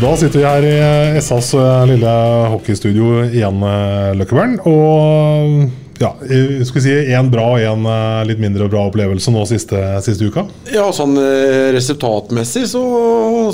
Da 0.00 0.16
sitter 0.16 0.38
vi 0.38 0.44
her 0.46 0.64
i 0.64 1.20
SAs 1.20 1.52
eh, 1.54 1.86
lille 1.90 2.12
hockeystudio 2.54 3.26
igjen, 3.28 3.58
eh, 3.68 4.14
Løkkebern. 4.16 4.54
Og 4.64 5.68
ja, 6.00 6.08
jeg 6.26 6.64
skulle 6.66 6.82
si 6.82 6.94
én 7.12 7.28
bra 7.30 7.44
og 7.52 7.60
én 7.62 7.84
litt 8.26 8.40
mindre 8.42 8.66
bra 8.72 8.86
opplevelse 8.88 9.30
nå 9.34 9.44
siste, 9.46 9.78
siste 10.02 10.26
uka. 10.26 10.46
Ja, 10.72 10.88
sånn 10.96 11.14
eh, 11.20 11.68
resultatmessig 11.76 12.64
så, 12.72 12.82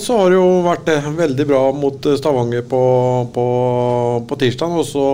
så 0.01 0.21
har 0.21 0.31
det 0.31 0.39
jo 0.39 0.47
vært 0.65 0.89
eh, 0.95 1.11
veldig 1.19 1.49
bra 1.51 1.63
mot 1.77 2.07
eh, 2.09 2.17
Stavanger 2.21 2.65
på, 2.71 2.83
på, 3.35 3.47
på 4.31 4.41
tirsdag. 4.41 4.79
Og 4.79 4.87
så, 4.87 5.05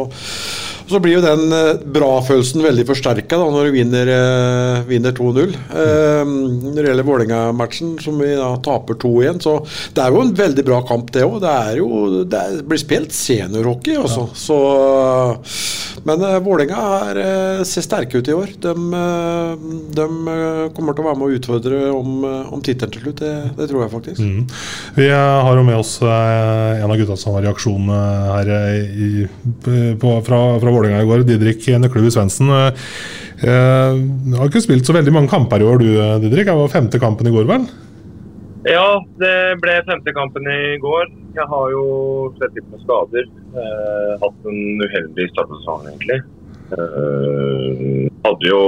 så 0.94 1.00
blir 1.02 1.16
jo 1.18 1.24
den 1.24 1.50
eh, 1.54 1.82
bra-følelsen 1.96 2.62
veldig 2.64 2.86
forsterka 2.88 3.38
når 3.40 3.68
du 3.68 3.74
vinner, 3.74 4.10
eh, 4.14 4.84
vinner 4.88 5.14
2-0. 5.16 5.54
Eh, 5.54 6.22
når 6.24 6.78
det 6.78 6.88
gjelder 6.88 7.08
Vålerenga-matchen, 7.08 7.96
som 8.04 8.20
vi 8.22 8.30
da 8.38 8.52
taper 8.64 8.98
2-1, 9.02 9.42
så 9.44 9.56
det 9.96 10.04
er 10.04 10.14
jo 10.14 10.22
en 10.22 10.34
veldig 10.38 10.66
bra 10.66 10.80
kamp, 10.86 11.10
det 11.14 11.26
òg. 11.26 11.40
Det 11.42 11.54
det 12.34 12.64
blir 12.68 12.80
spilt 12.80 13.14
seniorhockey, 13.14 13.96
altså. 13.98 14.28
Så, 14.38 14.58
men 16.04 16.24
uh, 16.24 16.38
Vålerenga 16.44 16.80
er, 17.10 17.20
eh, 17.22 17.62
ser 17.68 17.84
sterke 17.86 18.20
ut 18.20 18.28
i 18.28 18.36
år. 18.36 18.52
De, 18.60 18.74
uh, 18.74 19.54
de 19.96 20.06
kommer 20.76 20.96
til 20.96 21.04
å 21.04 21.08
være 21.08 21.20
med 21.20 21.26
å 21.26 21.38
utfordre 21.38 21.80
om, 21.94 22.24
om 22.24 22.64
tittelen 22.64 22.92
til 22.94 23.06
slutt. 23.06 23.22
Det, 23.22 23.32
det 23.58 23.68
tror 23.70 23.84
jeg 23.84 23.94
faktisk. 23.94 24.20
Mm. 24.20 24.44
Vi 24.98 25.08
har 25.14 25.56
jo 25.56 25.64
med 25.66 25.80
oss 25.80 25.96
en 26.04 26.90
av 26.90 26.98
gutta 27.00 27.16
som 27.20 27.36
var 27.36 27.46
i 27.46 27.50
aksjon 27.50 27.88
her 27.88 28.52
i, 28.84 29.26
på, 30.00 30.14
fra, 30.26 30.40
fra 30.60 30.74
Vålerenga 30.74 31.02
i 31.02 31.08
går, 31.08 31.24
Didrik 31.28 31.66
Nøklebu 31.80 32.10
Svendsen. 32.12 32.50
Eh, 32.52 32.86
eh, 33.48 33.98
har 34.38 34.50
ikke 34.50 34.64
spilt 34.64 34.86
så 34.86 34.96
veldig 34.96 35.14
mange 35.14 35.32
kamper 35.32 35.62
i 35.62 35.68
år, 35.68 35.82
du 35.82 35.90
Didrik. 36.24 36.48
Det 36.50 36.58
var 36.60 36.72
femte 36.72 37.00
kampen 37.02 37.30
i 37.30 37.34
går, 37.34 37.48
vel? 37.50 37.66
Ja, 38.64 38.88
det 39.20 39.36
ble 39.60 39.80
femte 39.88 40.14
kampen 40.16 40.48
i 40.48 40.78
går. 40.80 41.12
Jeg 41.34 41.46
har 41.50 41.70
jo 41.72 41.84
sett 42.38 42.54
litt 42.54 42.66
med 42.70 42.82
skader. 42.84 43.28
Eh, 43.58 44.10
hatt 44.22 44.48
en 44.50 44.82
uheldig 44.84 45.28
start 45.32 45.50
på 45.50 45.58
sesongen, 45.60 45.88
egentlig. 45.90 46.20
Eh, 46.74 48.10
hadde 48.24 48.50
jo 48.50 48.60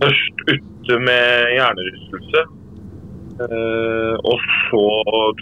først 0.00 0.44
ute 0.48 0.98
med 1.04 1.52
hjernerystelse. 1.58 2.44
Eh, 3.44 4.14
og 4.30 4.48
så 4.70 4.84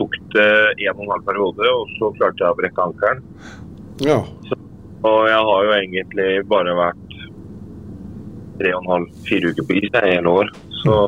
tok 0.01 0.19
det 0.34 0.51
en 0.89 0.97
og 0.97 1.05
en 1.05 1.15
halv 1.15 1.27
periode, 1.31 1.71
og 1.71 1.95
så 1.99 2.11
klarte 2.19 2.43
jeg 2.43 2.56
å 2.56 2.59
brekke 2.59 2.89
ankelen. 2.89 3.25
Ja. 4.03 4.19
Og 5.03 5.21
jeg 5.28 5.49
har 5.49 5.67
jo 5.67 5.75
egentlig 5.78 6.28
bare 6.51 6.75
vært 6.78 7.19
tre 8.59 8.75
og 8.75 8.83
en 8.83 8.93
halv, 8.97 9.19
fire 9.28 9.53
uker 9.53 9.69
på 9.69 9.78
is 9.78 9.91
i 9.95 10.06
hele 10.17 10.39
år. 10.43 10.55
Så 10.83 11.05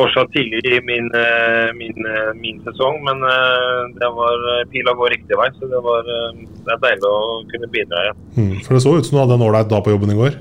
fortsatt 0.00 0.32
tidlig 0.32 0.60
i 0.64 0.78
min, 0.86 1.10
eh, 1.14 1.68
min, 1.76 2.06
eh, 2.12 2.30
min 2.36 2.60
sesong, 2.64 3.00
men 3.04 3.22
eh, 3.26 3.80
det 4.00 4.08
var 4.16 4.46
pila 4.72 4.94
går 4.96 5.12
riktig 5.16 5.38
vei. 5.40 5.48
Så 5.58 5.68
det, 5.72 5.80
var, 5.84 6.06
det 6.06 6.74
er 6.74 6.80
deilig 6.86 7.10
å 7.10 7.20
kunne 7.50 7.70
bidra 7.74 8.06
igjen. 8.06 8.22
Mm. 8.38 8.54
For 8.64 8.76
det 8.76 8.82
så 8.84 8.96
ut 8.96 9.08
som 9.08 9.18
du 9.18 9.22
hadde 9.22 9.38
en 9.38 9.46
ålreit 9.48 9.70
dag 9.72 9.84
på 9.84 9.94
jobben 9.94 10.14
i 10.14 10.18
går. 10.18 10.40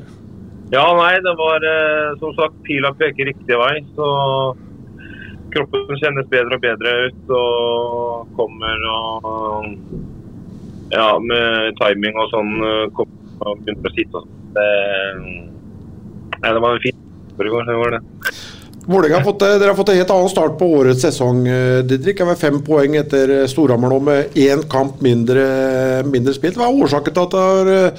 Ja, 0.69 0.85
nei, 0.93 1.13
det 1.25 1.33
var 1.39 1.63
som 2.21 2.33
sagt 2.37 2.59
pila 2.67 2.91
peker 2.97 3.31
riktig 3.31 3.57
vei. 3.57 3.73
Så 3.97 4.09
kroppen 5.55 5.97
kjennes 5.97 6.29
bedre 6.29 6.59
og 6.59 6.63
bedre 6.63 6.93
ut 7.07 7.33
og 7.39 8.37
kommer 8.37 8.85
og 8.93 9.73
Ja, 10.89 11.19
med 11.21 11.75
timing 11.77 12.15
og 12.17 12.31
sånn 12.31 12.53
kommer 12.97 13.49
og 13.49 13.59
begynner 13.65 13.89
å 13.89 13.95
sitte 13.97 14.21
sånn. 14.21 14.37
Det, 14.55 14.69
nei, 16.37 16.53
det 16.53 16.61
var 16.63 16.77
en 16.77 16.81
fin 16.85 17.05
i 17.39 17.51
går. 17.53 17.67
Det 17.67 17.77
var 17.77 17.97
det. 17.97 18.01
Vålerenga 18.89 19.19
har 19.19 19.23
fått, 19.23 19.41
eh, 19.41 19.59
dere 19.59 19.69
har 19.69 19.75
fått 19.77 19.89
en 19.89 20.00
helt 20.00 20.09
annen 20.09 20.29
start 20.29 20.55
på 20.57 20.67
årets 20.79 21.03
sesong, 21.05 21.44
eh, 21.47 21.83
Didrik. 21.85 22.17
Det 22.17 22.25
var 22.25 22.35
fem 22.35 22.57
poeng 22.66 22.95
etter 22.97 23.29
eh, 23.29 23.45
Storhamar 23.45 23.91
nå 23.94 24.00
med 24.01 24.33
én 24.33 24.63
kamp 24.66 24.97
mindre, 25.05 25.44
mindre 26.09 26.33
spilt. 26.33 26.57
Hva 26.57 26.66
er 26.66 26.79
årsaken 26.81 27.13
til 27.13 27.27
at 27.27 27.35
det 27.35 27.44
har 27.45 27.94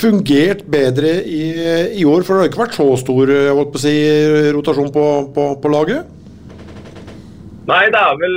fungert 0.00 0.64
bedre 0.72 1.12
i, 1.28 1.42
i 2.00 2.08
år? 2.08 2.24
For 2.24 2.32
det 2.32 2.40
har 2.40 2.48
ikke 2.48 2.64
vært 2.64 2.80
så 2.80 2.88
stor 2.96 3.34
på 3.74 3.84
si, 3.84 3.94
rotasjon 4.56 4.88
på, 4.96 5.06
på, 5.36 5.48
på 5.60 5.76
laget? 5.76 6.08
Nei, 7.68 7.84
det 7.92 8.00
er 8.00 8.16
vel 8.18 8.36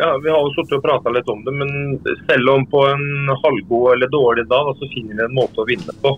ja, 0.00 0.16
Vi 0.16 0.32
har 0.32 0.40
jo 0.40 0.50
sittet 0.56 0.78
og 0.80 0.86
prata 0.88 1.12
litt 1.12 1.28
om 1.28 1.44
det, 1.44 1.52
men 1.60 2.00
selv 2.24 2.56
om 2.56 2.64
på 2.72 2.88
en 2.88 3.36
halvgod 3.44 3.98
eller 3.98 4.08
dårlig 4.08 4.48
dag, 4.48 4.72
så 4.80 4.88
finner 4.96 5.20
vi 5.20 5.28
en 5.28 5.36
måte 5.36 5.60
å 5.60 5.68
vinne 5.68 6.00
på. 6.00 6.16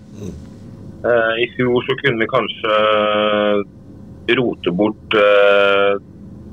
Eh, 1.05 1.33
I 1.43 1.51
fjor 1.57 1.83
så 1.83 1.99
kunne 1.99 2.23
vi 2.23 2.31
kanskje 2.31 2.77
rote 4.33 4.73
bort 4.73 5.17
uh, 5.19 6.01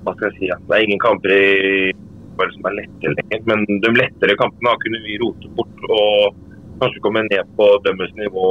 Hva 0.04 0.14
skal 0.16 0.30
jeg 0.30 0.38
si? 0.38 0.48
Det 0.52 0.78
er 0.78 0.86
ingen 0.86 1.02
kamper 1.02 1.34
i 1.36 1.42
bare 2.40 2.54
som 2.56 2.68
er 2.70 2.78
lette 2.80 3.12
lenger, 3.12 3.42
men 3.46 3.82
de 3.84 3.90
lettere 3.94 4.38
kampene 4.40 4.72
har 4.72 4.80
kunne 4.82 5.02
vi 5.04 5.20
rote 5.22 5.50
bort 5.58 5.84
og 5.92 6.40
kanskje 6.82 7.04
komme 7.04 7.22
ned 7.28 7.52
på 7.58 7.68
dømmes 7.86 8.16
nivå 8.18 8.46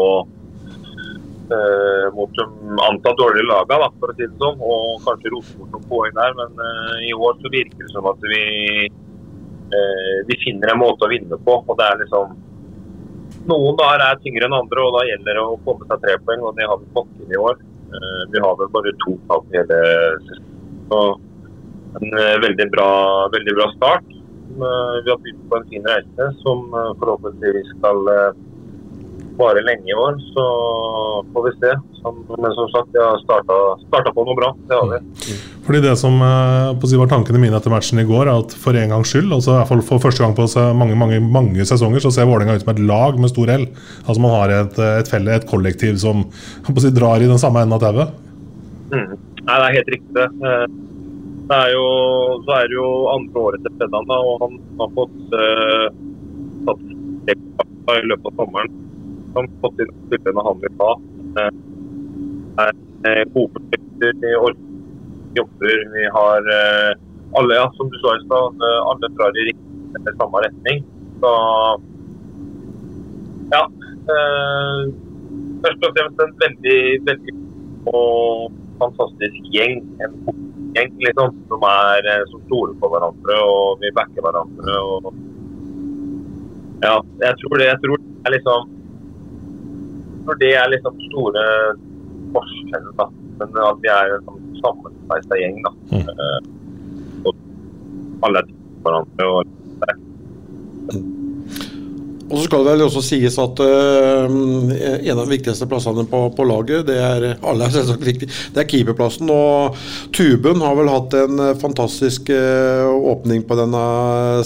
uh, 1.50 2.06
mot 2.14 2.36
de 2.38 2.44
antatt 2.86 3.18
dårlige 3.18 3.48
lagene, 3.48 3.88
for 3.98 4.12
å 4.12 4.14
si 4.14 4.28
det 4.28 4.38
sånn, 4.38 4.60
og 4.62 5.00
kanskje 5.08 5.32
rote 5.34 5.56
bort 5.58 5.74
noen 5.74 5.88
poeng 5.90 6.14
der. 6.20 6.36
Men 6.38 6.54
uh, 6.60 7.00
i 7.08 7.10
år 7.16 7.40
så 7.40 7.50
virker 7.50 7.82
det 7.82 7.90
som 7.94 8.06
at 8.12 8.28
vi, 8.30 8.44
vi 10.28 10.38
finner 10.44 10.72
en 10.72 10.82
måte 10.84 11.08
å 11.08 11.10
vinne 11.10 11.40
på. 11.40 11.58
og 11.64 11.74
det 11.80 11.88
er 11.88 12.00
liksom 12.04 12.38
Noen 13.48 13.76
dager 13.78 14.02
er 14.04 14.18
tyngre 14.20 14.46
enn 14.46 14.54
andre, 14.54 14.82
og 14.84 14.96
da 14.98 15.02
gjelder 15.08 15.38
det 15.38 15.42
å 15.42 15.58
få 15.64 15.74
med 15.78 15.90
seg 15.90 16.02
tre 16.02 16.16
poeng, 16.26 16.42
og 16.44 16.56
det 16.58 16.66
har 16.68 16.78
vi 16.78 16.88
fått 16.94 17.22
inn 17.24 17.32
i 17.32 17.38
år. 17.40 17.56
Eh, 17.90 18.22
vi 18.32 18.38
har 18.40 18.56
vel 18.58 18.70
bare 18.76 18.92
to 19.04 19.16
tap 19.28 19.46
i 19.50 19.58
hele 19.58 19.80
sesongen. 20.26 21.26
En 21.98 22.18
eh, 22.22 22.36
veldig 22.44 22.68
bra, 22.70 22.90
veldig 23.34 23.54
bra 23.58 23.66
start. 23.76 24.06
Eh, 24.10 24.94
Vi 25.04 25.10
har 25.10 25.18
begynt 25.18 25.48
på 25.50 25.56
en 25.58 25.68
fin 25.72 25.88
reise 25.90 26.30
som 26.42 26.70
forhåpentligvis 27.00 27.72
skal 27.78 27.98
eh, 29.30 29.38
vare 29.38 29.62
lenge 29.64 29.88
i 29.88 29.96
år. 29.96 30.18
Så 30.34 30.44
får 31.32 31.46
vi 31.46 31.52
se. 31.60 31.72
Men 32.02 32.54
som 32.56 32.68
sagt, 32.72 32.90
vi 32.92 33.00
har 33.02 33.20
starta 33.22 34.12
på 34.14 34.24
noe 34.26 34.36
bra. 34.38 34.52
Det 34.68 34.78
har 34.78 34.90
vi. 34.92 35.36
Fordi 35.66 35.80
Det 35.84 35.96
som 36.00 36.16
eh, 36.24 36.98
var 36.98 37.10
tankene 37.10 37.40
mine 37.42 37.56
etter 37.56 37.72
matchen 37.72 38.02
i 38.02 38.06
går, 38.08 38.26
er 38.26 38.44
at 38.44 38.54
for 38.58 38.76
en 38.76 38.94
gangs 38.94 39.12
skyld, 39.12 39.32
altså 39.36 39.60
fall 39.68 39.82
for 39.86 40.02
første 40.02 40.24
gang 40.24 40.34
på 40.36 40.48
mange 40.74 40.96
mange, 40.98 41.20
mange 41.20 41.66
sesonger, 41.68 42.02
så 42.02 42.10
ser 42.14 42.28
Vålerenga 42.30 42.58
ut 42.58 42.64
som 42.64 42.74
et 42.74 42.84
lag 42.90 43.18
med 43.20 43.32
stor 43.32 43.52
L. 43.54 43.66
Altså 44.06 44.20
Man 44.20 44.36
har 44.36 44.54
et, 44.60 44.78
et 45.00 45.10
felle, 45.10 45.34
et 45.34 45.48
kollektiv 45.48 46.00
som 46.02 46.24
si, 46.84 46.94
drar 46.94 47.22
i 47.22 47.30
den 47.30 47.40
samme 47.40 47.62
enden 47.62 47.78
av 47.78 47.84
tauet. 47.84 48.14
Mm. 48.90 49.18
Nei, 49.40 49.56
det 49.56 49.66
er 49.66 49.76
helt 49.78 49.92
riktig. 49.96 50.14
det. 50.16 50.30
Eh, 50.52 50.66
Det 51.50 51.56
er 51.58 51.72
jo, 51.74 51.86
så 52.46 52.52
er 52.60 52.68
det 52.70 52.76
jo 52.76 52.88
andre 53.10 53.40
året 53.42 53.64
til 53.64 53.72
Feddan, 53.80 54.04
da, 54.06 54.18
og 54.22 54.42
han 54.44 54.52
har 54.78 54.90
fått 54.94 55.32
uh, 55.34 55.86
tatt 56.68 56.84
i 57.90 58.06
løpet 58.06 58.28
av 58.28 58.36
sommeren. 58.38 58.76
Har 59.34 59.48
fått 59.62 59.82
inn 59.82 59.92
spillerne 60.06 60.44
han 60.46 60.62
vil 60.62 60.80
ha. 60.80 60.90
Det 61.36 61.46
er 62.64 62.72
eh, 63.06 63.22
i 63.22 63.44
prosjekter, 63.54 64.16
vi 64.22 64.32
jobber, 65.38 65.84
vi 65.94 66.06
har 66.16 66.50
eh, 66.56 66.90
alle, 67.38 67.54
ja, 67.54 67.68
som 67.76 67.90
du 67.92 67.98
sa 68.02 68.16
i 68.16 68.24
stad, 68.24 68.64
eh, 68.66 68.80
alle 68.90 69.12
drar 69.14 69.38
i 69.38 69.46
riktig, 69.50 70.16
samme 70.18 70.42
retning. 70.46 70.82
Så 71.22 71.34
ja. 73.54 73.62
Først 75.60 75.84
og 75.86 75.94
fremst 75.94 76.22
en 76.24 76.34
veldig, 76.40 76.80
veldig 77.06 77.34
og 77.90 78.50
fantastisk 78.80 79.50
gjeng. 79.54 79.82
En 80.02 80.16
gjeng 80.74 80.92
liksom, 81.04 81.36
som, 81.50 81.66
er, 81.68 82.08
som 82.32 82.42
stoler 82.48 82.74
på 82.80 82.90
hverandre 82.90 83.38
og 83.46 83.82
vi 83.82 83.92
backer 83.94 84.24
hverandre. 84.26 84.76
og 84.80 85.10
Ja, 86.82 86.96
jeg 87.22 87.34
tror 87.42 87.58
det. 87.60 87.70
Jeg 87.70 87.80
tror 87.84 88.00
det 88.00 88.26
er 88.26 88.36
liksom 88.38 88.79
For 90.26 90.40
det 90.40 90.52
er 90.58 90.70
liksom 90.72 90.98
store 91.08 91.44
forskjellen, 92.34 92.92
da. 92.98 93.08
Men 93.40 93.60
at 93.64 93.82
vi 93.82 93.90
er 93.92 94.14
en 94.16 94.26
sånn 94.28 94.46
sammensveisa 94.60 95.40
gjeng, 95.40 95.60
da. 95.64 95.72
Mm. 95.90 96.06
og 97.24 97.36
alle 98.26 98.42
er 98.42 98.48
til 98.50 98.58
hverandre. 98.84 99.28
og 99.30 99.54
det 99.80 99.92
er 99.94 100.00
Og 102.30 102.38
så 102.38 102.44
skal 102.46 102.64
det 102.64 102.74
vel 102.76 102.84
også 102.86 103.02
sies 103.04 103.36
at 103.42 103.60
uh, 103.62 104.30
en 104.30 105.16
av 105.16 105.24
de 105.24 105.32
viktigste 105.32 105.66
plassene 105.70 106.06
på, 106.08 106.22
på 106.36 106.46
laget, 106.46 106.86
det 106.88 106.98
er 107.02 107.26
alle 107.36 107.66
er 107.66 107.74
selvsagt 107.74 108.06
viktig, 108.06 108.30
det 108.54 108.62
er 108.62 108.68
keeperplassen. 108.70 109.30
Og 109.34 109.76
Tuben 110.14 110.62
har 110.62 110.76
vel 110.78 110.92
hatt 110.92 111.16
en 111.18 111.42
fantastisk 111.60 112.30
uh, 112.32 112.86
åpning 113.12 113.42
på 113.48 113.58
denne 113.58 113.82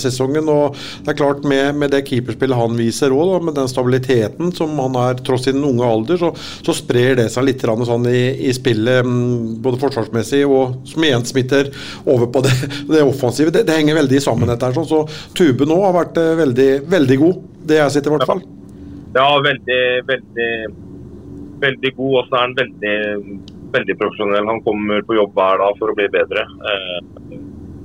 sesongen. 0.01 0.49
Og 0.51 0.79
det 1.05 1.15
er 1.15 1.21
klart 1.21 1.45
med, 1.49 1.75
med 1.81 1.93
det 1.95 2.05
keeperspillet 2.09 2.59
han 2.59 2.79
viser 2.79 3.15
òg, 3.15 3.37
med 3.45 3.59
den 3.59 3.71
stabiliteten 3.71 4.53
som 4.57 4.75
han 4.81 4.99
er 5.05 5.21
tross 5.25 5.45
sin 5.45 5.63
unge 5.65 5.85
alder, 5.85 6.21
så, 6.21 6.33
så 6.65 6.75
sprer 6.77 7.19
det 7.21 7.29
seg 7.33 7.49
litt 7.49 7.65
sånn 7.65 8.09
i, 8.09 8.49
i 8.49 8.53
spillet, 8.57 9.05
mm, 9.05 9.61
både 9.65 9.81
forsvarsmessig 9.83 10.45
og 10.47 10.79
som 10.89 11.05
igjen 11.05 11.25
smitter 11.27 11.71
over 12.05 12.31
på 12.33 12.45
det, 12.45 12.55
det 12.91 13.05
offensive. 13.05 13.53
Det, 13.55 13.65
det 13.69 13.77
henger 13.77 14.01
veldig 14.03 14.23
sammen, 14.25 14.49
dette 14.51 14.71
her. 14.71 14.77
Så, 14.77 14.85
Så 14.89 15.35
Tuben 15.37 15.73
òg 15.75 15.89
har 15.89 15.99
vært 15.99 16.21
uh, 16.21 16.31
veldig, 16.41 16.71
veldig 16.93 17.21
god. 17.21 17.43
Det 17.65 17.79
jeg 17.79 17.85
har 17.87 17.97
i 17.97 18.13
hvert 18.15 18.29
fall. 18.29 18.43
Ja, 19.15 19.29
veldig, 19.45 19.83
veldig, 20.11 20.51
veldig 21.63 21.93
god. 21.97 22.15
Og 22.19 22.27
så 22.29 22.37
er 22.37 22.43
han 22.43 22.57
veldig, 22.59 22.97
veldig 23.77 23.97
profesjonell. 24.01 24.51
Han 24.51 24.63
kommer 24.67 25.05
på 25.07 25.17
jobb 25.19 25.33
hver 25.39 25.63
dag 25.63 25.79
for 25.81 25.93
å 25.93 25.97
bli 25.99 26.09
bedre. 26.13 26.45
Eh, 26.71 26.99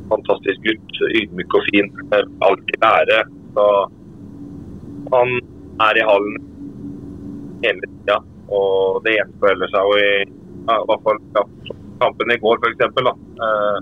fantastisk 0.09 0.65
gutt. 0.65 0.99
Ydmyk 1.21 1.55
og 1.59 1.69
fin. 1.69 1.87
Eh, 2.09 2.25
Alltid 2.47 2.77
lære. 2.83 3.21
Så 3.55 3.67
han 5.13 5.29
er 5.85 6.01
i 6.01 6.07
hallen 6.09 6.35
hele 7.63 7.85
tida. 7.85 8.19
Og 8.49 9.03
det 9.05 9.15
gjenspeiler 9.15 9.69
seg 9.71 9.81
jo 9.85 10.01
i 10.01 10.11
ja, 10.69 10.75
i 10.75 10.85
hvert 10.89 11.05
fall 11.05 11.19
ja, 11.37 11.43
kampen 12.01 12.33
i 12.33 12.41
går, 12.41 12.59
f.eks. 12.59 12.81
Eh. 12.83 13.79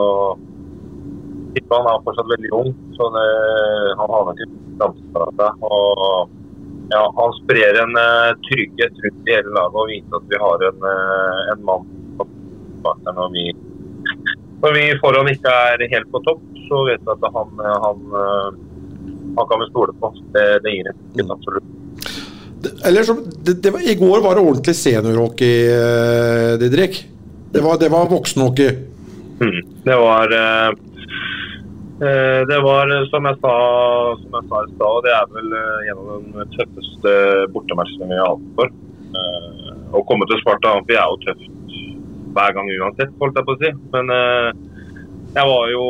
Og 0.00 0.49
han 1.70 1.88
er 1.90 2.04
fortsatt 2.04 2.28
veldig 2.30 2.52
ung, 2.54 2.70
så 2.96 3.08
det, 3.14 3.24
han 3.98 4.12
har 4.14 4.28
nok 4.28 4.42
ikke 4.44 4.60
framtid 4.80 5.16
seg. 5.16 5.64
Ja, 6.90 7.02
han 7.14 7.34
sprer 7.38 7.76
en 7.84 7.94
uh, 7.94 8.34
trygghet 8.48 8.96
rundt 9.04 9.28
i 9.28 9.34
hele 9.36 9.52
laget 9.54 9.78
og 9.78 9.90
viser 9.92 10.16
at 10.18 10.30
vi 10.30 10.40
har 10.42 10.64
en, 10.70 10.80
uh, 10.82 11.40
en 11.52 11.60
mann 11.68 11.84
som 12.18 12.32
bak 12.82 13.02
der 13.06 13.14
når 13.14 13.28
vi, 13.34 13.44
når 14.64 14.74
vi 14.74 14.86
foran 15.02 15.30
ikke 15.30 15.52
er 15.74 15.84
helt 15.92 16.10
på 16.10 16.22
topp, 16.26 16.42
så 16.66 16.82
vet 16.88 17.04
vi 17.06 17.14
at 17.14 17.28
han, 17.34 17.62
eh, 17.66 17.76
han, 17.84 18.02
han 19.36 19.46
kan 19.50 19.62
vi 19.62 19.68
stole 19.70 19.94
på. 20.00 20.10
Det, 20.34 20.44
det 20.64 20.74
gir 20.74 20.90
en 20.90 20.98
trygghet, 21.00 21.32
absolutt. 21.34 22.76
Eller 22.86 23.06
så, 23.06 23.16
det, 23.16 23.56
det 23.64 23.72
var, 23.74 23.82
I 23.82 23.96
går 23.98 24.22
var 24.22 24.36
det 24.36 24.44
ordentlig 24.44 24.76
seniorhockey, 24.78 25.56
Didrik. 26.62 27.00
Det 27.50 27.64
var, 27.64 27.80
det 27.80 27.90
var 27.90 28.10
voksenhockey. 28.10 28.70
Mm. 29.40 29.60
Det 29.84 29.96
var 29.96 30.32
eh, 30.36 30.70
Det 32.00 32.58
var 32.64 32.88
eh, 32.88 33.06
som 33.12 33.26
jeg 33.28 33.36
sa, 33.42 33.54
som 34.22 34.36
jeg 34.38 34.48
sa 34.48 34.60
i 34.64 34.70
stad, 34.72 35.00
det 35.04 35.10
er 35.12 35.26
vel 35.34 35.56
eh, 35.58 35.90
en 35.92 35.98
av 36.00 36.28
de 36.38 36.46
tøffeste 36.54 37.12
bortematchene 37.52 38.08
vi 38.08 38.20
har 38.20 38.30
hatt 38.32 38.46
for. 38.56 38.72
Eh, 39.20 39.74
Å 39.90 40.04
komme 40.08 40.28
til 40.30 40.40
Sparta 40.40 40.72
Amfi 40.78 40.96
er 40.96 41.10
jo 41.12 41.18
tøft 41.26 41.76
hver 42.30 42.54
gang 42.56 42.70
uansett, 42.78 43.12
holdt 43.20 43.36
jeg 43.40 43.48
på 43.48 43.56
å 43.56 43.60
si. 43.60 43.72
Men 43.92 44.14
eh, 44.14 44.48
jeg 45.36 45.50
var 45.50 45.68
jo 45.74 45.84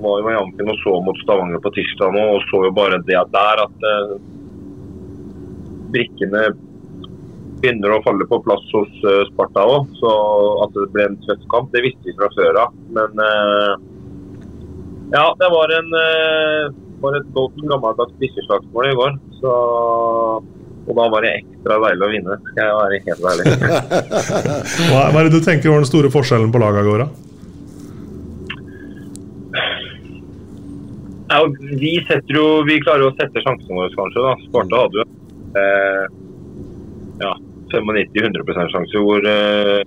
var 0.00 0.20
jo 0.22 0.30
i 0.30 0.38
Amfin 0.38 0.70
og 0.70 0.80
så 0.84 0.96
mot 1.02 1.18
Stavanger 1.24 1.60
på 1.64 1.72
tirsdag 1.74 2.12
nå, 2.14 2.24
og 2.36 2.44
så 2.48 2.64
jo 2.66 2.72
bare 2.74 3.00
det 3.08 3.20
der 3.34 3.62
at 3.64 3.86
eh, 3.90 4.16
brikkene 5.94 6.44
begynner 7.60 7.96
å 7.96 8.02
falle 8.04 8.24
på 8.30 8.40
plass 8.46 8.64
hos 8.72 8.92
eh, 9.04 9.24
Sparta 9.32 9.66
òg. 9.68 9.90
Så 10.00 10.10
at 10.64 10.76
det 10.76 10.88
ble 10.94 11.08
en 11.10 11.18
tøff 11.26 11.42
kamp, 11.52 11.72
det 11.74 11.84
visste 11.84 12.08
vi 12.08 12.16
fra 12.18 12.30
før 12.36 12.62
av. 12.64 12.76
Men 12.96 13.24
eh, 13.26 13.72
ja, 15.10 15.24
det 15.40 15.48
var, 15.52 15.72
en, 15.78 15.90
eh, 16.00 16.70
var 17.02 17.18
et 17.18 17.30
godt 17.36 17.58
gammeldags 17.62 18.16
bikkjeslagsmål 18.22 18.90
i 18.90 18.96
går. 18.98 19.16
Så, 19.40 19.54
og 20.86 20.92
da 20.98 21.08
var 21.12 21.26
det 21.26 21.34
ekstra 21.40 21.80
deilig 21.86 22.06
å 22.06 22.12
vinne, 22.12 22.38
skal 22.50 22.62
jeg 22.68 22.78
være 22.82 23.00
helt 23.08 23.26
ærlig. 23.32 23.44
Hva, 24.90 25.02
hva 25.10 25.18
er 25.20 25.26
det 25.28 25.34
du 25.34 25.42
tenker 25.44 25.72
var 25.72 25.82
den 25.82 25.90
store 25.90 26.12
forskjellen 26.14 26.54
på 26.54 26.62
laget 26.62 26.86
i 26.86 26.92
går? 26.92 27.04
da? 27.04 27.10
Ja, 31.30 31.44
vi, 31.78 31.92
jo, 32.34 32.44
vi 32.66 32.80
klarer 32.82 33.04
jo 33.04 33.12
å 33.12 33.14
sette 33.14 33.42
sjansene 33.44 33.76
våre, 33.76 33.92
kanskje. 33.94 34.24
da. 34.24 34.32
Sparta 34.48 34.80
hadde 34.82 34.98
jo 34.98 35.04
eh, 35.60 36.04
ja, 37.22 37.34
95-100 37.70 38.72
sjanse 38.72 39.02
hvor 39.04 39.28
eh, 39.30 39.82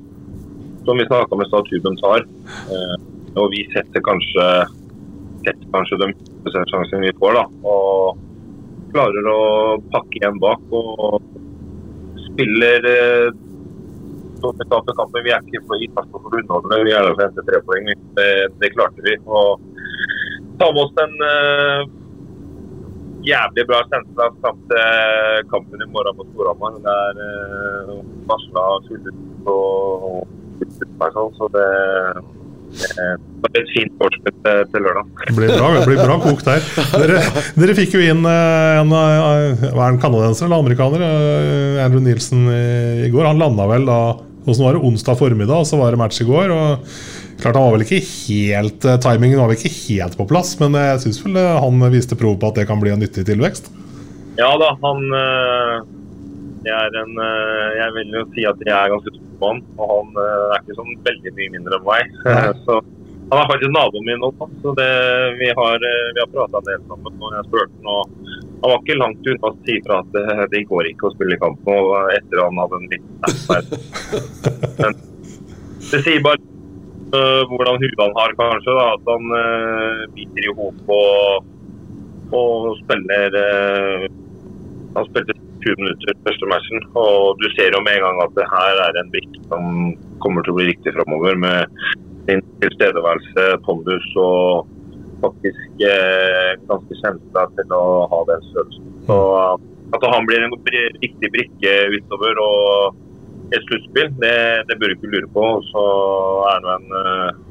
som 0.85 0.99
vi 0.99 1.07
snakka 1.09 1.39
med 1.39 1.49
Statuben 1.49 1.99
tar. 1.99 2.23
Eh, 2.71 2.95
og 3.39 3.49
vi 3.51 3.65
setter 3.73 4.03
kanskje 4.05 4.47
setter 5.43 5.71
kanskje 5.73 5.99
den 6.01 6.13
100 6.43 6.65
sjansen 6.71 7.03
vi 7.05 7.13
får, 7.19 7.39
da. 7.39 7.45
Og 7.69 8.19
klarer 8.93 9.29
å 9.29 9.39
pakke 9.93 10.19
igjen 10.19 10.39
bak 10.41 10.75
og 10.75 11.21
spiller 12.27 12.87
eh, 12.89 13.41
som 14.43 14.55
vi 14.59 14.67
før 14.67 14.95
kampen, 14.97 15.23
vi 15.23 15.31
er 15.31 15.43
ikke 15.47 15.63
på 15.67 15.79
utgangspunktet 15.79 16.23
for 16.23 16.35
grunnholdene, 16.35 16.83
vi 16.83 16.93
er 16.93 17.05
der 17.05 17.13
for 17.15 17.23
å 17.23 17.27
hente 17.27 17.45
tre 17.47 17.59
poeng. 17.67 17.91
Det, 18.17 18.29
det 18.59 18.71
klarte 18.75 19.05
vi. 19.05 19.15
Og 19.23 19.61
ta 20.59 20.69
med 20.69 20.81
oss 20.83 21.03
en 21.03 21.15
eh, 21.29 21.85
jævlig 23.27 23.65
bra 23.69 23.79
kjensel 23.87 24.37
fram 24.43 24.61
til 24.71 25.47
kampen 25.53 25.85
i 25.85 25.89
morgen 25.95 26.19
mot 26.19 26.31
Storhamar. 26.33 26.79
Det 26.83 26.97
er 27.07 27.23
eh, 27.27 27.97
varsla 28.29 28.67
fullt 28.89 29.51
og 29.53 30.23
sånn, 30.63 31.33
så 31.37 31.47
det, 31.51 31.69
det 32.73 33.07
var 33.43 33.57
et 33.59 33.71
fint 33.73 33.93
forspill 33.99 34.35
til, 34.43 34.81
lørdag. 34.81 35.09
Det 35.27 35.35
blir 35.37 35.53
bra, 35.53 35.69
det 35.77 35.85
blir 35.87 35.99
bra 36.01 36.17
kok 36.23 36.43
der. 36.47 36.67
Dere, 36.95 37.21
dere 37.59 37.75
fikk 37.77 37.95
jo 37.97 38.03
inn 38.03 38.23
en, 38.25 38.29
en, 38.83 38.93
en 38.97 39.73
hva 39.75 39.89
er 39.91 39.99
kanadenser 40.01 40.47
eller 40.47 40.63
amerikaner? 40.63 41.03
eh, 41.05 41.81
Andrew 41.85 42.03
Nielsen 42.03 42.47
i, 42.49 43.09
går. 43.13 43.29
Han 43.29 43.41
landa 43.41 43.67
vel 43.69 43.89
da 43.89 43.99
Hvordan 44.43 44.65
var 44.65 44.75
det? 44.75 44.83
Onsdag 44.89 45.15
formiddag, 45.15 45.61
og 45.63 45.67
så 45.69 45.77
var 45.79 45.93
det 45.95 45.99
match 46.01 46.17
i 46.19 46.25
går. 46.27 46.51
og 46.51 46.89
klart 47.39 47.55
Han 47.55 47.63
var 47.63 47.77
vel 47.77 47.85
ikke 47.85 48.01
helt 48.03 48.83
eh, 48.89 48.97
Timingen 49.05 49.39
var 49.39 49.47
vel 49.51 49.55
ikke 49.61 49.71
helt 49.85 50.17
på 50.19 50.27
plass, 50.27 50.57
men 50.59 50.75
jeg 50.75 50.99
syns 51.05 51.21
vel 51.23 51.39
eh, 51.39 51.61
han 51.63 51.85
viste 51.93 52.17
prov 52.19 52.35
på 52.41 52.51
at 52.51 52.59
det 52.59 52.67
kan 52.67 52.81
bli 52.83 52.91
en 52.91 52.99
nyttig 53.03 53.23
tilvekst. 53.29 53.69
Ja 54.39 54.49
da, 54.57 54.73
han 54.81 55.05
jeg, 56.63 56.73
er 56.73 56.97
en, 57.03 57.13
eh, 57.19 57.69
jeg 57.79 57.95
vil 57.97 58.17
jo 58.17 58.25
si 58.33 58.45
at 58.49 58.61
jeg 58.63 58.73
er 58.75 58.91
ganske 58.93 59.13
tung 59.15 59.31
på 59.39 59.51
han, 59.51 59.63
og 59.77 59.93
han 59.93 60.19
eh, 60.23 60.43
er 60.49 60.59
ikke 60.61 60.79
sånn 60.79 60.99
veldig 61.07 61.33
mye 61.39 61.53
mindre 61.57 61.79
enn 61.79 61.87
meg. 61.87 62.03
så 62.65 62.79
han 63.31 63.39
er 63.39 63.49
faktisk 63.49 63.71
naboen 63.73 64.05
min 64.07 64.25
også, 64.27 64.45
så 64.61 64.73
det, 64.77 64.89
vi 65.39 65.49
har, 65.57 65.87
eh, 65.89 66.09
vi 66.13 66.21
har 66.21 66.31
prata 66.33 66.59
en 66.59 66.67
del 66.69 66.81
sammen. 66.89 67.13
og 67.19 67.37
jeg 67.37 67.47
spurte 67.49 67.73
han, 67.73 67.87
og 67.93 68.01
han 68.63 68.71
var 68.71 68.79
ikke 68.81 68.99
langt 68.99 69.29
unna 69.33 69.49
å 69.49 69.57
si 69.63 69.75
fra 69.87 69.99
at 70.03 70.09
det, 70.15 70.25
det 70.53 70.67
går 70.69 70.91
ikke 70.91 71.09
å 71.09 71.13
spille 71.15 71.39
kamp 71.41 71.67
nå 71.67 71.77
etter 72.15 72.43
han 72.43 72.61
hadde 72.61 72.79
en 72.79 72.91
liten 72.93 73.13
snap 73.43 74.99
det 75.91 75.99
sier 76.05 76.21
bare 76.25 76.39
uh, 77.13 77.41
hvordan 77.49 77.79
huet 77.81 77.99
han 77.99 78.15
har, 78.17 78.35
kanskje. 78.39 78.75
Da, 78.77 78.85
at 78.95 79.09
han 79.11 79.33
uh, 79.35 80.03
biter 80.15 80.47
i 80.47 80.53
hop 80.57 80.93
og, 80.97 81.49
og 82.33 82.69
spiller 82.83 83.37
uh, 83.37 84.07
Han 84.95 85.09
spilte 85.09 85.42
20 85.63 85.81
minutter 85.81 86.21
første 86.27 86.49
matchen, 86.51 86.87
og 86.99 87.41
du 87.41 87.47
ser 87.55 87.75
jo 87.75 87.81
med 87.85 87.97
en 87.97 88.05
gang 88.07 88.23
at 88.25 88.33
det 88.37 88.47
her 88.51 88.81
er 88.85 88.99
en 89.01 89.11
brikke 89.13 89.43
som 89.49 89.67
kommer 90.23 90.45
til 90.45 90.53
å 90.53 90.57
bli 90.59 90.69
riktig 90.71 90.95
framover. 90.95 91.39
Med 91.43 91.83
sin 92.27 92.43
tilstedeværelse, 92.61 93.47
pondus 93.65 94.05
og 94.19 94.69
faktisk 95.23 95.83
eh, 95.87 96.51
ganske 96.69 96.99
kjensla 96.99 97.45
til 97.57 97.75
å 97.75 97.85
ha 98.11 98.19
den 98.29 98.45
størrelsen. 98.49 98.91
Så 99.07 99.17
at 99.93 100.05
han 100.09 100.27
blir 100.27 100.43
en 100.43 100.55
riktig 101.03 101.29
brikke 101.35 101.73
utover 101.93 102.39
og 102.41 103.01
et 103.53 103.65
sluttspill, 103.67 104.09
det, 104.21 104.37
det 104.69 104.77
bør 104.79 104.91
du 104.91 104.95
ikke 104.95 105.11
lure 105.13 105.29
på. 105.35 105.47
Så 105.69 105.83
er 106.49 106.55
han 106.57 106.69
en 106.73 106.95
eh, 106.99 107.41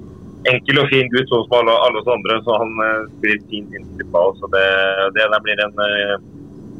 enkel 0.54 0.82
og 0.82 0.90
fin 0.90 1.10
gutt, 1.12 1.30
sånn 1.30 1.44
som 1.46 1.58
alle, 1.60 1.76
alle 1.86 2.00
oss 2.02 2.12
andre. 2.16 2.38
Så 2.46 2.58
han 2.64 2.72
eh, 2.86 3.04
spiller 3.16 3.44
fint 3.52 3.76
inn 3.78 3.88
til 3.98 4.08
ball. 4.14 4.34
Så 4.40 4.50
det, 4.54 4.66
det 5.18 5.42
blir 5.46 5.62
en 5.66 5.84
eh, 5.86 6.16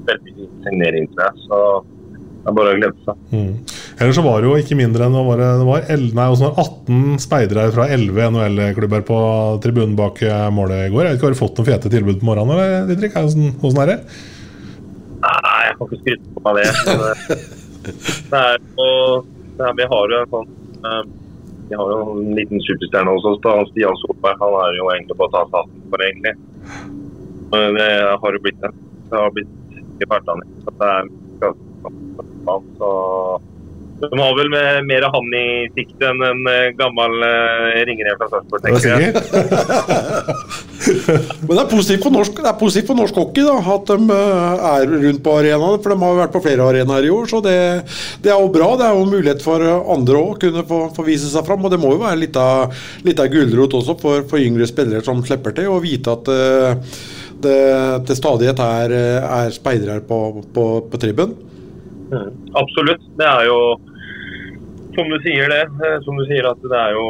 veldig 0.08 0.34
fin 0.36 0.52
signering, 0.66 1.08
tror 1.12 1.28
jeg. 1.28 1.46
Så 1.46 1.60
det 2.42 2.50
er 2.50 2.56
bare 2.58 2.72
å 2.74 2.78
glede 2.80 3.06
seg. 3.06 3.20
Mm. 3.30 3.52
Ellers 4.02 4.16
så 4.18 4.24
var 4.26 4.42
det 4.42 4.48
jo 4.48 4.58
ikke 4.58 4.76
mindre 4.78 5.06
enn 5.06 5.14
det 5.14 5.22
var, 5.28 5.40
det 5.42 5.66
var, 5.68 5.84
nei, 5.86 6.24
det 6.26 6.42
var 6.42 6.56
18 6.58 7.20
speidere 7.22 7.66
fra 7.76 7.84
11 7.94 8.30
NHL-klubber 8.34 9.04
på 9.06 9.18
tribunen 9.62 9.94
bak 9.98 10.22
eh, 10.26 10.46
målet 10.54 10.88
i 10.88 10.92
går. 10.94 11.06
Jeg 11.06 11.12
vet 11.14 11.20
ikke, 11.20 11.28
Har 11.30 11.36
du 11.36 11.42
fått 11.42 11.60
noen 11.60 11.68
fete 11.70 11.92
tilbud 11.92 12.18
på 12.18 12.26
morgenen? 12.32 12.54
eller, 12.56 12.88
Didrik? 12.90 13.14
Hvordan, 13.14 13.30
sånn- 13.36 13.54
Hvordan 13.62 13.82
er 13.84 13.92
det? 13.92 13.98
Nei, 15.22 15.60
jeg 15.68 15.76
kan 15.78 15.86
ikke 15.86 16.00
skryte 16.02 16.34
på 16.34 16.44
meg 16.48 16.58
det. 16.58 16.66
Det, 18.32 18.40
er 18.40 18.58
jo 18.58 18.88
Vi 19.78 19.86
har 19.92 20.12
jo 20.14 20.18
en 20.18 20.32
sånn 20.32 20.50
eh, 20.86 21.00
Vi 21.70 21.78
har 21.78 21.94
jo 21.94 22.00
en 22.16 22.34
liten 22.38 22.62
superstjerne 22.66 23.14
hos 23.14 23.28
oss, 23.30 23.40
da, 23.46 23.54
Stian 23.70 23.98
Solberg. 24.02 24.42
Han 24.42 24.58
er 24.66 24.78
jo 24.80 24.90
egentlig 24.96 25.18
på 25.18 25.28
å 25.30 25.32
ta 25.32 25.46
seg 25.54 25.72
for 25.94 26.04
egentlig. 26.08 26.34
Men 27.54 27.78
det 27.78 27.90
har 28.22 28.34
jo 28.34 28.42
blitt 28.42 28.58
det. 28.64 28.70
Det 29.12 29.18
har 29.20 29.30
blitt 29.38 29.58
i 30.02 30.10
partene. 30.10 30.44
Så 30.66 30.74
det 30.78 30.92
er 30.92 31.02
så 32.78 32.90
de 34.10 34.18
har 34.18 34.32
vel 34.34 34.48
med 34.50 34.82
mer 34.88 35.04
han 35.14 35.34
i 35.36 35.68
sikte 35.76 36.08
enn 36.10 36.22
en 36.26 36.40
eh, 36.50 36.72
gammel 36.74 37.12
uh, 37.22 37.84
ringrev 37.86 38.16
fra 38.18 38.26
Sarpsborg, 38.32 38.62
tenker 38.64 38.88
jeg. 38.90 39.12
Men 41.46 41.52
det 41.52 41.62
er 41.62 41.70
positivt 41.70 42.02
for 42.02 42.10
norsk, 42.14 42.34
det 42.40 42.50
er 42.50 42.58
positivt 42.58 42.88
for 42.90 42.98
norsk 42.98 43.14
hockey 43.20 43.44
da, 43.46 43.56
at 43.76 43.86
de 43.92 43.98
uh, 44.10 44.54
er 44.72 44.82
rundt 44.90 45.22
på 45.22 45.36
arenaene. 45.38 45.78
For 45.84 45.90
de 45.94 45.98
har 46.02 46.18
vært 46.18 46.34
på 46.34 46.44
flere 46.48 46.66
arenaer 46.66 47.04
i 47.06 47.14
år, 47.14 47.24
så 47.30 47.38
det, 47.44 47.86
det, 48.24 48.30
er 48.32 48.38
jo 48.40 48.54
bra. 48.54 48.68
Det 48.80 48.86
er 48.88 48.94
jo 48.98 49.12
mulighet 49.12 49.42
for 49.44 49.58
andre 49.62 50.16
å 50.18 50.38
kunne 50.40 50.62
få, 50.66 50.78
få, 50.96 51.02
vise 51.06 51.28
seg 51.30 51.46
fram. 51.46 51.62
Og 51.62 51.70
det 51.70 51.82
må 51.82 51.88
jo 51.94 52.02
være 52.02 52.22
litt 52.24 52.36
av, 52.40 52.74
litt 53.06 53.20
av 53.22 53.30
gulrot 53.30 53.74
også 53.78 53.94
for, 54.02 54.26
for, 54.26 54.38
yngre 54.42 54.66
spillere 54.66 55.04
som 55.06 55.22
slipper 55.22 55.54
til, 55.60 55.70
å 55.70 55.82
vite 55.82 56.10
at 56.18 56.24
uh, 56.32 56.74
det 57.44 57.62
til 58.08 58.18
stadighet 58.18 58.60
er, 58.64 58.94
er 59.22 59.54
speidere 59.54 60.00
på, 60.06 60.18
på, 60.54 60.66
på 60.90 61.00
tribben. 61.00 61.34
Mm, 62.12 62.30
absolutt. 62.58 63.04
Det 63.18 63.28
er 63.28 63.46
jo 63.48 63.58
som 64.94 65.08
du 65.08 65.18
sier 65.24 65.48
det. 65.48 65.62
Eh, 65.86 65.98
som 66.04 66.18
du 66.18 66.24
sier 66.28 66.48
at 66.48 66.60
det 66.62 66.78
er 66.78 66.96
jo 66.96 67.06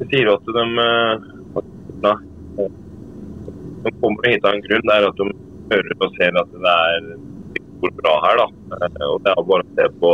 Du 0.00 0.06
sier 0.08 0.30
at 0.32 0.46
de 0.46 0.62
da, 2.00 2.12
eh, 2.62 2.70
De 3.84 3.92
kommer 4.00 4.28
hit 4.28 4.44
av 4.44 4.54
en 4.54 4.64
grunn. 4.64 4.86
Det 4.88 4.96
er 4.96 5.08
at 5.08 5.20
de 5.20 5.26
hører 5.72 6.06
og 6.06 6.16
ser 6.16 6.40
at 6.40 6.54
det 6.54 6.76
er 6.76 7.10
går 7.80 7.92
bra 8.00 8.14
her. 8.24 8.40
da. 8.40 8.46
Eh, 8.86 9.06
og 9.10 9.20
Det 9.24 9.34
er 9.34 9.44
bare 9.50 9.66
å 9.66 9.74
se 9.76 9.88
på 10.00 10.12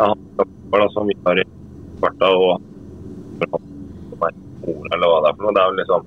ja, 0.00 0.08
da, 0.38 0.88
som 0.94 1.06
vi 1.06 1.16
har 1.26 1.38
i 1.38 1.46
kvarta 2.00 2.30
og 2.32 2.60
eller 3.42 5.08
hva 5.08 5.18
det 5.22 5.30
er 5.30 5.36
for 5.36 5.44
noe. 5.46 5.54
Det 5.54 5.62
er 5.62 5.68
jo 5.68 5.78
liksom 5.80 6.02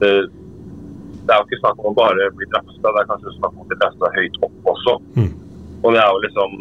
det, 0.00 0.10
det 1.26 1.34
er 1.34 1.40
jo 1.40 1.46
ikke 1.48 1.58
snakk 1.62 1.80
om 1.82 1.90
å 1.90 1.96
bare 1.96 2.28
bli 2.38 2.46
drafta, 2.52 2.86
det 2.86 3.00
er 3.02 3.10
kanskje 3.10 3.34
snakk 3.36 3.54
om 3.54 3.64
å 3.64 3.68
bli 3.70 3.78
drafta 3.80 4.10
høyt 4.14 4.38
opp 4.46 4.70
også. 4.72 4.94
Mm. 5.18 5.32
Og 5.82 5.94
det 5.94 6.00
er 6.02 6.08
jo 6.10 6.22
liksom 6.24 6.56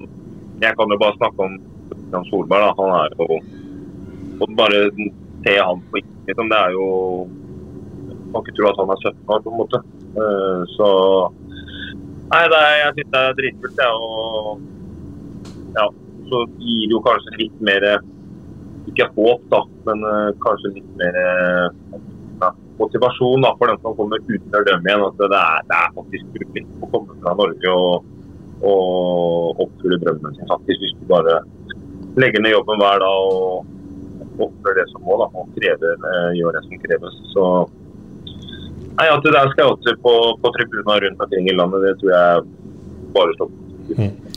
Jeg 0.62 0.76
kan 0.80 0.92
jo 0.92 0.98
bare 1.00 1.18
snakke 1.18 1.46
om 1.46 1.56
Jan 2.12 2.28
Solberg, 2.30 2.64
da, 2.64 2.72
han 2.80 2.92
er 3.00 3.16
jo 3.20 3.40
Og 4.42 4.56
bare 4.60 4.80
se 5.46 5.56
han 5.60 5.82
på 5.90 6.02
liksom, 6.02 6.52
Det 6.52 6.60
er 6.60 6.76
jo 6.76 6.88
Man 7.26 8.34
kan 8.34 8.46
ikke 8.46 8.58
tro 8.60 8.70
at 8.70 8.82
han 8.82 8.94
er 8.94 9.02
17 9.02 9.32
år, 9.32 9.42
på 9.46 9.52
en 9.52 9.60
måte. 9.62 9.80
Uh, 10.16 10.62
så 10.76 10.88
Nei, 12.26 12.42
er, 12.42 12.56
jeg 12.82 12.96
syns 12.98 13.12
det 13.14 13.22
er 13.22 13.36
dritkult, 13.38 13.80
ja. 13.80 13.92
Og 13.96 15.76
ja, 15.78 15.86
så 16.32 16.42
gir 16.58 16.88
det 16.90 16.96
jo 16.96 17.04
kanskje 17.06 17.38
litt 17.40 17.62
mer 17.70 17.86
Ikke 18.90 19.08
håp, 19.16 19.46
da, 19.54 19.62
men 19.88 20.04
uh, 20.04 20.34
kanskje 20.44 20.74
litt 20.80 20.92
mer 21.00 21.20
uh, 21.22 22.02
motivasjon 22.80 23.46
da, 23.46 23.54
for 23.60 23.72
den 23.72 23.80
som 23.84 23.96
kommer 23.98 24.22
uten 24.26 24.58
å 24.58 24.64
dømme 24.68 24.90
igjen. 24.90 25.06
At 25.06 25.22
det 25.22 25.30
er, 25.40 25.64
det 25.70 25.78
er 25.80 25.96
faktisk 26.00 26.26
mulig 26.34 26.66
å 26.82 26.92
komme 26.94 27.18
fra 27.22 27.36
Norge 27.40 27.76
og, 27.76 28.12
og 28.66 29.64
oppfylle 29.66 30.02
drømmen 30.04 30.36
sin, 30.38 30.52
faktisk, 30.52 30.84
hvis 30.84 30.98
du 31.00 31.08
bare 31.12 31.40
legger 32.20 32.44
ned 32.44 32.56
jobben 32.56 32.80
hver 32.80 33.02
dag 33.04 33.32
og 33.32 34.46
oppfører 34.46 34.82
det 34.82 34.88
som 34.92 35.04
må. 35.08 35.18
Da, 35.22 35.30
og 35.32 35.52
krever, 35.58 35.98
eh, 36.12 36.32
gjør 36.40 36.58
det 36.58 36.64
som 36.68 36.86
kreves. 36.86 37.20
Så 37.34 37.48
Nei, 38.96 39.10
At 39.12 39.26
det 39.26 39.34
der 39.36 39.50
skal 39.52 39.66
jeg 39.66 39.72
også 39.74 39.94
på, 40.00 40.12
på 40.40 40.50
tribuner 40.56 41.04
rundt 41.04 41.24
omkring 41.26 41.50
i 41.52 41.56
landet, 41.56 41.84
det 41.84 41.98
tror 42.00 42.12
jeg 42.14 42.44
bare 43.18 43.34
står 43.36 43.50
på. 43.52 43.65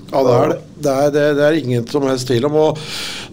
Ja, 0.08 0.22
det 0.24 0.34
er 0.34 0.50
det. 0.50 0.58
Det 0.78 0.90
er, 0.92 1.08
det, 1.10 1.22
det 1.36 1.42
er, 1.42 1.56
ingen 1.58 1.86
som 1.90 2.04
helst 2.06 2.28
tvil 2.30 2.46
om. 2.46 2.54
og 2.54 2.78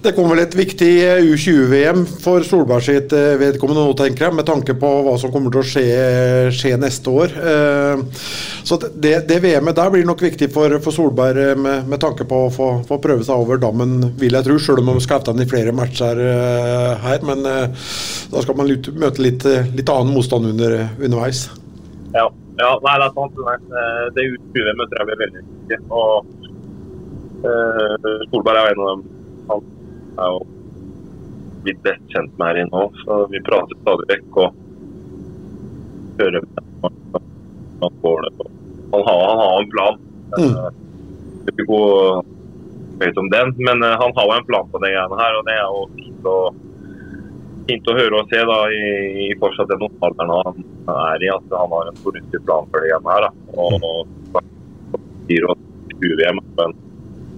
Det 0.03 0.11
kommer 0.15 0.33
vel 0.33 0.43
et 0.43 0.55
viktig 0.57 0.89
U20-VM 1.29 2.01
for 2.23 2.43
Solberg 2.43 2.83
sitt 2.83 3.13
eh, 3.15 3.35
vedkommende 3.39 3.83
nå, 3.85 3.93
tenker 3.97 4.27
jeg, 4.27 4.35
med 4.35 4.47
tanke 4.49 4.73
på 4.81 4.89
hva 5.05 5.13
som 5.21 5.31
kommer 5.33 5.53
til 5.53 5.61
å 5.61 5.67
skje, 5.69 5.85
skje 6.55 6.73
neste 6.81 7.13
år. 7.13 7.35
Eh, 7.37 8.23
så 8.65 8.79
det, 8.81 9.13
det 9.29 9.39
VM-et 9.45 9.77
der 9.77 9.93
blir 9.93 10.07
nok 10.09 10.23
viktig 10.25 10.49
for, 10.55 10.79
for 10.83 10.95
Solberg 10.95 11.41
eh, 11.43 11.53
med, 11.59 11.85
med, 11.91 12.01
tanke 12.01 12.27
på 12.27 12.45
å 12.47 12.53
få, 12.53 12.69
få, 12.89 12.99
prøve 13.03 13.27
seg 13.27 13.45
over 13.45 13.61
dammen, 13.61 13.99
vil 14.19 14.35
jeg 14.35 14.49
tro. 14.49 14.57
Selv 14.65 14.81
om 14.81 14.91
de 14.91 15.05
skal 15.05 15.23
den 15.29 15.45
i 15.45 15.49
flere 15.49 15.75
matcher 15.75 16.23
her. 17.05 17.21
Men 17.25 17.45
da 17.45 18.41
skal 18.41 18.57
man 18.57 18.73
møte 18.73 19.21
litt, 19.21 19.45
litt 19.45 19.93
annen 19.93 20.17
motstand 20.17 20.49
under, 20.49 20.81
underveis. 20.97 21.45
Ja. 22.15 22.27
Ja, 22.59 22.71
nei, 22.85 22.95
det 23.01 23.05
er 23.05 23.15
sant. 23.15 23.39
Det 24.15 24.27
U20-VM-et 24.31 24.91
tror 24.91 25.01
jeg 25.01 25.09
blir 25.09 25.23
veldig 25.25 25.45
viktig. 25.45 25.79
og 25.91 26.35
Uh, 27.45 28.25
Solberg 28.31 28.57
er 28.57 28.73
jo 28.73 28.73
en 28.73 28.81
av 28.81 28.91
dem. 28.91 29.01
Han 29.49 29.65
er 30.23 30.29
jo 30.33 30.39
blitt 31.65 31.81
best 31.85 32.13
kjent 32.13 32.37
med 32.39 32.47
her 32.49 32.61
inne 32.63 32.71
nå, 32.73 32.85
så 33.03 33.17
vi 33.29 33.41
prater 33.45 33.77
stadig 33.81 34.07
vekk 34.11 34.39
og 34.41 34.61
hører 36.21 36.45
med 36.45 37.19
han 37.81 37.97
går 38.01 38.23
det. 38.23 38.47
Han 38.93 39.03
har, 39.05 39.21
han 39.29 39.41
har 39.41 39.57
en 39.59 39.71
plan. 39.73 39.99
Mm. 40.35 40.53
Uh, 40.55 40.71
ikke 41.51 41.67
gå 41.69 41.81
høyt 43.03 43.19
om 43.21 43.29
den, 43.33 43.53
men 43.67 43.83
uh, 43.83 43.93
han 44.01 44.15
har 44.17 44.29
jo 44.29 44.37
en 44.39 44.47
plan 44.49 44.71
på 44.71 44.81
de 44.81 44.93
greiene 44.95 45.21
her, 45.21 45.37
og 45.37 45.49
det 45.49 45.57
er 45.57 45.65
jo 45.67 45.83
fint 45.99 46.29
å, 46.31 46.37
fint 47.69 47.89
å 47.89 47.97
høre 47.97 48.21
og 48.21 48.31
se 48.31 48.41
da, 48.47 48.57
i, 48.71 48.87
i 49.25 49.29
fortsatt 49.41 49.71
den 49.71 49.85
alderen 50.05 50.33
han 50.35 50.65
er 50.95 51.25
i, 51.25 51.31
at 51.33 51.55
han 51.55 51.73
har 51.73 51.91
en 51.91 52.01
fornuftig 52.03 52.41
plan 52.45 52.67
for 52.71 52.83
det 52.83 52.91
hjemme 52.91 53.15
her. 53.15 53.27
Da. 53.27 53.31
Og, 53.55 53.77
og, 53.79 54.17
og, 54.33 54.51
og, 54.93 55.53
og, 55.53 55.55
og, 56.59 56.81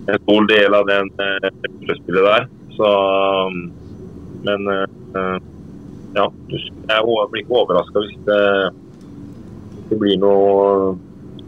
en 0.07 0.19
stor 0.23 0.47
del 0.47 0.75
av 0.75 0.87
den 0.87 1.09
eh, 1.19 1.49
der. 2.15 2.47
Så, 2.77 2.89
men 4.47 4.69
eh, 4.71 5.37
ja, 6.15 6.27
jeg 6.47 7.01
blir 7.31 7.41
ikke 7.41 7.59
overraska 7.61 8.03
hvis 8.05 8.21
det, 8.27 8.41
det 9.89 9.99
blir 9.99 10.19
noe 10.21 10.95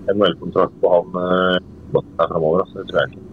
NHL-kontrakt 0.09 0.75
på 0.81 0.93
han 0.95 1.19
eh, 1.23 1.57
fremover. 1.93 2.65
Altså, 2.65 2.81
det 2.81 2.89
tror 2.91 3.01
jeg 3.03 3.13
ikke. 3.13 3.28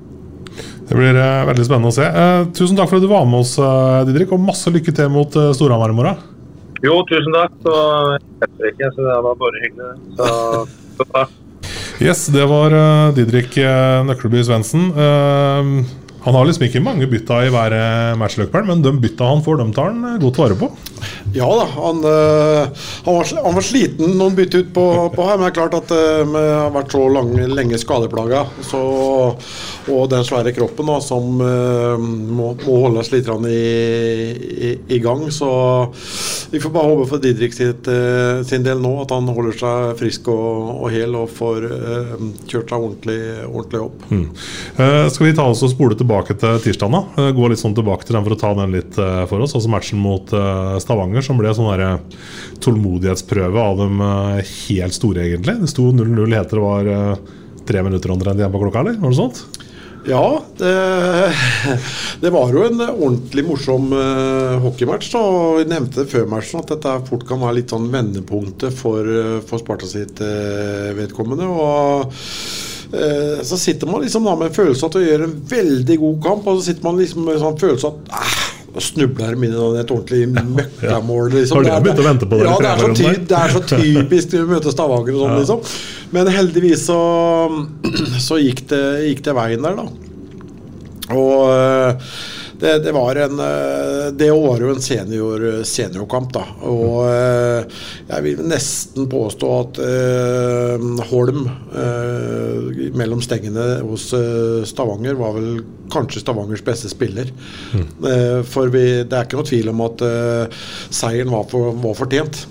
Det 0.86 0.94
blir 0.94 1.16
uh, 1.18 1.46
veldig 1.48 1.64
spennende 1.66 1.90
å 1.90 1.96
se. 1.96 2.06
Uh, 2.06 2.46
tusen 2.54 2.78
takk 2.78 2.90
for 2.90 3.00
at 3.00 3.04
du 3.04 3.10
var 3.10 3.26
med 3.26 3.42
oss, 3.42 3.56
uh, 3.58 4.04
Didrik, 4.06 4.30
og 4.34 4.42
masse 4.42 4.70
lykke 4.70 4.94
til 4.94 5.10
mot 5.10 5.34
uh, 5.38 5.50
Storhamar 5.56 5.90
i 5.90 5.96
morgen. 5.98 6.20
Jo, 6.84 7.00
tusen 7.10 7.34
takk. 7.34 7.56
Så, 7.64 7.74
ikke, 8.70 8.92
så 8.94 9.08
det 9.08 9.18
var 9.26 9.38
bare 9.40 9.62
hyggelig. 9.64 9.92
Så, 10.20 10.30
så 11.00 11.08
takk. 11.10 11.34
Yes, 12.04 12.26
det 12.30 12.44
var 12.46 12.74
Didrik 13.16 13.56
Nøkleby 14.04 14.42
Svendsen. 14.44 14.90
Han 16.26 16.34
har 16.34 16.48
liksom 16.48 16.64
ikke 16.66 16.82
mange 16.82 17.06
bytta 17.06 17.36
i 17.46 17.50
hver 17.54 17.74
matchløkperen, 18.18 18.66
men 18.66 18.80
de 18.82 18.90
bytta 18.98 19.28
han 19.30 19.44
får, 19.46 19.60
dem 19.60 19.72
tar 19.76 19.92
han 19.92 20.18
godt 20.18 20.40
vare 20.42 20.56
på. 20.58 20.70
Ja 21.36 21.46
da, 21.46 21.66
han, 21.70 22.00
han, 22.02 23.14
var, 23.14 23.28
han 23.44 23.54
var, 23.54 23.62
sliten 23.62 24.18
han 24.18 24.34
bytte 24.34 24.64
ut 24.64 24.72
på, 24.74 24.86
på, 25.14 25.26
her, 25.26 25.36
men 25.36 25.46
det 25.46 25.52
er 25.52 25.56
klart 25.60 25.76
at 25.78 25.92
vi 25.92 26.42
har 26.42 26.72
vært 26.74 26.96
så 26.96 27.02
lang, 27.12 27.30
lenge 27.52 27.78
skadeplaga. 27.78 28.42
Så, 28.66 28.80
og 29.92 30.10
den 30.10 30.26
svære 30.26 30.50
kroppen 30.56 30.90
da, 30.90 30.96
som 31.04 31.38
må, 31.38 32.50
må 32.58 32.80
holdes 32.80 33.12
litt 33.14 33.30
i, 33.46 33.54
i, 33.54 34.72
i, 34.96 34.98
gang. 35.04 35.28
Så 35.30 35.50
vi 36.50 36.62
får 36.62 36.74
bare 36.74 36.90
håpe 36.90 37.06
for 37.12 37.22
Didrik 37.22 37.54
sitt, 37.54 37.86
sin 38.50 38.66
del 38.66 38.82
nå 38.82 38.96
at 39.04 39.14
han 39.14 39.30
holder 39.30 39.60
seg 39.62 39.94
frisk 40.02 40.32
og, 40.34 40.74
og 40.80 40.90
hel 40.94 41.14
og 41.18 41.30
får 41.38 41.68
kjørt 42.50 42.74
seg 42.74 42.76
ordentlig, 42.80 43.20
ordentlig 43.46 43.84
opp. 43.84 44.10
Mm. 44.10 44.26
skal 45.12 45.28
vi 45.28 45.36
ta 45.38 45.46
oss 45.52 45.62
og 45.66 45.74
spole 45.74 45.94
tilbake 45.98 46.15
tilbake 46.16 46.36
til 46.40 46.60
tirsdag. 46.64 46.90
da 46.90 47.32
Gå 47.32 47.48
litt 47.48 47.60
sånn 47.60 47.74
tilbake 47.76 48.06
til 48.06 48.16
den 48.16 48.24
for 48.24 48.34
å 48.34 48.40
ta 48.40 48.52
den 48.54 48.72
litt 48.72 48.98
uh, 48.98 49.26
for 49.28 49.40
oss. 49.40 49.54
Altså 49.54 49.70
Matchen 49.70 50.00
mot 50.00 50.32
uh, 50.32 50.78
Stavanger, 50.80 51.22
som 51.22 51.38
ble 51.38 51.52
sånn 51.54 51.70
der, 51.72 52.00
tålmodighetsprøve 52.60 53.60
av 53.60 53.82
dem 53.82 54.00
helt 54.00 54.96
store, 54.96 55.26
egentlig. 55.26 55.60
Det 55.60 55.70
sto 55.70 55.90
0-0 55.92 56.34
heter 56.36 56.56
det 56.56 56.64
var 56.64 57.20
tre 57.66 57.82
minutter 57.82 58.12
omtrent 58.14 58.40
igjen 58.40 58.52
på 58.52 58.62
klokka, 58.62 58.80
eller? 58.80 58.98
Var 59.02 59.12
det 59.12 59.18
sånt? 59.18 59.44
Ja, 60.06 60.40
det, 60.56 60.72
det, 62.22 62.30
var 62.30 62.52
jo 62.54 62.62
en 62.62 62.80
ordentlig 62.84 63.42
morsom 63.44 63.90
hockeymatch. 64.62 65.10
Da. 65.12 65.22
Vi 65.58 65.66
nevnte 65.68 66.06
før 66.08 66.28
matchen 66.30 66.62
at 66.62 66.70
dette 66.72 66.94
fort 67.08 67.26
kan 67.28 67.42
være 67.42 67.58
litt 67.58 67.74
sånn 67.74 67.90
vendepunktet 67.92 68.74
for, 68.78 69.10
for 69.48 69.62
Sparta 69.62 69.90
sitt 69.90 70.22
vedkommende. 70.22 71.50
Og 71.50 72.06
Eh, 72.06 72.12
så 73.42 73.58
sitter 73.58 73.90
man 73.90 74.04
liksom 74.04 74.26
da 74.28 74.36
med 74.38 74.50
en 74.50 74.54
følelse 74.54 74.86
av 74.86 74.92
at 74.92 74.98
du 74.98 75.06
gjør 75.06 75.24
en 75.26 75.38
veldig 75.50 75.96
god 76.02 76.20
kamp, 76.22 76.46
og 76.46 76.60
så 76.60 76.68
sitter 76.68 76.86
man 76.86 77.00
liksom 77.00 77.24
med 77.26 77.34
en 77.36 77.42
sånn 77.42 77.58
følelse 77.60 77.88
av 77.88 77.96
at 77.96 78.20
eh, 78.20 78.36
snubler 78.86 79.34
inn 79.34 79.44
i 79.46 79.50
et 79.80 79.90
ordentlig 79.90 80.22
møkkamål. 80.34 81.30
Liksom. 81.34 81.58
Har 81.58 81.66
du 81.66 81.86
begynt 81.86 82.02
å 82.02 82.06
vente 82.06 82.28
på 82.30 82.40
det? 82.40 82.46
Ja, 82.46 82.56
det 82.62 82.70
er, 82.70 82.82
så, 82.82 82.90
ty 82.94 83.12
det 83.30 83.38
er 83.40 83.54
så 83.54 83.62
typisk 83.72 84.32
når 84.34 84.46
du 84.46 84.54
møter 84.54 84.74
Stavanger 84.74 85.16
og 85.16 85.22
sånn, 85.24 85.36
liksom. 85.40 85.76
Men 86.14 86.32
heldigvis 86.34 86.86
så, 86.88 87.00
så 88.28 88.40
gikk, 88.42 88.66
det, 88.72 88.82
gikk, 89.08 89.24
det, 89.26 89.36
veien 89.40 89.66
der, 89.66 89.80
da. 89.80 89.88
Og 91.16 91.52
eh, 91.54 92.12
det, 92.60 92.72
det 92.84 92.92
var 92.96 93.18
en 93.20 93.40
eh, 93.42 94.06
Det 94.16 94.30
var 94.32 94.62
jo 94.62 94.70
en 94.72 94.82
senior, 94.82 95.44
seniorkamp, 95.68 96.32
da. 96.34 96.44
Og 96.66 97.04
eh, 97.10 97.78
jeg 98.08 98.24
vil 98.26 98.42
nesten 98.48 99.08
påstå 99.12 99.52
at 99.60 99.80
eh, 99.84 100.86
Holm 101.10 101.44
eh, 101.46 102.90
mellom 102.96 103.22
stengene 103.24 103.66
hos 103.86 104.08
eh, 104.16 104.64
Stavanger 104.68 105.18
var 105.20 105.36
vel 105.36 105.62
kanskje 105.92 106.22
Stavangers 106.24 106.64
beste 106.66 106.90
spiller. 106.92 107.30
Eh, 107.76 108.40
for 108.48 108.72
vi, 108.74 108.86
det 109.06 109.14
er 109.16 109.26
ikke 109.28 109.38
noe 109.40 109.48
tvil 109.52 109.72
om 109.72 109.84
at 109.86 110.06
eh, 110.06 110.60
seieren 110.90 111.32
var, 111.34 111.46
for, 111.52 111.76
var 111.82 111.98
fortjent. 111.98 112.44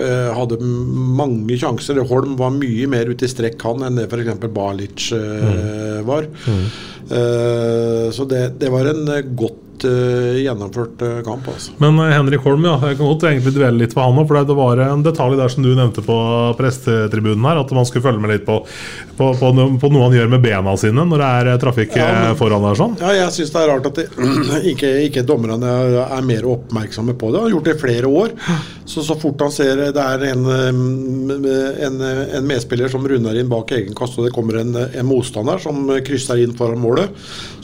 Eh, 0.00 0.30
hadde 0.36 0.58
mange 0.60 1.58
sjanser. 1.60 2.02
Holm 2.08 2.36
var 2.40 2.54
mye 2.56 2.88
mer 2.90 3.10
ute 3.10 3.28
i 3.28 3.30
strekk 3.30 3.62
han 3.66 3.86
enn 3.86 4.00
det 4.00 4.08
f.eks. 4.08 4.48
Balic 4.54 5.10
mm. 5.14 6.04
var. 6.08 6.28
Eh, 7.04 8.08
så 8.14 8.26
det, 8.28 8.46
det 8.60 8.72
var 8.72 8.88
en 8.90 9.08
eh, 9.12 9.24
godt 9.74 9.84
uh, 9.90 10.38
gjennomført 10.42 11.02
uh, 11.02 11.22
kamp. 11.24 11.48
altså. 11.48 11.72
Men 11.78 11.98
uh, 11.98 12.08
Henrik 12.12 12.40
Holm, 12.44 12.64
ja, 12.64 12.76
jeg 12.88 12.98
kan 12.98 13.06
godt 13.10 13.26
egentlig 13.28 13.54
dvele 13.56 13.80
litt 13.82 13.94
ved 13.96 14.04
han 14.04 14.18
òg. 14.20 14.28
For 14.28 14.40
det 14.44 14.56
var 14.58 14.82
en 14.86 15.02
detalj 15.04 15.36
der 15.38 15.52
som 15.52 15.64
du 15.64 15.72
nevnte 15.74 16.04
på 16.04 16.16
prestetribunen 16.58 17.44
her, 17.48 17.60
at 17.62 17.74
man 17.74 17.86
skulle 17.88 18.04
følge 18.04 18.22
med 18.22 18.34
litt 18.34 18.46
på, 18.46 18.60
på, 19.18 19.30
på, 19.40 19.52
på 19.80 19.90
noe 19.92 20.06
han 20.08 20.16
gjør 20.18 20.30
med 20.34 20.44
bena 20.44 20.76
sine 20.80 21.04
når 21.04 21.22
det 21.22 21.30
er 21.54 21.62
trafikk 21.62 21.96
Ja, 21.98 22.08
men- 22.12 22.38
foran 22.38 22.64
der. 22.64 22.78
sånn 22.78 22.96
Ja, 23.00 23.12
jeg 23.14 23.34
syns 23.36 23.52
det 23.54 23.60
er 23.62 23.70
rart 23.70 23.86
at 23.90 24.00
det, 24.00 24.06
ikke, 24.72 24.90
ikke 25.08 25.26
dommerne 25.26 25.70
er, 25.70 25.98
er 26.18 26.24
mer 26.26 26.48
oppmerksomme 26.54 27.14
på 27.18 27.30
det. 27.32 27.40
Han 27.42 27.48
har 27.48 27.54
gjort 27.56 27.68
det 27.70 27.76
i 27.76 27.82
flere 27.84 28.10
år. 28.10 28.34
Så 28.84 29.02
så 29.04 29.16
fort 29.18 29.40
han 29.40 29.52
ser 29.54 29.80
det 29.94 30.00
er 30.00 30.24
en, 30.32 30.44
en, 30.44 32.00
en 32.04 32.46
medspiller 32.48 32.90
som 32.92 33.06
runder 33.08 33.38
inn 33.40 33.48
bak 33.50 33.72
egen 33.76 33.94
kasse, 33.96 34.18
og 34.20 34.28
det 34.28 34.34
kommer 34.34 34.60
en, 34.60 34.74
en 34.84 35.08
motstander 35.08 35.60
som 35.62 35.88
krysser 36.04 36.42
inn 36.44 36.54
foran 36.58 36.82
målet, 36.82 37.12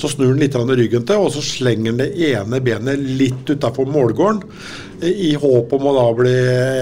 så 0.01 0.09
snur 0.11 0.33
han 0.33 0.41
litt 0.41 0.55
grann 0.57 0.71
ryggen 0.81 1.05
til, 1.09 1.21
og 1.21 1.33
så 1.35 1.43
slenger 1.45 1.93
han 1.93 2.01
det 2.01 2.10
ene 2.15 2.61
benet 2.65 2.99
litt 2.99 3.51
utafor 3.51 3.89
målgården. 3.91 4.43
I 5.01 5.31
håp 5.41 5.71
om 5.73 5.87
å 5.89 5.93
da 5.97 6.03
bli 6.13 6.33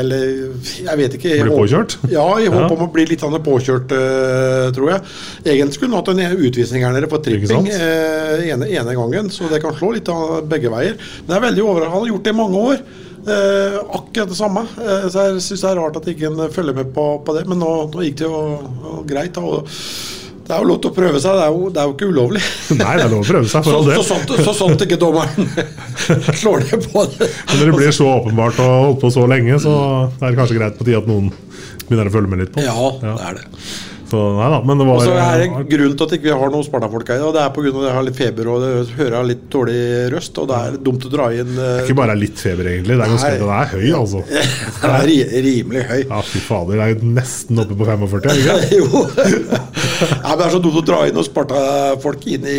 Eller 0.00 0.22
jeg 0.58 0.96
vet 0.98 1.12
ikke. 1.14 1.36
Bli 1.46 1.54
påkjørt? 1.54 1.94
Ja, 2.10 2.24
i 2.40 2.48
håp 2.50 2.64
Ja. 2.64 2.70
om 2.74 2.82
å 2.88 2.92
bli 2.92 3.04
litt 3.06 3.20
påkjørt, 3.20 3.92
eh, 3.94 4.70
tror 4.74 4.90
jeg. 4.90 5.02
Egentlig 5.44 5.74
skulle 5.74 5.94
han 5.94 6.02
hatt 6.02 6.08
en 6.08 6.36
utvisning 6.38 6.82
her 6.82 6.92
nede 6.92 7.08
for 7.08 7.18
tripping 7.22 7.68
eh, 7.68 8.48
ene, 8.50 8.66
ene 8.66 8.94
gangen, 8.96 9.30
så 9.30 9.48
det 9.48 9.62
kan 9.62 9.72
slå 9.74 9.92
litt 9.94 10.10
begge 10.48 10.68
veier. 10.70 10.96
Men 11.26 11.28
det 11.28 11.36
er 11.36 11.46
veldig 11.48 11.62
overraskende. 11.68 11.92
Han 11.94 12.02
har 12.02 12.12
gjort 12.12 12.24
det 12.24 12.34
i 12.34 12.40
mange 12.42 12.56
år. 12.72 12.78
Eh, 13.28 13.78
akkurat 13.92 14.28
det 14.28 14.36
samme. 14.38 14.60
Eh, 14.80 15.08
så 15.12 15.24
jeg 15.28 15.42
syns 15.44 15.60
det 15.60 15.70
er 15.70 15.76
rart 15.78 15.96
at 16.00 16.06
ikke 16.10 16.26
en 16.30 16.48
følger 16.50 16.74
med 16.74 16.94
på, 16.94 17.06
på 17.24 17.34
det, 17.36 17.46
men 17.46 17.58
nå, 17.60 17.72
nå 17.92 18.04
gikk 18.06 18.16
det 18.22 18.26
jo 18.26 19.02
greit. 19.06 19.34
Da, 19.34 19.42
og 19.42 19.68
det 20.48 20.56
er 20.56 20.62
jo 20.62 20.68
lov 20.70 20.78
til 20.80 20.88
å 20.88 20.96
prøve 20.96 21.18
seg, 21.20 21.34
det 21.36 21.42
er 21.44 21.52
jo, 21.52 21.66
det 21.68 21.80
er 21.82 21.88
jo 21.90 21.92
ikke 21.92 22.06
ulovlig. 22.08 22.40
Nei, 22.78 22.92
det 22.96 23.02
er 23.04 23.10
lov 23.12 23.20
å 23.20 23.28
prøve 23.28 23.50
seg, 23.52 23.66
for 23.66 23.68
så, 23.68 23.80
all 23.80 23.90
del. 23.90 23.98
så, 23.98 24.06
sant, 24.14 24.32
så 24.46 24.54
sant 24.56 24.84
ikke 24.86 24.96
dommeren 25.02 25.50
slår 26.40 26.64
ned 26.64 26.86
på 26.88 27.04
det. 27.12 27.28
Men 27.50 27.60
når 27.60 27.68
det 27.68 27.74
blir 27.76 27.92
så 27.98 28.08
åpenbart 28.14 28.62
og 28.64 28.72
holdt 28.86 29.02
på 29.02 29.12
så 29.12 29.26
lenge, 29.28 29.58
så 29.60 29.74
er 30.08 30.24
det 30.24 30.38
kanskje 30.38 30.56
greit 30.56 30.80
på 30.80 30.88
tide 30.88 31.02
at 31.02 31.10
noen 31.10 31.28
begynner 31.84 32.08
å 32.08 32.14
følge 32.16 32.32
med 32.32 32.42
litt 32.46 32.54
på. 32.56 32.64
Ja, 32.64 32.88
det 33.02 33.12
er 33.28 33.38
det. 33.42 33.44
Så 34.08 34.20
nei 34.38 34.46
da, 34.54 34.58
men 34.64 34.78
det 34.80 34.84
Og 34.86 34.88
var 34.88 35.02
så 35.04 35.14
er 35.20 35.42
det 35.42 35.48
grunn 35.68 35.94
til 35.98 36.06
at 36.06 36.12
ikke 36.16 36.24
vi 36.24 36.30
ikke 36.30 36.38
har 36.40 36.52
noen 36.54 36.64
Sparta-folk 36.64 37.10
her, 37.12 37.22
og 37.28 37.34
det 37.36 37.42
er 37.42 37.50
pga. 37.52 37.68
at 37.68 37.86
jeg 37.88 37.94
har 37.98 38.06
litt 38.06 38.16
feber 38.16 38.48
og 38.48 38.62
det 38.64 38.70
hører 38.96 39.16
jeg 39.18 39.28
litt 39.28 39.42
dårlig 39.52 39.80
røst, 40.14 40.38
og 40.40 40.46
det 40.48 40.60
er 40.64 40.78
dumt 40.88 41.04
å 41.04 41.10
dra 41.12 41.26
inn 41.36 41.50
Det 41.58 41.66
er 41.68 41.82
ikke 41.84 41.96
bare 41.98 42.16
litt 42.16 42.40
feber, 42.40 42.70
egentlig. 42.72 42.96
Det 42.96 43.04
er 43.04 43.12
ganske, 43.12 43.32
Det 43.34 43.42
den 43.42 43.52
er 43.58 43.72
høy, 43.74 43.88
altså. 43.98 44.22
Den 44.82 44.94
er 44.94 45.06
ri, 45.10 45.16
rimelig 45.48 45.82
høy. 45.90 46.00
Ja, 46.08 46.20
fy 46.24 46.40
fader. 46.46 46.80
Det 46.80 46.86
er 46.88 47.10
nesten 47.18 47.60
oppe 47.64 47.76
på 47.78 47.88
45, 47.88 48.38
ikke 48.38 48.56
det 48.62 48.78
jo. 48.80 49.02
ja, 50.24 50.30
men 50.30 50.38
det 50.40 50.46
er 50.48 50.54
så 50.56 50.62
dumt 50.64 50.80
å 50.80 50.84
dra 50.88 51.00
inn 51.08 51.18
noen 51.18 51.28
Sparta-folk 51.28 52.24
inn 52.32 52.46
i 52.48 52.58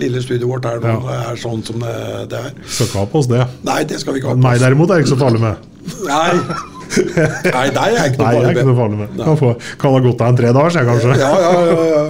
lille 0.00 0.22
studioet 0.24 0.50
vårt 0.50 0.66
her 0.70 0.82
nå. 0.82 0.96
Ja. 0.96 1.04
Det 1.08 1.20
er 1.34 1.42
sånn 1.44 1.62
som 1.66 1.78
det, 1.84 1.94
det 2.32 2.42
er. 2.48 2.58
Skal 2.66 2.90
ikke 2.90 3.02
ha 3.04 3.10
på 3.14 3.22
oss 3.22 3.30
det. 3.30 3.44
Nei, 3.68 3.78
det 3.90 4.00
skal 4.02 4.16
vi 4.16 4.22
ikke 4.24 4.32
ha 4.32 4.38
Men 4.38 4.44
oss. 4.44 4.50
meg 4.50 4.64
derimot 4.66 4.90
er 4.96 5.04
ikke 5.04 5.14
så 5.14 5.20
farlig 5.22 5.44
med. 5.46 5.70
Nei. 6.08 6.76
Nei, 6.88 7.66
deg 7.74 7.96
er 7.98 8.08
ikke 8.08 8.22
Nei, 8.22 8.32
jeg 8.34 8.44
er 8.44 8.54
ikke 8.54 8.66
noe 8.68 8.78
farlig 8.78 8.98
med. 8.98 9.12
med. 9.12 9.24
Kan, 9.26 9.38
få, 9.40 9.52
kan 9.80 9.94
ha 9.94 10.00
gått 10.04 10.24
av 10.24 10.32
en 10.32 10.38
tre 10.38 10.52
dager 10.56 10.78
jeg 10.78 10.88
kanskje. 10.88 11.16
Ja, 11.20 11.32
ja, 11.44 11.52
ja, 11.68 11.86
ja. 11.92 12.04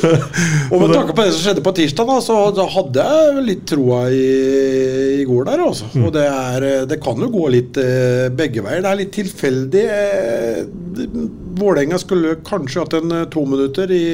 Og 0.72 0.82
med 0.82 0.94
tanke 0.94 1.14
på 1.16 1.24
det 1.24 1.34
som 1.34 1.42
skjedde 1.44 1.64
på 1.64 1.74
tirsdag, 1.78 2.10
da, 2.10 2.18
så 2.24 2.68
hadde 2.76 3.06
jeg 3.10 3.44
litt 3.46 3.64
troa 3.70 4.02
i, 4.12 4.24
i 5.20 5.26
går 5.28 5.48
der. 5.50 5.64
Også. 5.66 5.90
Mm. 5.94 6.06
Og 6.06 6.14
det, 6.16 6.26
er, 6.28 6.68
det 6.90 7.00
kan 7.02 7.20
jo 7.24 7.30
gå 7.32 7.50
litt 7.56 7.80
eh, 7.80 8.28
begge 8.34 8.64
veier. 8.66 8.84
Det 8.84 8.92
er 8.92 9.00
litt 9.00 9.14
tilfeldig. 9.16 9.84
Eh, 9.96 10.64
Vålerenga 11.60 11.98
skulle 12.00 12.38
kanskje 12.46 12.84
hatt 12.84 12.96
en 13.00 13.16
eh, 13.16 13.28
to 13.32 13.44
minutter 13.48 13.90
i, 13.94 14.04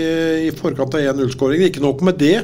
i 0.49 0.53
forkant 0.57 0.97
av 0.97 1.05
1-0-skåringen. 1.15 1.71
Ikke 1.71 1.85
nok 1.85 2.05
med 2.07 2.21
det. 2.23 2.39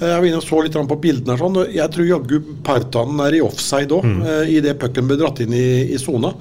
Eh, 0.00 0.06
Jeg 0.08 0.20
var 0.20 0.26
inne 0.30 0.40
og 0.40 0.46
så 0.46 0.62
litt 0.64 0.72
på 0.88 1.00
bildene. 1.00 1.36
sånn, 1.38 1.72
Jeg 1.74 1.90
tror 1.92 2.06
jaggu 2.08 2.40
Partanen 2.64 3.20
er 3.26 3.34
i 3.36 3.40
offside 3.40 3.88
òg, 3.92 4.04
Mm. 4.04 4.22
eh, 4.26 4.56
i 4.56 4.60
det 4.60 4.78
pucken 4.78 5.06
ble 5.06 5.16
dratt 5.16 5.40
inn 5.40 5.52
i 5.52 5.96
sona. 5.98 6.34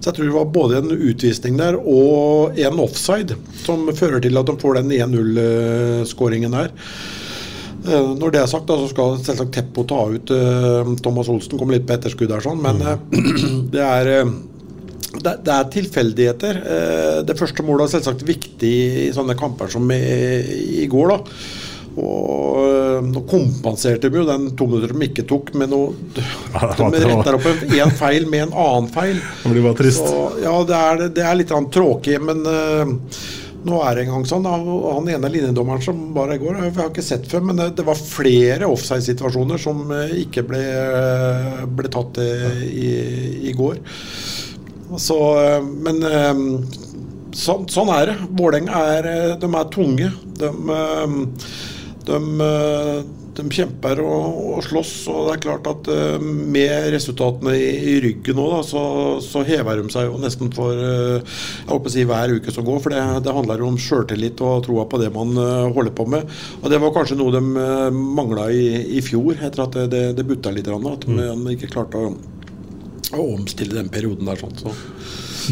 Så 0.00 0.10
jeg 0.12 0.14
tror 0.14 0.24
det 0.24 0.34
var 0.34 0.44
både 0.46 0.76
en 0.78 0.90
utvisning 0.90 1.56
der 1.56 1.76
og 1.76 2.58
en 2.58 2.78
offside 2.80 3.36
som 3.64 3.86
fører 3.88 4.20
til 4.20 4.36
at 4.36 4.46
de 4.46 4.52
får 4.56 4.74
den 4.74 4.90
1-0-skåringen 4.92 6.52
her. 6.54 6.70
Eh, 7.86 8.14
Når 8.16 8.32
det 8.32 8.40
er 8.40 8.46
sagt, 8.46 8.66
da, 8.66 8.76
så 8.76 8.88
skal 8.88 9.18
selvsagt 9.18 9.52
Teppo 9.52 9.84
ta 9.86 10.06
ut 10.08 10.26
Thomas 11.02 11.28
Olsen. 11.28 11.58
Kommer 11.58 11.74
litt 11.74 11.86
på 11.86 11.92
etterskudd 11.98 12.28
der, 12.28 12.40
sånn, 12.40 12.60
men 12.60 12.80
mm. 12.80 13.70
det 13.74 13.80
er 13.80 14.24
det, 15.14 15.44
det 15.44 15.52
er 15.54 15.64
tilfeldigheter. 15.70 16.56
Det 17.24 17.36
første 17.38 17.62
målet 17.62 17.86
er 17.94 18.00
selvsagt 18.00 18.24
viktig 18.26 18.72
i 19.08 19.12
sånne 19.14 19.36
kamper 19.38 19.68
som 19.70 19.88
i, 19.94 20.00
i 20.82 20.86
går. 20.90 21.08
da. 21.08 21.18
Og 21.94 23.04
Nå 23.04 23.22
kompenserte 23.30 24.10
de 24.10 24.18
jo 24.18 24.26
den 24.26 24.48
to 24.58 24.66
minutter 24.70 24.94
de 24.94 25.06
ikke 25.06 25.26
tok, 25.30 25.52
med 25.58 25.70
noe 25.70 25.92
De 26.14 27.04
retter 27.04 27.36
opp 27.36 27.46
en, 27.50 27.62
en 27.84 27.94
feil 27.94 28.26
med 28.30 28.48
en 28.48 28.58
annen 28.64 28.90
feil. 28.94 29.20
Det 29.42 29.52
blir 29.52 29.64
bare 29.66 29.78
trist. 29.78 30.02
Så, 30.02 30.24
ja, 30.42 30.54
det 30.66 30.78
er, 30.78 31.02
det 31.14 31.24
er 31.24 31.38
litt 31.38 31.54
tråkig, 31.74 32.16
men 32.24 32.42
uh, 32.46 32.94
nå 33.64 33.80
er 33.86 33.96
det 33.96 34.04
en 34.04 34.14
gang 34.14 34.26
sånn. 34.28 34.48
Han 34.48 35.10
ene 35.12 35.30
linjedommeren 35.32 35.84
som 35.84 36.00
var 36.16 36.32
i 36.34 36.38
går, 36.42 36.58
jeg 36.64 36.76
har 36.78 36.90
ikke 36.90 37.04
sett 37.06 37.28
før, 37.30 37.44
men 37.50 37.60
det, 37.60 37.70
det 37.78 37.86
var 37.86 38.00
flere 38.00 38.70
offside-situasjoner 38.70 39.60
som 39.62 39.84
ikke 40.18 40.46
ble, 40.48 40.64
ble 41.78 41.92
tatt 41.92 42.20
i, 42.24 42.90
i 43.50 43.54
går. 43.56 43.78
Så, 45.00 45.16
men 45.82 46.02
sånn, 47.34 47.64
sånn 47.72 47.94
er 47.94 48.12
det. 48.12 48.18
Vålerenga 48.36 48.82
er, 48.98 49.08
de 49.40 49.48
er 49.50 49.72
tunge. 49.74 50.10
De, 50.38 50.50
de, 52.06 52.18
øh, 52.44 52.98
de 53.34 53.44
kjemper 53.50 54.00
og, 54.04 54.38
og 54.54 54.64
slåss, 54.66 54.92
og 55.10 55.28
det 55.28 55.34
er 55.34 55.42
klart 55.46 55.68
at 55.70 55.90
øh, 55.92 56.22
med 56.22 56.90
resultatene 56.94 57.54
i, 57.58 57.70
i 57.94 57.96
ryggen 58.04 58.38
nå, 58.38 58.46
da, 58.52 58.60
så, 58.66 58.84
så 59.24 59.44
hever 59.46 59.80
de 59.80 59.92
seg 59.92 60.08
jo 60.10 60.20
nesten 60.22 60.52
for 60.54 60.72
øh, 60.76 61.18
jeg 61.18 61.70
håper 61.70 61.90
å 61.90 61.94
si 61.94 62.06
hver 62.08 62.36
uke 62.36 62.54
som 62.54 62.66
går. 62.66 62.80
For 62.84 62.94
det, 62.94 63.02
det 63.26 63.36
handler 63.36 63.66
om 63.66 63.80
sjøltillit 63.80 64.44
og 64.44 64.64
troa 64.68 64.86
på 64.90 65.00
det 65.02 65.10
man 65.14 65.34
holder 65.74 65.94
på 65.96 66.06
med. 66.10 66.30
Og 66.62 66.70
det 66.72 66.80
var 66.82 66.94
kanskje 66.94 67.18
noe 67.18 67.34
de 67.34 67.42
mangla 67.94 68.48
i, 68.52 68.66
i 68.98 69.02
fjor, 69.04 69.38
etter 69.38 69.64
at 69.66 69.78
det, 69.92 70.04
det, 70.18 70.28
butta 70.28 70.52
litt. 70.54 70.68
At 70.68 71.06
de, 71.06 71.16
man 71.16 71.52
ikke 71.54 71.72
klarte 71.72 72.00
å, 72.00 72.14
å 73.14 73.28
omstille 73.34 73.78
den 73.78 73.92
perioden 73.92 74.28
der. 74.28 74.40
sånn, 74.40 74.58
så. 74.60 74.74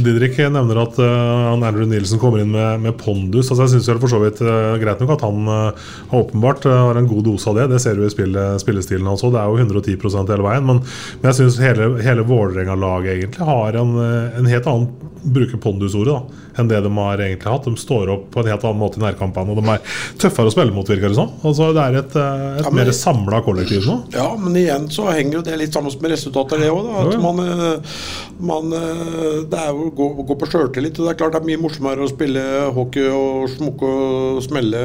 Didrik 0.01 0.39
nevner 0.53 0.81
at 0.83 0.99
uh, 1.03 1.07
han 1.51 1.65
Andrew 1.67 1.89
Nielsen 1.89 2.21
kommer 2.23 2.43
inn 2.43 2.53
med, 2.55 2.81
med 2.85 2.97
pondus. 3.01 3.51
Altså 3.51 3.67
Jeg 3.67 3.75
syns 3.75 3.91
for 4.03 4.13
så 4.13 4.21
vidt 4.23 4.41
uh, 4.45 4.79
greit 4.81 5.03
nok 5.03 5.15
at 5.17 5.25
han 5.27 5.51
uh, 5.51 5.93
åpenbart 6.17 6.67
uh, 6.71 6.79
har 6.89 7.01
en 7.01 7.11
god 7.11 7.27
dose 7.29 7.51
av 7.51 7.61
det. 7.61 7.69
Det 7.75 7.83
ser 7.85 7.99
du 7.99 8.07
i 8.07 8.13
spillet, 8.13 8.63
spillestilen 8.63 9.09
hans 9.09 9.25
òg. 9.27 9.35
Det 9.37 9.43
er 9.43 9.53
jo 9.53 9.61
110 9.61 9.97
hele 10.33 10.49
veien. 10.49 10.69
Men, 10.69 10.83
men 11.21 11.31
jeg 11.31 11.41
syns 11.43 11.61
hele, 11.63 11.93
hele 12.05 12.27
Vålerenga-laget 12.29 13.17
egentlig 13.17 13.49
har 13.49 13.81
en, 13.83 13.97
en 14.41 14.53
helt 14.53 14.71
annen 14.71 15.11
bruker 15.23 15.59
pondusordet 15.63 16.13
da, 16.15 16.41
enn 16.59 16.69
det 16.71 16.81
de 16.85 16.91
har 16.97 17.21
egentlig 17.23 17.51
hatt. 17.51 17.67
De 17.67 17.79
står 17.79 18.11
opp 18.13 18.25
på 18.35 18.43
en 18.43 18.51
helt 18.51 18.65
annen 18.67 18.81
måte 18.81 18.99
i 18.99 19.03
nærkampene, 19.05 19.55
og 19.55 19.61
de 19.61 19.75
er 19.75 19.99
tøffere 20.21 20.51
å 20.51 20.55
spille 20.55 20.75
mot, 20.75 20.89
virker 20.89 21.13
det 21.13 21.19
som. 21.19 21.31
Altså, 21.47 21.71
det 21.77 21.85
er 21.85 21.99
et, 22.01 22.17
et 22.17 22.65
Ja, 22.65 22.71
men- 22.71 22.81
mer 22.81 22.93
samla 22.97 23.43
kollektiv 23.47 23.87
nå. 23.87 23.99
Ja, 24.15 24.29
men 24.39 24.57
igjen 24.59 24.89
så 24.91 25.07
henger 25.11 25.39
jo 25.39 25.45
det 25.47 25.59
litt 25.61 25.73
sammen 25.75 25.95
med 26.03 26.15
resultater, 26.15 26.59
det 26.59 26.71
òg. 26.73 26.91
At 27.03 27.13
ja. 27.15 27.21
man, 27.23 27.39
eh, 27.39 27.99
man 28.47 28.73
eh, 28.77 29.43
Det 29.49 29.59
er 29.59 29.71
jo 29.71 29.89
å 29.89 29.93
gå, 29.97 30.09
gå 30.29 30.37
på 30.39 30.49
sjøltillit. 30.51 30.99
Det 30.99 31.11
er 31.13 31.19
klart 31.19 31.37
det 31.37 31.43
er 31.43 31.49
mye 31.49 31.61
morsommere 31.63 32.05
å 32.05 32.11
spille 32.11 32.43
hockey 32.77 33.09
og 33.13 33.47
smukke 33.53 33.91
og 33.93 34.41
smelle 34.45 34.83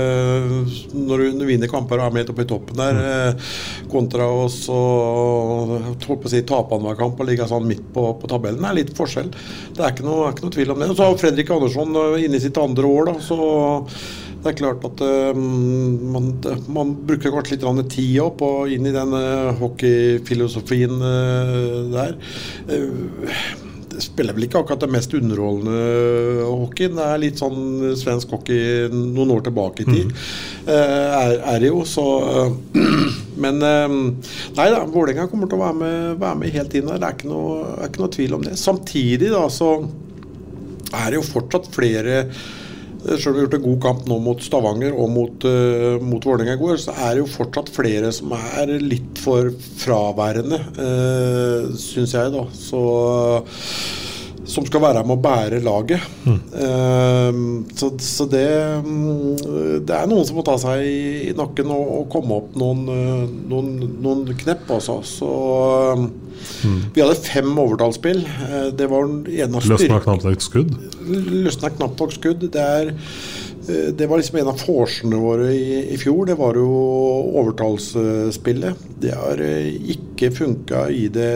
når 0.94 1.26
du 1.40 1.46
vinner 1.48 1.72
kamper 1.72 2.02
og 2.02 2.08
er 2.08 2.16
med 2.18 2.32
oppe 2.34 2.46
i 2.46 2.50
toppen 2.50 2.80
der, 2.80 3.02
eh, 3.02 3.50
kontra 3.92 4.28
oss 4.46 4.64
og 4.74 5.74
holdt 5.78 6.08
på 6.08 6.30
å 6.30 6.34
si 6.34 6.44
tape 6.48 6.78
annenhver 6.78 7.00
kamp 7.02 7.20
og 7.20 7.30
ligge 7.30 7.50
sånn 7.50 7.68
midt 7.70 7.86
på, 7.96 8.10
på 8.22 8.32
tabellen. 8.32 8.62
Det 8.64 8.72
er 8.72 8.80
litt 8.82 8.96
forskjell. 8.98 9.34
Det 9.74 9.84
er 9.84 9.96
ikke 9.96 10.08
noe, 10.08 10.28
er 10.28 10.36
ikke 10.36 10.48
noe 10.48 10.58
tvil 10.58 10.74
om 10.74 10.84
det. 10.84 10.92
Og 10.94 11.00
så 11.00 11.08
har 11.08 11.20
Fredrik 11.22 11.52
Andersson 11.54 12.02
eh, 12.04 12.24
inne 12.28 12.40
i 12.40 12.46
sitt 12.48 12.62
andre 12.62 12.94
år, 12.94 13.12
da, 13.12 13.20
så 13.24 13.38
det 14.48 14.54
er 14.56 14.62
klart 14.62 14.86
at 14.88 15.04
eh, 15.04 15.38
man, 15.38 16.32
man 16.72 16.96
bruker 17.08 17.34
kanskje 17.34 17.58
litt 17.60 17.92
tid 17.92 18.18
opp 18.24 18.44
og 18.46 18.72
inn 18.72 18.88
i 18.88 18.96
den 18.96 19.14
eh, 19.18 19.54
hockeyfilosofien 19.60 21.02
eh, 21.04 21.80
der. 21.92 22.16
Det 23.88 24.04
spiller 24.04 24.36
vel 24.38 24.46
ikke 24.46 24.62
akkurat 24.62 24.84
det 24.86 24.92
mest 24.94 25.16
underholdende 25.18 26.46
hockeyen. 26.46 26.96
Det 27.00 27.08
er 27.08 27.22
litt 27.24 27.42
sånn 27.42 27.96
svensk 28.00 28.32
hockey 28.36 28.88
noen 28.94 29.34
år 29.36 29.44
tilbake 29.48 29.84
i 29.84 29.88
tid. 29.90 30.12
Mm. 30.12 30.68
er, 30.70 31.34
er 31.56 31.64
det 31.64 31.72
jo, 31.72 31.82
så 31.88 32.06
Men 33.44 33.62
nei 33.62 34.68
da, 34.74 34.80
Vålerenga 34.90 35.28
kommer 35.30 35.50
til 35.50 35.60
å 35.60 35.66
være 35.66 35.78
med, 35.78 36.22
være 36.22 36.40
med 36.42 36.56
helt 36.56 36.78
inn 36.78 36.88
der. 36.90 37.02
Det 37.02 37.10
er 37.10 37.18
ikke, 37.20 37.32
noe, 37.32 37.58
er 37.76 37.92
ikke 37.92 38.04
noe 38.04 38.14
tvil 38.16 38.38
om 38.38 38.46
det. 38.48 38.56
Samtidig 38.62 39.34
da, 39.34 39.44
så 39.54 39.74
er 40.94 41.12
det 41.12 41.20
jo 41.20 41.28
fortsatt 41.28 41.70
flere 41.74 42.24
selv 43.16 43.32
om 43.32 43.38
vi 43.38 43.40
har 43.40 43.46
gjort 43.48 43.58
en 43.60 43.66
god 43.68 43.80
kamp 43.86 44.10
nå 44.10 44.18
mot 44.24 44.42
Stavanger 44.44 44.96
og 44.96 45.12
mot, 45.14 45.48
uh, 45.48 46.04
mot 46.04 46.26
Vålerenga 46.28 46.58
i 46.58 46.62
går, 46.62 46.76
så 46.84 46.96
er 46.96 47.16
det 47.16 47.24
jo 47.24 47.30
fortsatt 47.32 47.72
flere 47.74 48.12
som 48.16 48.34
er 48.38 48.74
litt 48.84 49.22
for 49.24 49.50
fraværende, 49.82 50.60
uh, 50.78 51.72
syns 51.80 52.18
jeg, 52.18 52.34
da. 52.36 52.44
Så 52.58 52.84
som 54.48 54.66
skal 54.68 54.84
være 54.84 55.04
med 55.08 55.18
å 55.18 55.24
bære 55.24 55.62
laget. 55.66 56.04
Mm. 56.26 56.38
Uh, 56.54 57.40
så, 57.78 57.92
så 58.04 58.28
det, 58.32 58.48
mm, 58.86 59.82
det 59.88 59.96
er 59.98 60.10
noen 60.10 60.28
som 60.28 60.40
må 60.40 60.46
ta 60.48 60.58
seg 60.62 60.84
i, 60.88 61.34
nakken 61.38 61.74
og, 61.74 61.90
og 62.02 62.06
komme 62.14 62.40
opp 62.42 62.56
noen, 62.60 62.86
noen, 63.52 63.74
noen 64.04 64.24
knepp, 64.40 64.68
altså. 64.78 65.00
Så 65.08 65.32
mm. 65.98 66.80
vi 66.96 67.04
hadde 67.04 67.18
fem 67.20 67.52
overtallsspill. 67.52 68.24
Det 68.78 68.88
var 68.92 69.10
en 69.10 69.60
av 69.60 69.68
Løsna 69.68 70.00
knapt 70.06 70.28
nok 70.28 70.46
skudd? 70.46 70.78
Løsna 71.08 71.74
knapt 71.76 72.02
nok 72.04 72.16
skudd. 72.16 72.48
Det 72.54 72.64
er 72.64 72.96
Eh, 72.96 73.47
det 73.68 74.08
var 74.08 74.18
liksom 74.18 74.38
en 74.40 74.48
av 74.48 74.62
forsene 74.62 75.18
våre 75.20 75.50
i, 75.52 75.94
i, 75.94 75.98
fjor. 76.00 76.26
Det 76.30 76.38
var 76.40 76.56
jo 76.56 76.68
overtallsspillet. 77.42 78.86
Det 79.04 79.12
har 79.16 79.42
eh, 79.44 79.74
ikke 79.94 80.32
funka 80.36 80.86
i 80.90 81.08
det 81.14 81.32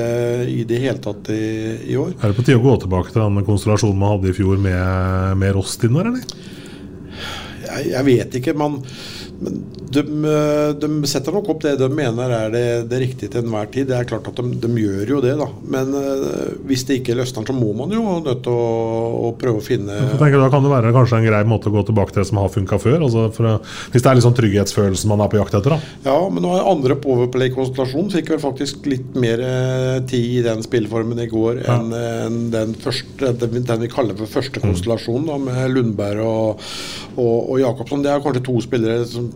i 0.48 0.64
det 0.68 0.80
hele 0.84 1.02
tatt 1.04 1.32
i, 1.34 1.42
i, 1.92 1.98
år. 2.00 2.14
Er 2.18 2.32
det 2.32 2.38
på 2.40 2.46
tide 2.48 2.62
å 2.62 2.64
gå 2.64 2.78
tilbake 2.86 3.12
til 3.12 3.24
den 3.26 3.48
konstellasjonen 3.48 4.00
man 4.00 4.16
hadde 4.16 4.32
i 4.32 4.38
fjor 4.38 4.62
med, 4.64 5.38
med 5.42 5.56
Rost 5.58 5.84
inn 5.88 5.98
der, 6.00 6.12
eller? 6.14 6.38
Jeg, 7.68 7.92
jeg 7.92 8.08
vet 8.08 8.40
ikke. 8.40 8.56
Man, 8.58 8.80
men 9.42 9.58
de, 9.92 10.02
de, 10.78 10.90
setter 11.10 11.34
nok 11.36 11.50
opp 11.52 11.64
det 11.66 11.74
de 11.80 11.88
mener 11.92 12.32
er 12.36 12.52
det, 12.54 12.66
det 12.92 13.00
riktige 13.02 13.34
til 13.34 13.42
enhver 13.42 13.70
tid. 13.74 13.90
Det 13.90 13.98
er 13.98 14.08
klart 14.08 14.28
at 14.30 14.38
de, 14.38 14.54
de 14.62 14.70
gjør 14.78 15.16
jo 15.16 15.22
det, 15.24 15.34
da. 15.40 15.48
Men 15.74 15.96
uh, 15.96 16.52
hvis 16.70 16.86
det 16.88 17.00
ikke 17.02 17.18
løsner, 17.18 17.48
så 17.48 17.56
må 17.56 17.72
man 17.76 17.92
jo 17.96 18.04
nødt 18.22 18.44
til 18.46 18.54
å, 18.54 18.68
å, 19.18 19.32
prøve 19.42 19.60
å 19.60 19.66
finne 19.66 19.98
jeg 19.98 20.20
tenker, 20.20 20.38
Da 20.42 20.52
kan 20.54 20.64
det 20.64 20.72
være 20.72 20.94
kanskje 20.96 21.20
en 21.20 21.28
grei 21.28 21.42
måte 21.50 21.72
å 21.72 21.76
gå 21.76 21.84
tilbake 21.90 22.14
til 22.14 22.22
det 22.22 22.28
som 22.30 22.42
har 22.42 22.54
funka 22.54 22.80
før? 22.82 23.00
Altså 23.08 23.26
for, 23.36 23.74
hvis 23.92 24.06
det 24.06 24.12
er 24.12 24.20
litt 24.20 24.28
sånn 24.28 24.38
trygghetsfølelsen 24.38 25.12
man 25.12 25.26
er 25.26 25.34
på 25.34 25.42
jakt 25.42 25.58
etter? 25.58 25.76
da 25.76 26.12
Ja, 26.12 26.18
men 26.32 26.46
nå 26.46 26.54
andre 26.62 26.98
Powerplay-konstellasjon 27.02 28.14
fikk 28.14 28.34
vel 28.36 28.44
faktisk 28.44 28.88
litt 28.92 29.18
mer 29.20 29.42
eh, 29.44 29.98
tid 30.08 30.38
i 30.38 30.46
den 30.46 30.62
spillformen 30.66 31.20
i 31.26 31.30
går 31.32 31.64
ja. 31.64 31.80
enn 31.80 31.92
en 31.98 32.40
den, 32.54 32.76
første, 32.80 33.34
den, 33.42 33.58
den, 33.66 33.82
vi 33.82 33.90
kaller 33.92 34.18
for 34.20 34.30
første 34.30 34.62
konstellasjonen, 34.64 35.28
da, 35.32 35.38
med 35.42 35.76
Lundberg 35.76 36.24
og, 36.26 36.72
og, 37.16 37.36
og 37.40 37.62
Jakobsson. 37.62 38.06
Det 38.06 38.14
er 38.14 38.24
kanskje 38.24 38.46
to 38.46 38.58
spillere 38.64 39.06
som 39.10 39.31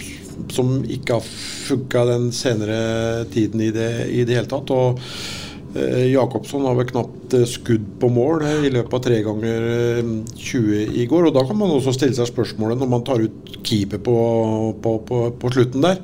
som 0.51 0.77
ikke 0.83 1.17
har 1.17 1.25
funka 1.25 2.05
den 2.11 2.29
senere 2.35 3.25
tiden 3.31 3.63
i 3.63 3.71
det, 3.75 3.89
i 4.11 4.23
det 4.27 4.37
hele 4.37 4.49
tatt. 4.51 4.71
og 4.71 4.99
eh, 5.75 6.11
Jakobsson 6.11 6.65
har 6.67 6.77
vel 6.77 6.89
knapt 6.91 7.35
eh, 7.37 7.47
skudd 7.49 7.87
på 8.01 8.09
mål 8.13 8.45
eh, 8.45 8.67
i 8.69 8.73
løpet 8.73 8.97
av 8.99 9.03
tre 9.05 9.19
ganger 9.25 9.67
20 10.35 10.95
i 11.01 11.05
går. 11.09 11.29
og 11.29 11.37
Da 11.37 11.45
kan 11.47 11.59
man 11.59 11.73
også 11.75 11.95
stille 11.95 12.17
seg 12.17 12.31
spørsmålet 12.31 12.81
når 12.81 12.91
man 12.91 13.05
tar 13.07 13.23
ut 13.23 13.59
keeper 13.65 14.03
på, 14.03 14.17
på, 14.81 14.97
på, 15.07 15.21
på 15.39 15.53
slutten 15.55 15.87
der. 15.87 16.01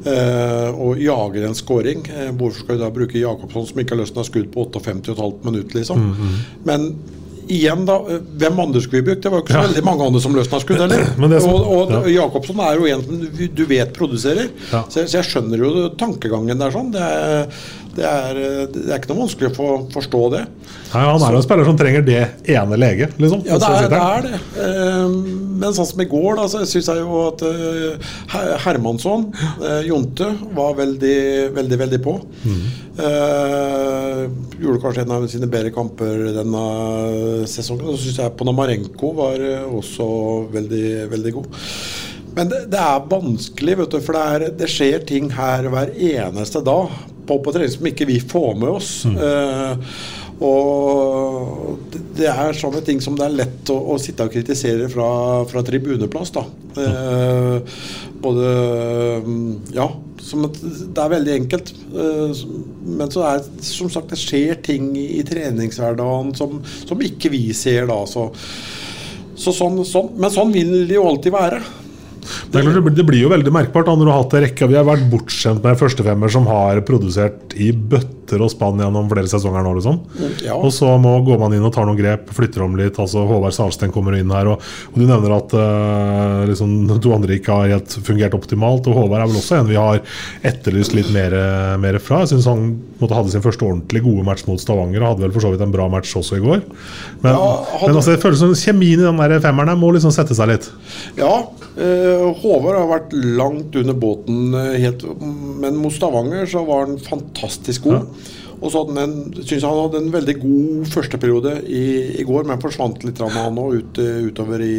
Uh, 0.00 0.72
og 0.80 0.96
jager 0.96 1.44
en 1.44 1.56
scoring. 1.56 2.06
Uh, 2.08 2.30
hvorfor 2.32 2.62
skal 2.62 2.78
vi 2.78 2.80
da 2.80 2.86
bruke 2.94 3.20
Jakobsson 3.20 3.66
som 3.68 3.80
ikke 3.82 3.92
har 3.92 4.00
løsna 4.00 4.22
skudd 4.24 4.46
på 4.54 4.64
58,5 4.72 5.44
minutter, 5.44 5.76
liksom? 5.76 6.00
Mm 6.00 6.14
-hmm. 6.14 6.38
Men 6.64 6.86
igjen, 7.50 7.84
da. 7.88 7.98
Hvem 8.40 8.62
andre 8.64 8.82
skulle 8.84 9.02
vi 9.02 9.08
brukt? 9.10 9.22
Det 9.24 9.32
var 9.32 9.40
jo 9.40 9.46
ikke 9.46 9.56
så 9.56 9.64
veldig 9.66 9.84
mange 9.86 10.06
andre 10.06 10.22
som 10.22 10.36
løsna 10.36 10.60
skudd 10.62 10.82
heller. 10.84 11.04
og, 11.40 11.58
og 11.74 11.92
ja. 11.96 12.02
Jacobsen 12.20 12.62
er 12.64 12.80
jo 12.80 12.88
en 12.90 13.04
som 13.06 13.24
du 13.60 13.64
vet 13.70 13.92
produserer. 13.96 14.50
Ja. 14.70 14.84
Så, 14.86 15.04
så, 15.04 15.18
jeg 15.18 15.28
skjønner 15.28 15.64
jo 15.64 15.88
tankegangen 16.00 16.62
der 16.62 16.74
sånn. 16.74 16.92
Det 16.94 17.04
er, 17.04 17.62
det 18.00 18.08
er, 18.08 18.38
det 18.72 18.86
er 18.88 18.96
ikke 18.96 19.10
noe 19.12 19.26
vanskelig 19.26 19.50
å 19.50 19.54
for, 19.56 19.80
forstå 19.92 20.20
det. 20.32 20.40
Nei, 20.90 21.02
han 21.04 21.22
er 21.22 21.34
jo 21.34 21.40
en 21.40 21.44
spiller 21.44 21.66
som 21.68 21.76
trenger 21.78 22.04
det 22.06 22.20
ene 22.54 22.78
leget, 22.80 23.12
liksom. 23.20 23.42
Ja, 23.44 23.58
det 23.60 23.68
er 23.76 23.90
det. 23.92 24.00
Er 24.00 24.24
det. 24.24 24.38
Ehm, 24.64 25.16
men 25.60 25.76
sånn 25.76 25.88
som 25.90 26.00
i 26.00 26.06
går, 26.08 26.38
da, 26.38 26.46
så 26.48 26.62
syns 26.68 26.88
jeg 26.88 27.02
jo 27.02 27.18
at 27.26 27.44
uh, 27.44 28.14
Hermansson, 28.64 29.26
uh, 29.60 29.82
Jonte, 29.84 30.30
var 30.56 30.78
veldig, 30.80 31.20
veldig, 31.58 31.80
veldig 31.84 32.00
på. 32.06 32.16
Mm. 32.48 32.62
Uh, 33.00 34.22
gjorde 34.56 34.80
kanskje 34.86 35.04
en 35.04 35.14
av 35.18 35.28
sine 35.30 35.50
bedre 35.52 35.74
kamper 35.76 36.30
denne 36.40 36.64
sesongen. 37.50 37.90
Og 37.90 37.98
så 37.98 38.06
syns 38.06 38.22
jeg 38.24 38.36
Ponamarenko 38.40 39.12
var 39.20 39.44
også 39.68 40.08
veldig, 40.56 40.86
veldig 41.12 41.36
god. 41.36 41.60
Men 42.34 42.48
det, 42.48 42.64
det, 42.72 42.80
er 42.80 43.06
vanskelig, 43.10 43.78
vet 43.82 43.94
du, 43.94 44.02
for 44.04 44.16
det, 44.16 44.26
er, 44.32 44.50
det, 44.62 44.68
skjer 44.70 45.02
ting 45.06 45.30
her 45.34 45.66
hver 45.68 45.92
eneste 45.92 46.62
dag 46.64 46.92
på, 47.30 47.38
på 47.44 47.54
trening 47.54 47.72
som 47.72 47.86
ikke 47.92 48.10
vi 48.10 48.18
får 48.20 48.50
med 48.58 48.74
oss. 48.80 48.90
Mm. 49.06 49.20
Uh, 49.22 50.18
og 50.40 51.88
det 52.16 52.28
er 52.32 52.56
sånne 52.56 52.80
ting 52.84 53.00
som 53.04 53.16
det 53.18 53.26
er 53.26 53.34
lett 53.42 53.72
å, 53.72 53.76
å 53.92 53.96
sitte 54.00 54.24
og 54.24 54.32
kritisere 54.32 54.86
fra, 54.92 55.08
fra 55.50 55.62
tribuneplass. 55.66 56.32
da. 56.32 56.44
Eh, 56.80 57.80
både 58.24 58.52
Ja, 59.76 59.90
det 60.30 61.02
er 61.02 61.12
veldig 61.12 61.34
enkelt. 61.34 61.74
Eh, 61.92 62.40
men 62.88 63.12
så 63.12 63.26
er 63.28 63.44
som 63.66 63.92
sagt 63.92 64.14
det 64.14 64.20
skjer 64.20 64.62
ting 64.64 64.94
i, 64.96 65.06
i 65.20 65.26
treningshverdagen 65.28 66.32
som, 66.38 66.56
som, 66.86 67.04
ikke 67.04 67.32
vi 67.36 67.42
ser 67.56 67.90
da. 67.90 68.00
Så, 68.08 68.30
så 69.36 69.52
sånn, 69.56 69.82
sånn, 69.84 70.14
men 70.16 70.32
sånn 70.32 70.56
vil 70.56 70.72
det 70.88 70.96
jo 70.96 71.04
alltid 71.10 71.36
være. 71.36 71.60
Det, 72.20 72.62
klart, 72.62 72.90
det, 72.96 73.06
blir 73.06 73.24
jo 73.24 73.32
veldig 73.32 73.52
merkbart 73.54 73.88
da, 73.88 73.96
når 73.96 74.06
du 74.06 74.12
har 74.12 74.22
hatt 74.22 74.36
en 74.36 74.44
rekke 74.44 74.68
Vi 74.70 74.78
har 74.78 74.86
vært 74.88 75.06
bortskjemt 75.12 75.64
med 75.64 75.78
førstefemmer 75.80 76.32
som 76.32 76.48
har 76.50 76.82
produsert 76.86 77.54
i 77.56 77.70
bøtter 78.30 78.44
og 78.44 78.50
spann 78.52 78.80
gjennom 78.80 79.08
flere 79.10 79.30
sesonger 79.30 79.64
nå. 79.64 79.74
Liksom. 79.78 79.98
Ja. 80.44 80.56
Og 80.56 80.72
så 80.74 80.90
må, 81.00 81.16
går 81.26 81.40
man 81.40 81.54
inn 81.56 81.64
og 81.66 81.72
tar 81.74 81.86
noen 81.88 81.98
grep, 81.98 82.30
flytter 82.34 82.64
om 82.64 82.76
litt. 82.78 82.98
altså 82.98 83.24
Håvard 83.26 83.54
Salsten 83.56 83.92
kommer 83.92 84.16
inn 84.18 84.30
her. 84.30 84.52
Og, 84.52 84.62
og 84.92 84.98
du 84.98 85.06
nevner 85.06 85.34
at 85.36 85.54
uh, 85.56 86.46
liksom, 86.48 86.86
to 87.02 87.14
andre 87.16 87.38
ikke 87.38 87.56
har 87.56 87.74
helt 87.74 87.96
fungert 88.06 88.36
optimalt. 88.36 88.86
Og 88.86 88.98
Håvard 88.98 89.24
er 89.24 89.30
vel 89.32 89.40
også 89.40 89.60
en 89.60 89.70
vi 89.70 89.78
har 89.78 90.00
etterlyst 90.46 90.94
litt 90.96 91.10
mer, 91.14 91.34
mer 91.80 91.98
fra. 92.02 92.22
Jeg 92.24 92.34
syns 92.34 92.48
han 92.50 92.70
måtte 93.00 93.16
hadde 93.16 93.32
sin 93.32 93.44
første 93.44 93.64
ordentlig 93.64 94.02
gode 94.04 94.24
match 94.26 94.46
mot 94.48 94.60
Stavanger, 94.60 95.02
og 95.02 95.14
hadde 95.14 95.24
vel 95.26 95.34
for 95.34 95.44
så 95.44 95.52
vidt 95.54 95.64
en 95.64 95.74
bra 95.74 95.88
match 95.92 96.12
også 96.18 96.38
i 96.38 96.44
går. 96.44 96.62
Men, 97.22 97.32
ja, 97.32 97.48
hadde... 97.72 97.86
men 97.86 98.00
altså, 98.00 98.14
det 98.14 98.22
føles 98.24 98.42
som 98.42 98.54
kjemien 98.56 99.00
i 99.00 99.06
den 99.06 99.20
der 99.20 99.40
femmeren 99.42 99.72
her 99.72 99.80
må 99.80 99.92
liksom 99.94 100.12
sette 100.14 100.36
seg 100.36 100.52
litt. 100.52 100.68
Ja, 101.18 101.32
uh, 101.48 102.26
Håvard 102.42 102.76
har 102.76 102.90
vært 102.90 103.16
langt 103.40 103.76
under 103.80 103.96
båten, 103.96 104.52
eh, 104.56 104.76
helt, 104.84 105.04
men 105.20 105.78
mot 105.80 105.94
Stavanger 105.94 106.48
så 106.50 106.64
var 106.68 106.86
han 106.86 107.00
fantastisk 107.00 107.88
god. 107.88 108.08
Og 108.60 108.68
så 108.68 108.82
hadde 108.82 108.96
han 108.96 109.02
en, 109.02 109.42
synes 109.42 109.64
han 109.64 109.78
hadde 109.78 110.00
en 110.02 110.12
veldig 110.12 110.34
god 110.42 110.90
førsteperiode 110.92 111.54
i, 111.64 111.84
i 112.20 112.26
går, 112.28 112.44
men 112.48 112.60
forsvant 112.60 113.04
litt 113.06 113.20
av 113.24 113.32
han 113.32 113.60
òg 113.60 113.78
ut, 113.78 114.00
utover 114.28 114.64
i, 114.64 114.74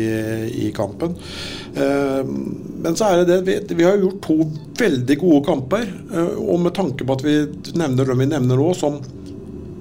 i 0.68 0.72
kampen. 0.76 1.16
Eh, 1.74 2.22
men 2.82 2.98
så 2.98 3.10
er 3.10 3.22
det 3.22 3.30
det, 3.32 3.40
vi, 3.48 3.58
vi, 3.80 3.88
har 3.88 3.98
gjort 4.02 4.22
to 4.28 4.38
veldig 4.82 5.18
gode 5.22 5.42
kamper, 5.50 5.88
eh, 6.14 6.36
og 6.42 6.62
med 6.68 6.76
tanke 6.78 7.08
på 7.08 7.18
at 7.18 7.26
vi 7.26 7.40
nevner 7.74 8.12
dem 8.12 8.22
vi 8.22 8.30
nevner 8.30 8.62
nå, 8.62 8.70
som 8.78 9.02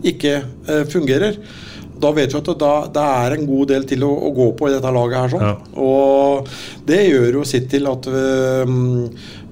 ikke 0.07 0.39
eh, 0.41 0.87
fungerer, 0.89 1.37
da 2.01 2.13
vet 2.17 2.33
vi 2.33 2.39
at 2.39 2.49
det, 2.49 2.71
det 2.95 3.03
er 3.05 3.35
en 3.37 3.47
god 3.49 3.71
del 3.75 3.85
til 3.89 4.05
å, 4.07 4.11
å, 4.29 4.31
gå 4.37 4.47
på 4.57 4.71
i 4.71 4.73
dette 4.73 4.93
laget. 4.95 5.19
her 5.21 5.33
sånn. 5.35 5.45
ja. 5.45 5.57
Og 5.85 6.49
det 6.89 7.03
gjør 7.05 7.41
jo 7.41 7.45
sitt 7.49 7.69
til 7.73 7.89
at 7.91 8.09
vi, 8.09 8.25
mm, 8.71 9.03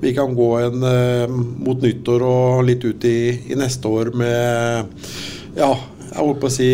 vi 0.00 0.14
kan 0.16 0.34
gå 0.36 0.48
en 0.62 0.84
uh, 0.84 1.36
mot 1.66 1.78
nyttår 1.82 2.24
og 2.26 2.64
litt 2.68 2.84
ut 2.86 3.06
i, 3.08 3.20
i 3.50 3.58
neste 3.58 3.90
år 3.90 4.12
med 4.16 5.06
ja, 5.58 5.72
jeg 6.08 6.18
holdt 6.22 6.40
på 6.40 6.48
å 6.48 6.52
si 6.52 6.66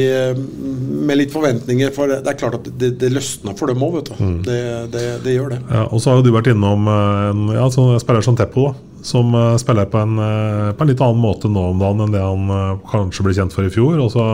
med 1.04 1.18
litt 1.18 1.32
forventninger. 1.32 1.92
For 1.94 2.10
det, 2.10 2.22
er 2.28 2.38
klart 2.38 2.58
at 2.60 2.68
det, 2.80 2.94
det 3.00 3.10
løsner 3.12 3.56
for 3.58 3.70
dem 3.72 3.82
òg, 3.82 3.98
vet 3.98 4.10
du. 4.10 4.14
Mm. 4.20 4.38
Det, 4.46 4.58
det, 4.92 5.04
det, 5.24 5.36
gjør 5.36 5.54
det. 5.54 5.60
Ja, 5.70 5.84
og 5.88 6.02
så 6.02 6.12
har 6.12 6.20
jo 6.20 6.26
du 6.26 6.34
vært 6.34 6.50
innom 6.52 6.88
eh, 6.90 7.30
en 7.32 7.46
ja, 7.56 7.64
sånn 7.72 7.96
spiller 8.02 8.24
som 8.24 8.38
Teppo, 8.38 8.68
da. 8.70 8.90
Som 9.04 9.34
spiller 9.60 9.88
på 9.92 10.00
en, 10.00 10.16
på 10.16 10.80
en, 10.80 10.88
litt 10.88 11.00
annen 11.04 11.20
måte 11.20 11.50
nå 11.52 11.60
om 11.74 11.82
dagen 11.82 12.06
enn 12.06 12.14
det 12.14 12.22
han 12.24 12.78
kanskje 12.88 13.26
ble 13.26 13.34
kjent 13.36 13.52
for 13.52 13.66
i 13.68 13.72
fjor. 13.72 13.98
Og 14.00 14.14
så 14.14 14.28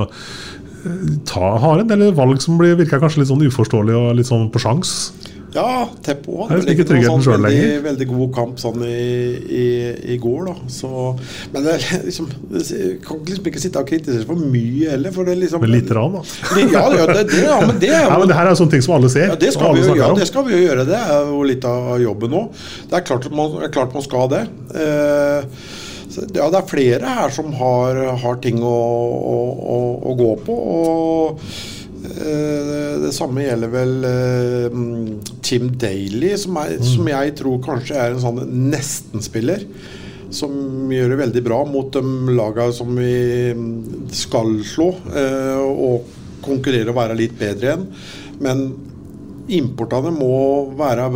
ta, 1.26 1.56
har 1.58 1.82
en 1.82 1.90
del 1.90 2.10
valg 2.16 2.40
som 2.42 2.58
blir, 2.60 2.76
virker 2.78 3.02
kanskje 3.02 3.22
litt 3.22 3.30
sånn 3.32 3.44
uforståelige 3.46 3.98
og 3.98 4.16
litt 4.18 4.28
sånn 4.30 4.48
på 4.52 4.62
sjans. 4.62 4.92
Ja, 5.54 5.88
Teppo 6.04 6.44
hadde 6.46 6.74
ikke 6.74 6.86
sånn 6.86 7.24
veldig, 7.26 7.80
veldig, 7.82 8.06
god 8.10 8.30
kamp 8.36 8.60
sånn 8.62 8.84
i, 8.86 9.00
i, 9.42 9.64
i 10.14 10.18
går. 10.22 10.50
da 10.50 10.54
så, 10.70 10.90
Men 11.54 11.66
det 11.66 11.76
liksom, 12.06 12.30
kan 13.06 13.22
liksom 13.26 13.50
ikke 13.50 13.62
sitte 13.62 13.82
og 13.82 13.90
kritisere 13.90 14.26
for 14.28 14.38
mye 14.38 14.94
heller. 14.94 15.14
For 15.14 15.26
det 15.26 15.36
liksom, 15.40 15.64
men 15.64 15.74
lite 15.74 15.94
grann, 15.96 16.18
da. 16.20 16.24
Ja, 16.60 16.84
ja, 16.94 17.08
det, 17.10 17.26
det, 17.32 17.42
ja, 17.48 17.58
men 17.66 17.82
det, 17.82 17.92
ja, 17.96 18.14
men 18.14 18.30
det 18.30 18.38
her 18.38 18.52
er 18.52 18.58
sånne 18.58 18.76
ting 18.76 18.86
som 18.86 18.96
alle 19.00 19.10
ser. 19.12 19.32
Ja, 19.32 19.40
det 19.40 19.52
skal, 19.56 19.74
vi 19.74 19.84
jo, 19.84 19.98
ja, 19.98 20.12
det 20.16 20.30
skal 20.30 20.46
vi 20.46 20.54
jo 20.54 20.62
gjøre. 20.62 20.86
Det 20.88 21.02
er 21.02 21.34
jo 21.34 21.44
litt 21.50 21.66
av 21.68 21.92
jobben 22.02 22.34
nå. 22.36 22.46
Det 22.90 23.00
er 23.00 23.06
klart 23.10 23.30
man, 23.34 23.58
er 23.64 23.74
klart 23.74 23.96
man 23.96 24.06
skal 24.06 24.30
det. 24.30 24.44
Eh, 24.78 25.60
ja, 26.34 26.46
det 26.50 26.58
er 26.58 26.70
flere 26.70 27.18
her 27.20 27.34
som 27.34 27.52
har, 27.58 28.00
har 28.22 28.40
ting 28.42 28.62
å, 28.62 28.78
å, 29.34 29.36
å, 29.74 29.82
å 30.10 30.16
gå 30.18 30.30
på. 30.46 30.56
og 30.76 31.44
eh, 32.10 32.98
det 33.04 33.12
samme 33.14 33.44
gjelder 33.44 33.72
vel 33.74 33.94
eh, 34.08 34.80
Tim 35.50 35.72
Daly, 35.80 36.30
som, 36.38 36.58
er, 36.62 36.76
som 36.86 37.08
jeg 37.10 37.34
tror 37.40 37.58
kanskje 37.64 37.98
er 37.98 38.14
en 38.14 38.22
sånn 38.22 38.44
nesten-spiller. 38.70 39.66
Som 40.30 40.92
gjør 40.94 41.10
det 41.10 41.20
veldig 41.24 41.42
bra 41.42 41.58
mot 41.66 41.90
de 41.90 42.34
lagene 42.38 42.74
som 42.76 42.94
vi 42.94 43.54
skal 44.14 44.54
slå. 44.70 44.92
eh, 45.10 45.58
og 45.58 46.16
konkurrere 46.44 46.92
og 46.92 46.98
være 47.00 47.18
litt 47.18 47.34
bedre 47.40 47.72
igjen. 47.72 47.88
Men 48.40 48.62
importene 49.56 50.12
må 50.14 50.34
være 50.78 51.08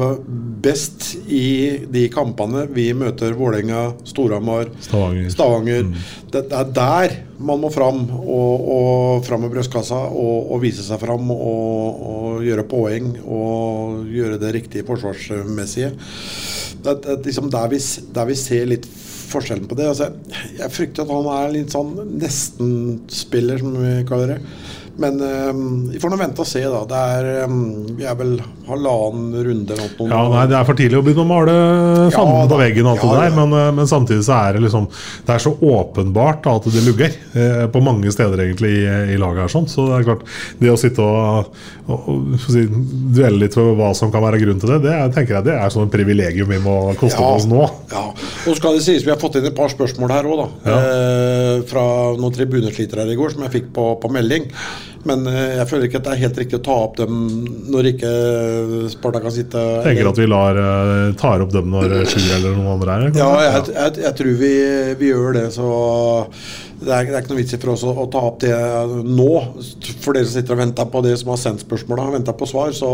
best 0.65 1.11
i 1.29 1.85
de 1.93 2.07
kampene 2.13 2.65
vi 2.73 2.89
møter 2.97 3.37
Vålerenga, 3.37 3.87
Storhamar, 4.09 4.71
Stavanger. 4.85 5.31
Stavanger. 5.35 5.89
Det 6.33 6.45
er 6.49 6.73
der 6.75 7.17
man 7.45 7.61
må 7.61 7.71
fram, 7.75 8.05
og, 8.21 8.69
og 8.77 9.25
fram 9.27 9.45
med 9.45 9.53
brystkassa 9.55 9.99
og, 10.09 10.53
og 10.55 10.63
vise 10.63 10.85
seg 10.87 11.01
fram 11.03 11.31
og, 11.35 12.05
og 12.15 12.45
gjøre 12.47 12.67
poeng 12.71 13.11
og 13.25 14.05
gjøre 14.11 14.41
det 14.43 14.55
riktige 14.59 14.87
forsvarsmessige. 14.89 15.93
Det 16.85 16.95
er 17.01 17.25
liksom 17.25 17.51
der 17.53 17.69
vi, 17.73 17.81
der 18.15 18.31
vi 18.31 18.39
ser 18.39 18.71
litt 18.71 18.89
forskjellen 19.35 19.69
på 19.69 19.77
det. 19.79 19.91
Altså, 19.91 20.11
jeg 20.59 20.73
frykter 20.73 21.05
at 21.05 21.13
han 21.13 21.29
er 21.35 21.55
litt 21.55 21.75
sånn 21.75 21.95
nesten-spiller, 22.21 23.61
som 23.63 23.77
vi 23.81 23.95
kaller 24.09 24.35
det. 24.35 24.41
Men 24.97 25.17
um, 25.21 25.63
vi 25.91 25.99
får 25.99 26.13
nå 26.13 26.17
vente 26.21 26.43
og 26.45 26.47
se, 26.47 26.61
da. 26.71 26.85
Det 26.87 26.99
er, 27.17 27.29
um, 27.51 27.57
vi 27.99 28.05
er 28.07 28.15
vel 28.19 28.37
halvannen 28.69 29.33
runde 29.45 29.75
eller 29.75 29.89
noe. 29.99 30.07
Ja, 30.13 30.21
nei, 30.31 30.45
Det 30.53 30.57
er 30.59 30.69
for 30.69 30.79
tidlig 30.79 31.01
å 31.01 31.05
begynne 31.05 31.25
å 31.25 31.29
male 31.29 31.55
fanden 32.15 32.37
Ja, 32.45 32.47
på 32.53 32.59
veggen. 32.61 32.87
alt 32.93 33.03
Ja, 33.03 33.09
det 33.11 33.25
der, 33.25 33.35
men, 33.41 33.57
eh, 33.59 33.71
men 33.81 33.89
samtidig 33.91 34.25
så 34.25 34.37
er 34.39 34.57
det 34.57 34.63
liksom 34.65 34.87
Det 35.27 35.35
er 35.35 35.43
så 35.43 35.53
åpenbart 35.59 36.47
at 36.53 36.69
det 36.73 36.85
lugger 36.87 37.11
eh, 37.35 37.67
på 37.75 37.83
mange 37.85 38.13
steder 38.15 38.45
egentlig 38.47 38.71
i, 38.71 38.85
i 39.15 39.19
laget. 39.21 39.43
her 39.45 39.53
sånn, 39.53 39.67
Så 39.69 39.89
det 39.91 39.99
er 39.99 40.07
klart 40.09 40.25
Det 40.63 40.71
å 40.73 40.79
sitte 40.81 41.05
og, 41.05 41.51
og, 41.89 42.07
og 42.15 42.39
si, 42.47 42.65
duelle 43.19 43.43
litt 43.45 43.59
for 43.59 43.75
hva 43.77 43.91
som 43.99 44.13
kan 44.15 44.25
være 44.25 44.41
grunnen 44.41 44.63
til 44.63 44.73
det, 44.77 44.81
det 44.87 44.95
er, 44.95 45.11
tenker 45.13 45.39
jeg 45.41 45.49
det 45.51 45.59
er 45.59 45.75
sånn 45.75 45.91
privilegium 45.93 46.49
vi 46.55 46.61
må 46.65 46.79
koste 47.01 47.19
på 47.21 47.35
oss 47.35 47.49
nå. 47.51 47.67
Ja, 47.93 48.07
og 48.15 48.57
skal 48.57 48.79
det 48.79 48.85
sies, 48.87 49.05
Vi 49.05 49.13
har 49.13 49.21
fått 49.21 49.37
inn 49.41 49.51
et 49.51 49.57
par 49.59 49.69
spørsmål 49.73 50.15
her 50.15 50.31
òg, 50.31 50.41
da. 50.45 50.49
Eh, 50.79 51.63
fra 51.69 51.85
noen 52.17 52.33
tribuneslitere 52.35 53.05
her 53.05 53.13
i 53.13 53.19
går 53.19 53.35
som 53.35 53.45
jeg 53.45 53.53
fikk 53.59 53.69
på, 53.77 53.91
på 54.01 54.11
melding. 54.15 54.49
Men 55.09 55.27
eh, 55.29 55.57
jeg 55.59 55.69
føler 55.71 55.89
ikke 55.89 56.01
at 56.01 56.07
det 56.09 56.13
er 56.15 56.23
helt 56.25 56.39
riktig 56.41 56.59
å 56.61 56.65
ta 56.65 56.77
opp 56.87 56.99
dem 57.01 57.23
når 57.73 57.91
ikke 57.93 58.13
Sparta 58.93 59.21
kan 59.25 59.35
sitte 59.35 59.63
Tenker 59.85 60.09
at 60.11 60.21
vi 60.21 60.29
lar 60.31 60.61
eh, 60.61 61.15
tar 61.21 61.45
opp 61.45 61.53
dem 61.55 61.73
når 61.75 61.97
Sjur 62.09 62.29
eller 62.39 62.57
noen 62.57 62.73
andre 62.77 62.99
er. 62.99 63.09
Ja, 63.21 63.31
jeg, 63.45 63.75
jeg, 63.75 63.97
jeg 64.07 64.19
tror 64.21 64.39
vi, 64.41 64.55
vi 65.01 65.11
gjør 65.13 65.37
det. 65.37 65.47
Så 65.55 65.69
det 66.85 66.93
er, 66.93 67.09
det 67.09 67.17
er 67.17 67.23
ikke 67.25 67.33
noe 67.33 67.41
vits 67.41 67.57
i 67.57 67.61
for 67.61 67.73
oss 67.75 67.85
å, 67.87 67.93
å 68.05 68.07
ta 68.13 68.23
opp 68.29 68.41
det 68.45 68.53
nå. 69.09 69.31
For 70.05 70.17
dere 70.17 70.27
som 70.29 70.37
sitter 70.37 70.57
og 70.57 70.61
venter 70.61 70.89
på 70.93 71.03
det 71.05 71.15
som 71.21 71.33
har 71.33 71.41
sendt 71.41 71.65
spørsmåla, 71.65 72.11
venter 72.15 72.37
på 72.39 72.49
svar, 72.49 72.73
så, 72.77 72.91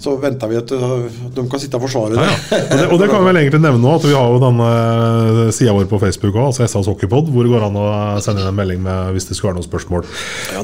så 0.00 0.16
venter 0.22 0.50
vi 0.50 0.58
at 0.60 0.72
uh, 0.74 1.06
de 1.36 1.46
kan 1.50 1.62
sitte 1.62 1.78
og 1.78 1.86
forsvare 1.86 2.16
det. 2.16 2.26
Og 2.26 2.78
det, 2.78 2.86
og 2.88 3.02
det 3.02 3.10
kan 3.12 3.22
vi 3.22 3.30
vel 3.30 3.40
egentlig 3.42 3.62
nevne 3.64 3.82
nå, 3.82 3.94
at 3.98 4.06
vi 4.08 4.16
har 4.16 4.32
jo 4.32 4.40
denne 4.42 5.48
sida 5.54 5.76
vår 5.76 5.88
på 5.90 6.00
Facebook 6.02 6.36
òg, 6.36 6.50
altså 6.50 6.66
SAS 6.66 6.90
Hockeypod, 6.90 7.30
hvor 7.32 7.46
det 7.46 7.52
går 7.52 7.68
an 7.68 7.78
å 7.80 7.86
sende 8.24 8.44
inn 8.44 8.52
en 8.52 8.58
melding 8.58 8.82
med 8.84 9.12
hvis 9.16 9.28
det 9.28 9.38
skulle 9.38 9.52
være 9.52 9.60
noen 9.60 9.68
spørsmål 9.68 10.06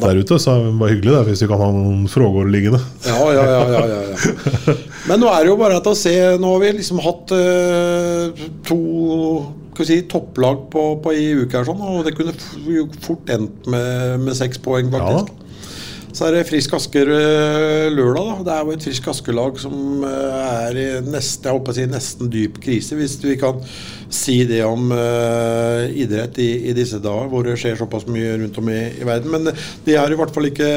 der 0.04 0.22
ute. 0.22 0.40
Så 0.40 0.56
det 0.64 0.74
var 0.80 0.94
hyggelig 0.94 1.14
det, 1.14 1.24
hvis 1.30 1.44
vi 1.44 1.50
kan 1.52 1.62
ha 1.62 1.70
noen 1.74 2.08
frågor 2.11 2.48
liggende. 2.48 2.80
Ja, 3.06 3.20
ja, 3.34 3.44
ja, 3.44 3.62
ja, 3.76 3.87
ja, 3.92 4.00
ja. 4.12 4.76
Men 5.08 5.22
nå 5.22 5.30
er 5.32 5.44
det 5.44 5.52
jo 5.52 5.61
bare 5.61 5.78
til 5.80 5.94
å 5.94 5.98
se 5.98 6.14
Nå 6.40 6.50
har 6.52 6.61
vi 6.61 6.72
liksom 6.76 6.98
hatt 7.00 7.32
øh, 7.32 8.42
to 8.66 8.78
si, 9.86 10.00
topplag 10.10 10.66
på, 10.72 10.86
på 11.04 11.12
i 11.14 11.28
uke 11.42 11.60
her, 11.60 11.68
sånn, 11.68 11.82
og 11.84 12.06
det 12.06 12.16
kunne 12.18 12.34
fort 13.04 13.30
endt 13.34 13.68
med, 13.70 14.18
med 14.24 14.38
seks 14.38 14.58
poeng, 14.64 14.90
faktisk. 14.94 15.34
Så 16.18 16.24
er 16.26 16.34
det 16.34 16.46
Frisk 16.48 16.72
Asker 16.74 17.10
eh, 17.12 17.86
lørdag. 17.92 18.24
da. 18.26 18.44
Det 18.46 18.54
er 18.54 18.64
jo 18.64 18.74
et 18.74 18.84
Frisk 18.88 19.08
Asker-lag 19.12 19.58
som 19.60 20.04
eh, 20.08 20.48
er 20.48 20.80
i 20.80 20.86
neste, 21.04 21.46
jeg 21.46 21.58
håper 21.58 21.74
å 21.74 21.76
si, 21.76 21.84
nesten 21.90 22.32
dyp 22.32 22.58
krise, 22.64 22.96
hvis 22.98 23.18
vi 23.22 23.36
kan 23.38 23.60
si 24.10 24.38
det 24.48 24.62
om 24.64 24.88
uh, 24.88 25.84
idrett 25.92 26.38
i, 26.40 26.48
i 26.70 26.72
disse 26.72 26.96
dager, 27.04 27.28
hvor 27.28 27.44
det 27.44 27.58
skjer 27.60 27.76
såpass 27.76 28.06
mye 28.08 28.38
rundt 28.40 28.56
om 28.56 28.70
i, 28.72 28.78
i 28.96 29.04
verden. 29.04 29.34
Men 29.34 29.50
de 29.84 29.98
har 29.98 30.08
i 30.08 30.16
hvert 30.16 30.32
fall 30.32 30.48
ikke 30.48 30.70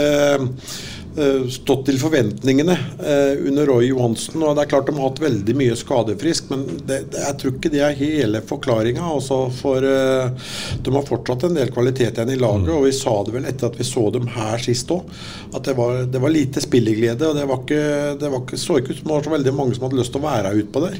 stått 1.51 1.85
til 1.89 1.97
forventningene 1.99 2.75
eh, 3.03 3.41
under 3.47 3.67
Roy 3.67 3.89
Johansen. 3.89 4.43
og 4.43 4.55
det 4.55 4.63
er 4.63 4.69
klart 4.71 4.87
De 4.87 4.95
har 4.95 5.09
hatt 5.09 5.19
veldig 5.19 5.55
mye 5.59 5.75
skadefrisk, 5.75 6.49
men 6.53 6.63
det, 6.87 7.01
det, 7.11 7.19
jeg 7.25 7.37
tror 7.41 7.55
ikke 7.57 7.71
det 7.73 7.81
er 7.83 7.97
hele 7.99 8.41
forklaringa. 8.47 9.09
For 9.57 9.87
eh, 9.87 10.47
de 10.85 10.95
har 10.95 11.07
fortsatt 11.07 11.47
en 11.49 11.57
del 11.59 11.73
kvalitet 11.73 12.15
igjen 12.15 12.33
i 12.33 12.39
laget, 12.39 12.71
og 12.75 12.87
vi 12.87 12.95
sa 12.95 13.17
det 13.27 13.35
vel 13.35 13.49
etter 13.49 13.67
at 13.67 13.79
vi 13.79 13.87
så 13.87 14.07
dem 14.13 14.29
her 14.31 14.63
sist 14.63 14.91
òg, 14.93 15.11
at 15.51 15.67
det 15.67 15.75
var, 15.77 16.05
det 16.07 16.23
var 16.23 16.33
lite 16.33 16.63
spilleglede. 16.63 17.27
og 17.27 17.37
Det, 17.37 17.47
var 17.49 17.63
ikke, 17.65 17.83
det 18.21 18.31
var 18.31 18.45
ikke, 18.45 18.61
så 18.63 18.79
ikke 18.79 18.95
ut 18.95 19.01
som 19.01 19.11
det 19.11 19.17
var 19.17 19.27
så 19.27 19.35
veldig 19.35 19.57
mange 19.57 19.77
som 19.77 19.87
hadde 19.87 19.99
lyst 19.99 20.15
til 20.15 20.23
å 20.23 20.29
være 20.29 20.55
utpå 20.63 20.85
der. 20.87 20.99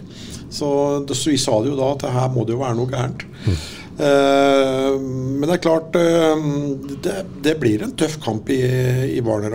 Så, 0.51 0.69
så 1.07 1.31
vi 1.31 1.39
sa 1.39 1.61
det 1.63 1.71
jo 1.71 1.79
da 1.79 1.93
at 1.95 2.09
her 2.11 2.33
må 2.33 2.43
det 2.43 2.57
jo 2.57 2.63
være 2.63 2.75
noe 2.81 2.91
gærent. 2.91 3.23
Eh, 3.47 3.69
men 4.01 5.43
det 5.45 5.55
er 5.55 5.61
klart 5.61 5.97
eh, 5.99 6.45
det, 7.05 7.15
det 7.45 7.53
blir 7.61 7.83
en 7.85 7.93
tøff 7.97 8.17
kamp 8.23 8.49
i, 8.53 8.61
i 9.17 9.21
Warner 9.25 9.53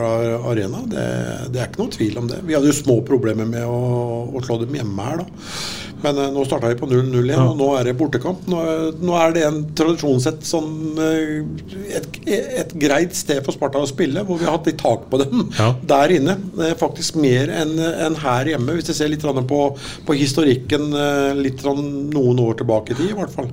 Arena. 0.50 0.84
Det, 0.86 1.06
det 1.54 1.62
er 1.62 1.70
ikke 1.70 1.82
noe 1.82 1.94
tvil 1.96 2.20
om 2.22 2.30
det. 2.30 2.42
Vi 2.46 2.54
hadde 2.54 2.70
jo 2.70 2.76
små 2.76 3.00
problemer 3.06 3.48
med 3.48 3.66
å, 3.66 3.80
å 4.30 4.44
slå 4.46 4.60
dem 4.62 4.78
hjemme 4.78 5.08
her, 5.08 5.24
da. 5.24 5.50
Men 6.06 6.20
eh, 6.22 6.32
nå 6.34 6.44
starta 6.46 6.70
vi 6.70 6.78
på 6.78 6.86
0-0 6.86 7.16
igjen, 7.24 7.42
og 7.42 7.58
nå 7.58 7.70
er 7.78 7.88
det 7.88 7.96
bortekamp. 7.98 8.46
Nå, 8.50 8.62
nå 9.02 9.16
er 9.18 9.34
det 9.34 9.44
en 9.46 9.60
tradisjonssett 9.76 10.46
sånn 10.46 11.00
eh, 11.02 11.96
et, 11.98 12.20
et 12.62 12.74
greit 12.78 13.16
sted 13.18 13.42
for 13.44 13.56
Sparta 13.56 13.82
å 13.82 13.90
spille, 13.90 14.22
hvor 14.26 14.38
vi 14.38 14.46
har 14.46 14.58
hatt 14.58 14.70
litt 14.70 14.80
tak 14.82 15.08
på 15.10 15.20
dem 15.24 15.46
der 15.94 16.16
inne. 16.18 16.38
Er 16.68 16.78
faktisk 16.78 17.18
mer 17.20 17.50
enn 17.52 17.74
en 17.80 18.18
her 18.22 18.52
hjemme, 18.52 18.76
hvis 18.78 18.92
vi 18.92 18.98
ser 19.00 19.10
litt 19.12 19.24
på, 19.26 19.62
på 20.06 20.18
historikken 20.18 20.92
eh, 20.94 21.32
litt 21.38 21.64
noen 21.66 22.42
år 22.42 22.60
tilbake 22.60 22.94
i 22.94 23.00
tid, 23.00 23.10
i 23.10 23.18
hvert 23.18 23.34
fall. 23.34 23.50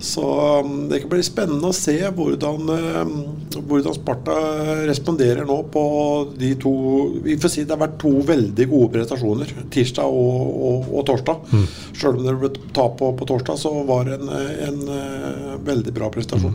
Så 0.00 0.24
um, 0.64 0.86
det 0.88 1.02
kan 1.02 1.10
bli 1.12 1.22
spennende 1.24 1.70
å 1.70 1.76
se 1.76 1.96
hvordan, 2.16 2.70
hvordan 3.58 3.96
Sparta 3.96 4.36
responderer 4.88 5.44
nå 5.48 5.58
på 5.72 5.82
de 6.40 6.54
to 6.60 6.72
Vi 7.24 7.36
får 7.40 7.52
si 7.52 7.64
det 7.66 7.74
har 7.74 7.82
vært 7.82 7.98
to 8.00 8.14
veldig 8.24 8.66
gode 8.70 8.94
prestasjoner, 8.94 9.52
tirsdag 9.72 10.08
og, 10.08 10.56
og, 10.70 10.88
og 10.96 11.06
torsdag. 11.10 11.44
Mm. 11.52 11.66
Selv 12.00 12.16
om 12.16 12.24
det 12.24 12.36
ble 12.40 12.50
tap 12.76 12.96
på, 13.00 13.10
på 13.18 13.26
torsdag, 13.28 13.58
så 13.60 13.72
var 13.88 14.06
det 14.08 14.16
en, 14.18 14.30
en, 14.66 14.80
eh, 14.94 15.56
veldig 15.66 15.92
bra 15.96 16.08
prestasjon. 16.12 16.54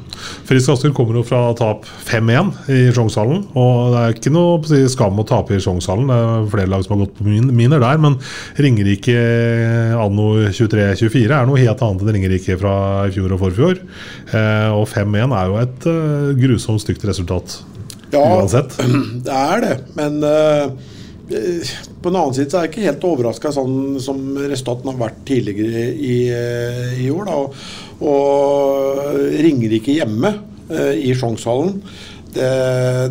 Frisk 0.49 0.73
Asker 0.73 0.93
kommer 0.95 1.19
jo 1.19 1.25
fra 1.27 1.41
tap 1.57 1.85
5-1 2.07 2.53
i 2.73 2.79
Sjongshallen. 2.95 3.43
Og 3.53 3.93
det 3.93 4.01
er 4.01 4.15
ikke 4.15 4.33
noe 4.33 4.57
si, 4.65 4.81
skam 4.91 5.21
å 5.21 5.27
tape 5.27 5.57
i 5.57 5.61
Sjongshallen. 5.61 6.09
Det 6.09 6.17
er 6.23 6.49
flere 6.55 6.71
lag 6.73 6.85
som 6.85 6.95
har 6.95 7.05
gått 7.05 7.19
på 7.19 7.27
min, 7.27 7.51
miner 7.55 7.83
der. 7.83 8.01
Men 8.01 8.17
Ringerike 8.57 9.19
anno 10.01 10.31
23-24 10.49 11.25
er 11.29 11.49
noe 11.49 11.61
helt 11.61 11.85
annet 11.85 12.05
enn 12.05 12.17
Ringerike 12.17 12.57
fra 12.61 12.75
i 13.05 13.13
fjor 13.15 13.35
og 13.35 13.43
forfjor. 13.45 13.81
Eh, 14.33 14.69
og 14.73 14.87
5-1 14.91 15.35
er 15.35 15.51
jo 15.51 15.61
et 15.61 15.87
uh, 15.89 16.29
grusomt 16.39 16.81
stygt 16.81 17.05
resultat 17.07 17.59
Ja, 18.13 18.23
uansett. 18.39 18.75
det 19.25 19.35
er 19.35 19.63
det. 19.63 19.75
Men 19.97 20.19
eh, 20.25 20.93
på 22.05 22.11
en 22.13 22.19
annen 22.19 22.35
side 22.37 22.51
så 22.53 22.59
er 22.59 22.67
jeg 22.67 22.75
ikke 22.75 22.85
helt 22.85 23.05
overraska 23.09 23.51
sånn 23.55 23.77
som 24.03 24.19
resultatene 24.37 24.93
har 24.93 25.01
vært 25.07 25.23
tidligere 25.25 25.85
i, 25.93 26.17
eh, 26.29 26.99
i 27.01 27.07
år. 27.09 27.25
Da. 27.25 27.37
Og, 27.41 27.55
og 28.11 29.15
Ringerike 29.41 29.95
hjemme 29.95 30.35
eh, 30.69 30.93
i 31.09 31.15
Sjongshallen. 31.17 31.79
Det, 32.35 32.49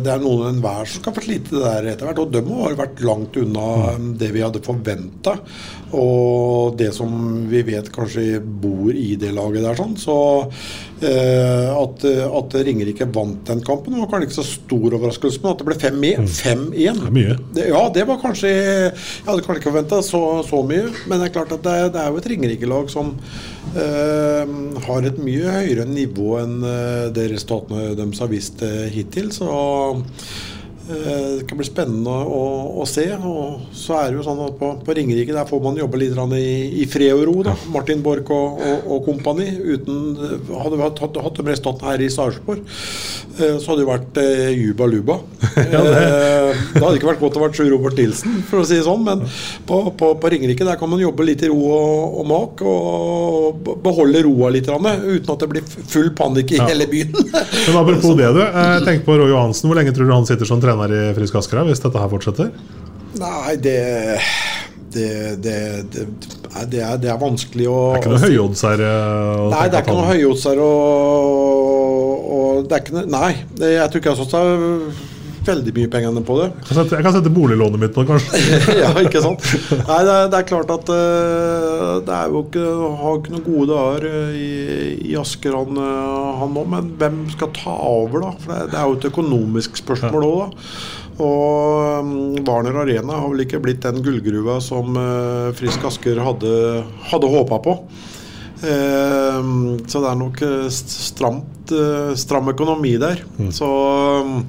det 0.05 0.11
er 0.13 0.21
noen 0.21 0.51
enhver 0.51 0.85
som 0.85 1.01
skal 1.01 1.15
få 1.15 1.23
slite 1.25 1.55
det 1.57 1.63
der 1.65 1.89
etter 1.91 2.07
hvert. 2.07 2.21
Og 2.23 2.31
de 2.31 2.43
har 2.61 2.77
vært 2.79 3.03
langt 3.03 3.39
unna 3.41 3.95
det 4.21 4.29
vi 4.31 4.43
hadde 4.45 4.63
forventa. 4.63 5.35
Og 5.93 6.75
det 6.79 6.89
som 6.95 7.11
vi 7.49 7.61
vet 7.67 7.91
kanskje 7.93 8.39
bor 8.41 8.89
i 8.95 9.13
det 9.19 9.31
laget 9.35 9.65
der. 9.65 9.77
sånn, 9.77 9.93
Så 9.99 10.15
eh, 11.05 11.69
at, 11.69 12.05
at 12.05 12.55
Ringerike 12.65 13.07
vant 13.13 13.45
den 13.47 13.61
kampen 13.65 13.99
var 13.99 14.09
kanskje 14.09 14.29
ikke 14.29 14.39
så 14.39 14.47
stor 14.47 14.97
overraskelse, 14.97 15.41
men 15.43 15.53
at 15.53 15.61
det 15.61 15.67
ble 15.69 15.77
5-1. 15.83 16.31
5-1. 16.41 16.73
Det 16.73 16.87
er 16.89 17.15
mye. 17.19 17.37
Det, 17.55 17.67
ja, 17.69 17.83
det 17.93 18.07
var 18.09 18.21
kanskje 18.23 18.51
Jeg 18.55 18.95
hadde 19.27 19.45
kanskje 19.45 19.61
ikke 19.61 19.71
forventa 19.71 20.01
så, 20.05 20.23
så 20.47 20.63
mye. 20.65 20.89
Men 21.05 21.21
det 21.21 21.29
er 21.29 21.35
klart 21.37 21.53
at 21.55 21.63
det, 21.67 21.77
det 21.95 22.01
er 22.01 22.09
jo 22.09 22.23
et 22.23 22.31
Ringerike-lag 22.33 22.91
som 22.93 23.13
eh, 23.77 24.57
har 24.87 25.07
et 25.07 25.21
mye 25.21 25.55
høyere 25.59 25.87
nivå 25.89 26.35
enn 26.41 26.59
eh, 26.65 27.07
det 27.15 27.29
resultatene 27.35 27.93
deres 27.99 28.23
har 28.23 28.33
vist 28.33 28.65
eh, 28.65 28.85
hittil. 28.93 29.31
Så 29.35 29.47
Det 30.87 31.47
kan 31.49 31.57
bli 31.57 31.65
spennende 31.67 32.11
å, 32.11 32.41
å 32.81 32.85
se. 32.89 33.07
Og 33.17 33.65
så 33.75 33.95
er 33.99 34.11
det 34.11 34.19
jo 34.19 34.25
sånn 34.27 34.41
at 34.45 34.57
på, 34.59 34.71
på 34.85 34.95
Ringerike 34.97 35.33
der 35.35 35.47
får 35.49 35.63
man 35.63 35.79
jobbe 35.79 35.99
litt 36.01 36.17
i, 36.37 36.45
i 36.83 36.85
fred 36.89 37.15
og 37.15 37.23
ro. 37.29 37.35
da. 37.47 37.55
Martin 37.73 38.03
Borch 38.05 38.29
og, 38.33 38.59
og, 38.61 38.85
og 38.95 39.07
kompani. 39.07 39.47
Hadde 39.55 40.75
vi 40.77 40.83
hatt, 40.83 41.01
hatt, 41.01 41.39
dem 41.39 41.51
stått 41.57 41.85
her 41.85 42.01
i 42.03 42.09
Sarpsborg, 42.11 42.61
eh, 42.65 43.55
så 43.57 43.71
hadde 43.71 43.81
det 43.81 43.89
vært 43.89 44.19
eh, 44.21 44.51
juba 44.59 44.87
luba. 44.89 45.17
ja, 45.73 45.81
det 45.81 46.81
hadde 46.83 46.95
ikke 46.99 47.11
vært 47.13 47.23
godt 47.23 47.39
å 47.39 47.45
være 47.45 47.57
Sjur 47.57 47.71
Robert 47.73 47.97
Nilsen, 47.99 48.39
for 48.49 48.61
å 48.61 48.67
si 48.67 48.77
det 48.77 48.85
sånn. 48.87 49.03
Men 49.07 49.23
på, 49.67 49.81
på, 49.97 50.11
på 50.21 50.33
Ringerike 50.33 50.67
der 50.67 50.79
kan 50.79 50.91
man 50.91 51.01
jobbe 51.01 51.25
litt 51.27 51.43
i 51.45 51.51
ro 51.51 51.59
og, 51.65 52.19
og 52.21 52.29
mak, 52.29 52.65
og 52.65 53.73
beholde 53.85 54.23
roa 54.27 54.51
litt, 54.53 54.69
uten 54.69 55.33
at 55.33 55.41
det 55.41 55.51
blir 55.51 55.65
full 55.65 56.11
panikk 56.17 56.55
i 56.55 56.61
Ja. 56.61 56.69
hele 56.69 56.85
byen. 56.89 57.11
Men 57.15 57.77
apropos 57.81 58.15
det, 58.19 58.29
du. 58.37 58.41
Jeg 58.45 58.83
Tenk 58.85 59.05
på 59.07 59.15
Roy 59.17 59.31
Johansen. 59.31 59.69
Hvor 59.69 59.77
lenge 59.79 59.93
tror 59.95 60.07
du 60.07 60.13
han 60.13 60.27
sitter 60.27 60.47
som 60.47 60.61
trener 60.61 60.74
i 60.95 61.13
Frisk 61.17 61.39
Asker 61.39 61.63
hvis 61.69 61.81
dette 61.83 62.01
her 62.01 62.11
fortsetter? 62.11 62.51
Nei, 63.15 63.55
det 63.63 63.79
det, 64.95 65.43
det, 65.43 65.55
det, 65.91 66.03
det, 66.71 66.79
er, 66.79 66.95
det 67.01 67.09
er 67.11 67.19
vanskelig 67.19 67.67
å 67.67 67.79
Det 67.95 67.97
er 67.97 68.03
ikke 68.03 68.13
noe 68.13 68.23
høyoddser? 68.23 68.83
eh, 68.85 69.41
Nei, 69.51 69.65
det 69.67 69.79
er 69.79 69.83
ikke 69.83 69.97
noe 69.97 70.07
her 70.13 70.61
og, 70.63 72.29
og 72.37 72.69
det 72.69 72.77
er 72.77 72.85
ikke 72.85 72.95
noe, 72.95 73.09
Nei, 73.11 73.31
jeg 73.59 73.91
tror 73.91 74.01
ikke 74.01 74.13
jeg 74.13 74.15
har 74.15 74.23
satt 74.23 74.37
veldig 75.47 75.73
mye 75.75 75.89
pengene 75.93 76.21
på 76.25 76.35
det. 76.39 76.47
Jeg 76.55 76.65
kan 76.67 76.77
sette- 76.79 76.97
Jeg 76.99 77.05
kan 77.05 77.13
sette 77.15 77.31
boliglånet 77.35 77.81
mitt 77.81 77.95
nå, 77.97 78.03
kanskje. 78.09 78.41
ja, 78.83 78.89
ikke 79.03 79.21
sant? 79.23 79.45
Nei, 79.71 79.99
det 80.07 80.15
er, 80.15 80.29
det 80.33 80.39
er 80.41 80.47
klart 80.49 80.73
at 80.75 80.89
uh, 80.91 81.99
det 82.07 82.15
er 82.17 82.33
jo 82.33 82.41
ikke 82.47 82.65
Har 83.01 83.19
ikke 83.19 83.33
noen 83.35 83.45
gode 83.45 83.67
dager 83.71 84.07
eh, 84.09 84.35
i, 84.39 84.51
i 85.11 85.15
Asker, 85.21 85.55
han, 85.57 85.77
eh, 85.79 86.29
han 86.41 86.53
nå. 86.57 86.65
Men 86.75 86.91
hvem 86.99 87.21
skal 87.33 87.53
ta 87.55 87.73
over, 87.89 88.25
da? 88.25 88.33
For 88.43 88.53
det, 88.53 88.71
det 88.73 88.79
er 88.81 88.89
jo 88.91 88.97
et 88.99 89.09
økonomisk 89.11 89.81
spørsmål 89.83 90.27
òg, 90.29 90.37
da. 90.43 90.69
Og 91.25 92.01
um, 92.03 92.09
Warner 92.43 92.81
Arena 92.81 93.21
har 93.21 93.29
vel 93.31 93.45
ikke 93.45 93.61
blitt 93.63 93.85
den 93.85 94.01
gullgruva 94.03 94.57
som 94.59 94.97
Frisk 95.55 95.85
Asker 95.87 96.19
hadde, 96.19 96.51
hadde 97.07 97.29
håpa 97.31 97.61
på. 97.63 97.77
Eh, 98.65 99.39
så 99.87 100.01
det 100.03 100.09
er 100.11 100.19
nok 100.19 100.43
stramt, 100.75 101.71
stram 102.19 102.51
økonomi 102.51 102.95
der. 103.01 103.23
Så 103.55 103.69
um, 104.27 104.41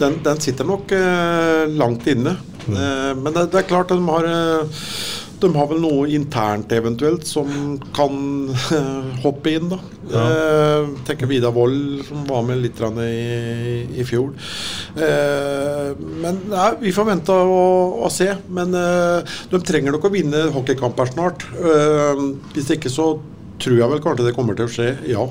den, 0.00 0.20
den 0.24 0.42
sitter 0.42 0.68
nok 0.68 0.92
eh, 0.96 1.64
langt 1.70 2.06
inne. 2.10 2.36
Eh, 2.68 3.10
men 3.16 3.32
det, 3.34 3.50
det 3.52 3.62
er 3.62 3.70
klart 3.70 3.92
de 3.92 4.00
har 4.08 4.28
eh, 4.28 4.84
de 5.40 5.48
har 5.56 5.68
vel 5.70 5.80
noe 5.80 6.08
internt 6.12 6.72
eventuelt 6.76 7.24
som 7.28 7.48
kan 7.96 8.16
eh, 8.76 9.20
hoppe 9.22 9.54
inn, 9.56 9.70
da. 9.72 9.78
Eh, 10.10 10.90
tenker 11.08 11.30
Vidar 11.30 11.54
Wold, 11.56 12.02
som 12.08 12.26
var 12.28 12.44
med 12.46 12.60
litt 12.60 12.80
i, 12.80 13.86
i 14.00 14.06
fjor. 14.06 14.34
Eh, 14.96 15.90
men 15.96 16.42
nei, 16.50 16.68
vi 16.82 16.92
får 16.92 17.08
vente 17.08 17.32
og, 17.32 18.00
og 18.04 18.12
se. 18.12 18.28
Men 18.52 18.76
eh, 18.76 19.36
de 19.52 19.62
trenger 19.64 19.96
nok 19.96 20.08
å 20.10 20.12
vinne 20.12 20.48
hockeykamper 20.54 21.14
snart. 21.14 21.46
Eh, 21.56 22.24
hvis 22.54 22.74
ikke 22.76 22.92
så 22.92 23.14
tror 23.62 23.76
jeg 23.78 23.90
vel 23.92 24.02
kanskje 24.04 24.26
det 24.26 24.34
kommer 24.36 24.56
til 24.58 24.66
å 24.68 24.72
skje, 24.72 24.88
ja. 25.10 25.24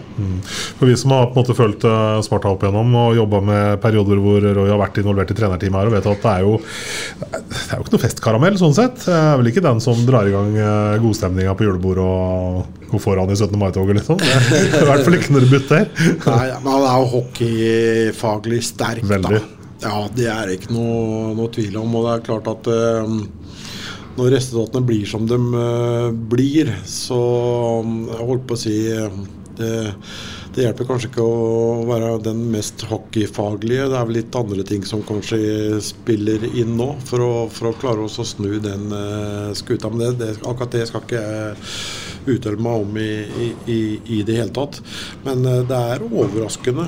For 0.79 0.89
Vi 0.89 0.95
som 0.99 1.13
har 1.15 1.27
på 1.29 1.35
en 1.37 1.41
måte 1.43 1.55
fulgt 1.57 1.85
uh, 1.87 2.19
Sparta 2.25 2.51
opp 2.53 2.63
igjennom 2.65 2.95
og 3.01 3.17
jobba 3.17 3.41
med 3.49 3.81
perioder 3.83 4.21
hvor 4.23 4.43
Roy 4.59 4.71
har 4.71 4.81
vært 4.81 5.01
involvert 5.01 5.33
i 5.33 5.37
trenerteamet 5.37 5.79
her, 5.81 5.91
og 5.91 5.95
vet 5.97 6.09
at 6.13 6.25
det 6.25 6.33
er 6.33 6.45
jo 6.47 6.55
Det 6.59 7.59
er 7.69 7.75
jo 7.75 7.85
ikke 7.85 7.95
noe 7.95 8.03
festkaramell, 8.05 8.59
sånn 8.61 8.75
sett. 8.77 9.05
Det 9.05 9.15
er 9.15 9.37
vel 9.41 9.51
ikke 9.51 9.65
den 9.65 9.83
som 9.83 10.01
drar 10.07 10.29
i 10.29 10.33
gang 10.35 10.57
uh, 10.57 10.97
godstemninga 11.03 11.55
på 11.59 11.67
julebordet 11.67 12.05
og 12.05 12.89
går 12.89 13.03
foran 13.03 13.29
i 13.29 13.37
17. 13.37 13.53
mai-toget, 13.61 13.99
liksom. 13.99 14.17
Det 14.21 14.59
er 14.65 14.83
I 14.83 14.89
hvert 14.89 15.05
fall 15.05 15.19
ikke 15.19 15.35
når 15.35 15.45
det 15.45 15.53
butter. 15.53 15.87
Nei, 16.31 16.45
men 16.63 16.73
han 16.73 16.87
er 16.89 16.99
jo 17.03 17.09
hockeyfaglig 17.17 18.61
sterk, 18.65 19.05
Veldig. 19.09 19.39
da. 19.39 19.55
Ja, 19.79 19.99
det 20.11 20.25
er 20.27 20.49
ikke 20.51 20.73
noe, 20.75 21.29
noe 21.37 21.51
tvil 21.55 21.77
om. 21.79 21.93
Og 21.95 22.07
det 22.07 22.15
er 22.17 22.25
klart 22.25 22.49
at 22.51 22.67
eh, 22.73 23.13
når 24.19 24.35
resultatene 24.35 24.85
blir 24.85 25.07
som 25.07 25.27
de 25.27 25.37
eh, 25.37 26.09
blir, 26.31 26.73
så 26.87 27.19
um, 27.83 28.01
Jeg 28.09 28.27
holdt 28.31 28.47
på 28.49 28.57
å 28.57 28.59
si 28.59 28.75
eh, 28.91 29.21
det, 29.59 29.71
det 30.55 30.65
hjelper 30.65 30.87
kanskje 30.87 31.09
ikke 31.11 31.23
å 31.23 31.85
være 31.87 32.11
den 32.23 32.45
mest 32.53 32.85
hockeyfaglige. 32.89 33.89
Det 33.91 33.97
er 33.99 34.09
vel 34.09 34.17
litt 34.21 34.37
andre 34.39 34.65
ting 34.67 34.85
som 34.87 35.03
kanskje 35.07 35.79
spiller 35.83 36.45
inn 36.49 36.77
nå, 36.79 36.93
for 37.07 37.23
å, 37.23 37.31
for 37.51 37.71
å 37.71 37.77
klare 37.79 38.05
oss 38.05 38.19
å 38.23 38.27
snu 38.27 38.53
den 38.63 38.87
eh, 38.95 39.49
skuta. 39.59 39.91
Men 39.91 40.03
det, 40.03 40.11
det, 40.21 40.29
akkurat 40.43 40.75
det 40.77 40.85
skal 40.89 41.03
ikke 41.05 41.23
jeg 41.23 42.35
uttale 42.35 42.61
meg 42.61 42.85
om 42.85 42.99
i, 43.01 43.49
i, 43.71 43.81
i, 44.19 44.21
det 44.27 44.39
hele 44.39 44.55
tatt. 44.55 44.79
Men 45.25 45.43
det 45.43 45.75
er 45.75 46.07
overraskende. 46.07 46.87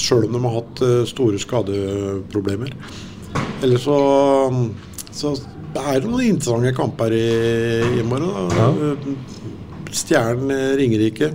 Sjøl 0.00 0.26
om 0.26 0.34
de 0.34 0.40
har 0.42 0.56
hatt 0.58 0.82
store 1.08 1.40
skadeproblemer. 1.40 2.74
Eller 3.62 3.80
så, 3.80 3.98
så 5.14 5.34
er 5.74 6.04
noen 6.06 6.24
interessante 6.28 6.72
kamper 6.76 7.14
i, 7.14 7.26
i 8.00 8.06
morgen. 8.06 8.50
Da. 8.54 8.70
Stjernen 9.94 10.50
eh, 10.54 10.72
Ringerike. 10.78 11.32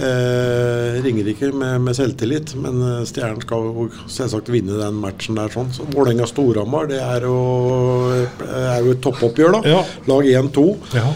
Eh, 0.00 1.02
Ringerike 1.04 1.50
med, 1.52 1.80
med 1.84 1.96
selvtillit, 1.96 2.54
men 2.56 2.78
eh, 2.86 3.02
Stjernen 3.08 3.42
skal 3.44 3.66
jo 3.68 3.88
selvsagt 4.08 4.48
vinne 4.52 4.78
den 4.80 4.96
matchen 5.02 5.36
der. 5.36 5.52
sånn. 5.52 5.68
Så 5.76 5.84
Vålerenga-Storhamar 5.92 6.88
det 6.92 7.02
er 7.04 7.26
jo, 7.28 7.36
er 8.48 8.80
jo 8.86 8.94
et 8.96 9.02
toppoppgjør, 9.04 9.58
da. 9.58 9.74
Ja. 9.76 9.82
Lag 10.08 10.30
1-2. 10.46 10.66
Ja. 10.96 11.10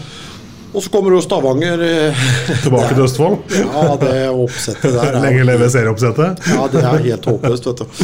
Og 0.75 0.83
så 0.83 0.91
kommer 0.91 1.13
jo 1.15 1.21
Stavanger. 1.23 1.81
eh, 1.87 2.25
Tilbake 2.65 2.91
til 2.97 3.05
Østfold. 3.07 3.37
Ja, 3.55 3.85
det 4.01 4.15
oppsettet 4.33 4.91
der 4.97 5.13
er 5.15 5.21
Lenge 5.25 5.45
leve 5.47 5.69
serieoppsettet. 5.71 6.45
ja, 6.51 6.67
det 6.73 6.83
er 6.83 7.05
helt 7.09 7.29
håpløst, 7.31 7.71
vet 7.71 7.81
du. 7.81 8.03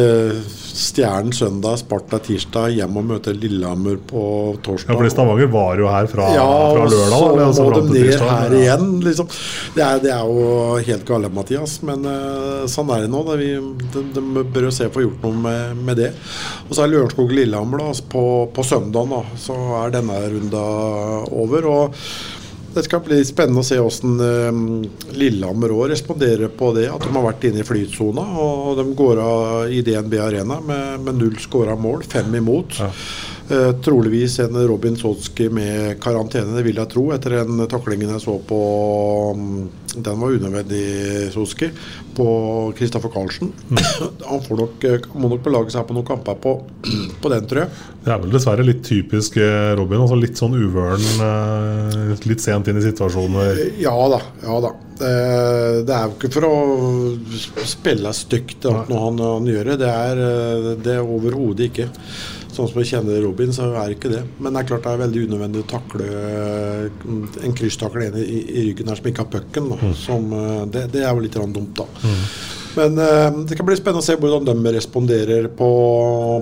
Eh, 0.00 0.40
Stjernen 0.70 1.32
søndag, 1.34 1.78
Sparta 1.80 2.18
tirsdag, 2.22 2.70
hjem 2.76 2.96
og 3.00 3.04
møte 3.08 3.32
Lillehammer 3.34 3.96
på 4.06 4.22
torsdag. 4.64 4.92
Ja, 4.92 4.96
fordi 5.00 5.10
Stavanger 5.12 5.50
var 5.50 5.80
jo 5.82 5.88
her 5.90 6.06
fra, 6.10 6.28
Ja, 6.36 6.46
fra 6.74 6.84
lørdag. 6.86 7.16
så 7.16 7.30
altså 7.46 7.64
må 7.66 7.74
de 7.74 7.82
ned 7.88 7.98
tirsdag. 8.06 8.30
her 8.30 8.54
Ja. 8.54 8.60
igjen, 8.60 9.00
liksom. 9.04 9.28
Det 9.74 9.82
er, 9.84 9.98
det 10.04 10.12
er 10.14 10.24
jo 10.30 10.76
helt 10.86 11.04
gale, 11.08 11.28
Mathias. 11.34 11.82
Men 11.82 12.06
uh, 12.06 12.66
sånn 12.70 12.90
er 12.94 13.02
det 13.06 13.10
nå. 13.10 13.22
Da. 13.26 13.36
Vi, 13.40 13.50
de, 13.94 14.04
de 14.14 14.44
bør 14.54 14.68
jo 14.68 14.74
se 14.78 14.88
få 14.94 15.02
gjort 15.06 15.22
noe 15.26 15.42
med, 15.42 15.76
med 15.90 15.96
det. 16.04 16.12
Og 16.68 16.74
så 16.76 16.84
er 16.86 16.92
Lørenskog-Lillehammer 16.94 17.78
da, 17.84 17.90
på, 18.14 18.24
på 18.54 18.66
søndag. 18.66 19.10
Da, 19.10 19.22
så 19.36 19.58
er 19.84 19.96
denne 19.98 20.20
runda 20.30 20.66
over. 21.30 21.66
og 21.66 21.94
det 22.74 22.84
skal 22.86 23.02
bli 23.02 23.18
spennende 23.26 23.64
å 23.64 23.66
se 23.66 23.78
hvordan 23.80 24.20
eh, 24.26 25.16
Lillehammer 25.18 25.74
òg 25.74 25.90
responderer 25.90 26.52
på 26.54 26.70
det. 26.76 26.86
At 26.92 27.02
de 27.02 27.12
har 27.16 27.26
vært 27.26 27.48
inne 27.48 27.64
i 27.64 27.66
flytsona. 27.66 28.26
Og 28.44 28.78
de 28.78 28.86
går 28.98 29.22
av 29.24 29.74
i 29.74 29.82
DNB 29.86 30.16
Arena 30.22 30.60
med, 30.62 31.02
med 31.06 31.18
null 31.18 31.38
skåra 31.42 31.74
mål, 31.78 32.04
fem 32.06 32.34
imot. 32.38 32.78
Eh, 33.50 33.72
troligvis 33.82 34.38
en 34.38 34.66
Robin 34.68 34.96
Sotski 34.96 35.48
med 35.50 35.96
karantene, 36.00 36.54
det 36.54 36.62
vil 36.62 36.76
jeg 36.78 36.90
tro, 36.92 37.08
etter 37.10 37.40
den 37.40 37.58
taklingen 37.70 38.12
jeg 38.14 38.22
så 38.22 38.36
på 38.46 38.58
mm, 39.34 39.56
Den 40.04 40.20
var 40.20 40.36
unødvendig, 40.36 41.32
Sotski, 41.34 41.66
på 42.14 42.28
Kristoffer 42.78 43.10
Karlsen. 43.10 43.50
Han 44.30 44.44
får 44.46 44.62
nok, 44.62 44.86
eh, 44.86 45.10
må 45.18 45.32
nok 45.32 45.42
belage 45.48 45.74
seg 45.74 45.82
på 45.88 45.98
noen 45.98 46.06
kamper 46.06 46.38
på, 46.38 46.54
på 47.24 47.34
den, 47.34 47.50
tror 47.50 47.64
jeg. 47.64 47.82
Det 48.04 48.14
er 48.14 48.22
vel 48.22 48.38
dessverre 48.38 48.70
litt 48.70 48.86
typisk 48.86 49.40
eh, 49.42 49.74
Robin. 49.80 50.04
Altså 50.06 50.22
litt 50.22 50.38
sånn 50.38 50.54
uvøren, 50.54 51.02
litt 52.30 52.46
sent 52.46 52.70
inn 52.70 52.78
i 52.78 52.86
situasjoner. 52.86 53.64
Ja 53.82 53.98
da. 54.14 54.22
ja 54.46 54.62
da. 54.62 54.76
Det 55.00 55.94
er 55.96 56.02
jo 56.06 56.14
ikke 56.14 56.28
for 56.36 56.44
å 56.46 56.56
spille 57.66 58.12
stygt 58.14 58.68
når 58.68 58.98
han, 59.08 59.22
han 59.24 59.46
gjør 59.48 59.72
det. 59.72 59.80
Det 59.80 59.94
er 59.96 60.76
det 60.84 61.00
er 61.00 61.16
overhodet 61.16 61.72
ikke. 61.72 61.88
Sånn 62.60 62.68
som 62.68 62.80
jeg 62.82 62.90
kjenner 62.90 63.22
Robin, 63.24 63.52
så 63.56 63.70
er 63.70 63.88
det 63.88 63.96
ikke 63.96 64.12
det. 64.12 64.20
Men 64.36 64.52
det 64.52 64.60
er 64.60 64.66
klart 64.68 64.84
det 64.84 64.92
er 64.92 65.00
veldig 65.00 65.20
unødvendig 65.30 65.62
å 65.62 65.68
takle 65.70 66.08
eh, 66.12 67.04
en 67.46 67.54
krysstakle 67.56 68.10
inn 68.10 68.18
i, 68.20 68.40
i 68.44 68.64
ryggen 68.66 68.90
her 68.92 69.00
som 69.00 69.08
ikke 69.08 69.24
har 69.24 69.30
pucken. 69.32 69.70
Mm. 69.80 69.94
Som, 69.96 70.26
eh, 70.36 70.64
Det, 70.74 70.82
det 70.92 71.06
er 71.06 71.14
jo 71.14 71.24
litt 71.24 71.38
dumt, 71.40 71.72
da. 71.80 71.86
Men 72.76 72.98
uh, 73.00 73.40
det 73.48 73.56
kan 73.58 73.66
bli 73.66 73.78
spennende 73.78 74.02
å 74.02 74.06
se 74.06 74.14
hvordan 74.20 74.46
de 74.46 74.74
responderer 74.76 75.48
på, 75.58 75.70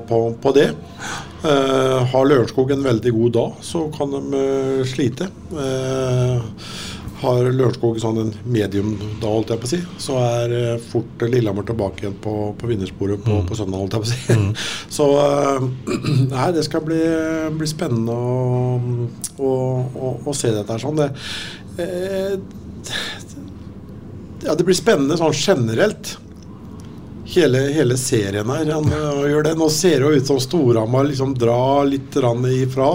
på, 0.08 0.18
på 0.42 0.52
det. 0.56 0.68
Uh, 1.38 2.02
har 2.10 2.28
Lørenskog 2.28 2.74
en 2.74 2.84
veldig 2.84 3.14
god 3.14 3.34
dag, 3.38 3.62
så 3.64 3.86
kan 3.94 4.12
de 4.12 4.42
uh, 4.42 4.82
slite. 4.88 5.30
Eh, 5.54 6.42
har 7.22 7.48
Lørenskog 7.50 7.98
sånn 8.02 8.20
en 8.22 8.30
medium 8.46 8.92
da, 9.20 9.30
holdt 9.30 9.50
jeg 9.52 9.62
på 9.62 9.68
å 9.68 9.70
si, 9.72 9.80
så 10.02 10.18
er 10.22 10.54
eh, 10.54 10.84
fort 10.90 11.24
Lillehammer 11.24 11.66
tilbake 11.66 12.04
igjen 12.04 12.18
på, 12.22 12.34
på 12.58 12.70
vinnersporet 12.70 13.24
på, 13.24 13.40
på 13.48 13.58
søndag, 13.58 13.82
holdt 13.82 13.96
jeg 13.96 14.04
på 14.04 14.08
å 14.08 14.12
si. 14.12 14.20
Så 14.98 15.08
eh, 15.24 15.66
nei, 16.34 16.48
det 16.56 16.64
skal 16.68 16.84
bli, 16.86 17.00
bli 17.58 17.70
spennende 17.70 18.14
å, 18.14 18.78
å, 19.36 19.50
å, 19.50 20.14
å 20.30 20.36
se 20.36 20.52
dette 20.54 20.76
her 20.76 20.84
sånn. 20.84 21.02
Det, 21.02 21.10
eh, 21.82 22.38
ja, 24.46 24.54
det 24.54 24.64
blir 24.64 24.78
spennende 24.78 25.18
sånn 25.18 25.34
generelt. 25.34 26.16
Hele, 27.28 27.66
hele 27.74 27.98
serien 28.00 28.48
her 28.48 28.70
han, 28.72 28.86
øh, 28.88 29.24
gjør 29.28 29.50
det. 29.50 29.56
Nå 29.58 29.68
ser 29.74 29.98
det 29.98 30.06
jo 30.06 30.20
ut 30.22 30.30
som 30.30 30.38
Storhamar 30.40 31.10
liksom 31.10 31.34
drar 31.36 31.84
litt 31.90 32.16
ifra. 32.16 32.94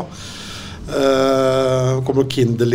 Uh, 0.84 2.02
kommer 2.04 2.26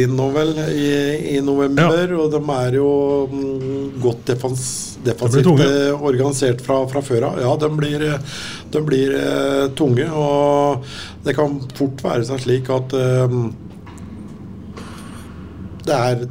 inn 0.01 0.15
nå 0.17 0.29
vel 0.33 0.55
i, 0.73 0.93
i 1.37 1.41
november, 1.45 2.15
og 2.17 2.31
de 2.33 2.41
er 2.55 2.77
jo 2.79 2.89
mm, 3.29 3.99
godt 4.01 4.23
defens, 4.31 4.63
defensivt 5.05 5.51
eh, 5.61 5.93
organisert 5.93 6.63
fra, 6.65 6.81
fra 6.89 7.03
før 7.05 7.29
av. 7.29 7.41
Ja, 7.45 7.53
de 7.61 7.69
blir, 7.77 8.07
de 8.73 8.83
blir 8.87 9.13
eh, 9.19 9.67
tunge, 9.77 10.09
og 10.09 10.89
det 11.27 11.37
kan 11.37 11.61
fort 11.77 12.01
være 12.05 12.25
seg 12.31 12.41
slik 12.47 12.73
at 12.73 12.97
eh, 12.97 13.37
det 15.89 16.01
er 16.01 16.27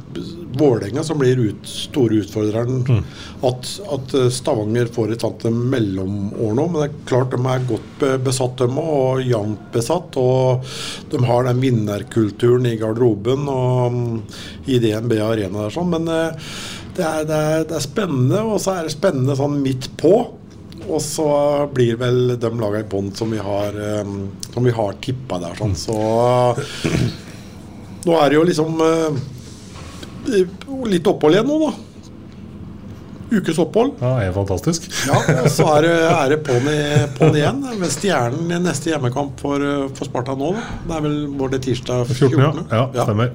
Vålerenga 0.58 1.04
som 1.04 1.18
blir 1.20 1.40
ut, 1.40 1.66
store 1.68 2.22
utfordreren. 2.22 3.02
At, 3.44 3.68
at 3.92 4.14
Stavanger 4.32 4.88
får 4.94 5.12
et 5.12 5.26
sånt 5.26 5.44
mellomår 5.52 6.56
nå. 6.56 6.64
Men 6.70 6.78
det 6.80 6.86
er 6.88 7.04
klart 7.10 7.34
de 7.34 7.42
er 7.42 7.68
godt 7.68 8.06
besatt, 8.24 8.62
de 8.62 8.70
òg. 8.72 8.94
Og 8.98 9.22
jevnt 9.26 9.68
besatt. 9.74 10.18
Og 10.20 10.64
de 11.12 11.22
har 11.28 11.46
den 11.48 11.62
vinnerkulturen 11.62 12.66
i 12.70 12.76
garderoben 12.80 13.48
og 13.52 13.94
mm, 13.94 14.18
i 14.68 14.80
DNB 14.82 15.14
Arena 15.22 15.66
der 15.66 15.74
sånn. 15.74 15.92
Men 15.92 16.10
eh, 16.12 16.50
det 16.98 17.06
er, 17.06 17.24
det, 17.28 17.38
er, 17.38 17.64
det 17.70 17.78
er 17.78 17.84
spennende, 17.84 18.42
og 18.42 18.60
så 18.62 18.74
er 18.74 18.88
det 18.88 18.96
spennende 18.96 19.38
sånn 19.38 19.60
midt 19.62 19.90
på. 20.00 20.14
Og 20.88 21.00
så 21.04 21.28
blir 21.74 21.98
vel 22.00 22.36
de 22.40 22.50
laga 22.56 22.80
i 22.80 22.86
bånn 22.88 23.10
som 23.16 23.30
vi 23.34 23.40
har, 23.42 23.76
eh, 23.76 24.12
som 24.54 24.66
vi 24.66 24.74
har 24.74 25.00
tippa 25.04 25.40
der. 25.42 25.58
Sånn. 25.58 25.76
Så 25.78 25.98
nå 28.08 28.16
er 28.16 28.30
det 28.30 28.38
jo 28.38 28.46
liksom 28.48 28.80
eh, 28.84 29.20
litt 30.28 31.10
opphold 31.10 31.36
igjen 31.38 31.48
nå, 31.48 31.58
da. 31.66 31.72
Ukes 33.28 33.58
opphold. 33.60 33.98
Ja, 34.00 34.14
er 34.24 34.32
fantastisk. 34.32 34.86
Ja, 35.04 35.18
og 35.42 35.50
så 35.52 35.66
er 35.74 35.84
det, 35.84 35.96
er 36.08 36.30
det 36.32 36.38
på'n 36.46 36.68
på 37.18 37.28
igjen. 37.36 37.58
Med 37.80 37.92
Stjernen 37.92 38.54
i 38.56 38.60
neste 38.64 38.94
hjemmekamp 38.94 39.42
for, 39.42 39.64
for 39.98 40.08
Sparta 40.08 40.36
nå. 40.38 40.54
Da. 40.56 40.78
Det 40.86 40.96
er 40.96 41.04
vel 41.04 41.18
vår 41.36 41.58
tirsdag 41.58 42.06
14, 42.08 42.38
14. 42.38 42.62
ja, 42.72 42.86
stemmer. 43.04 43.34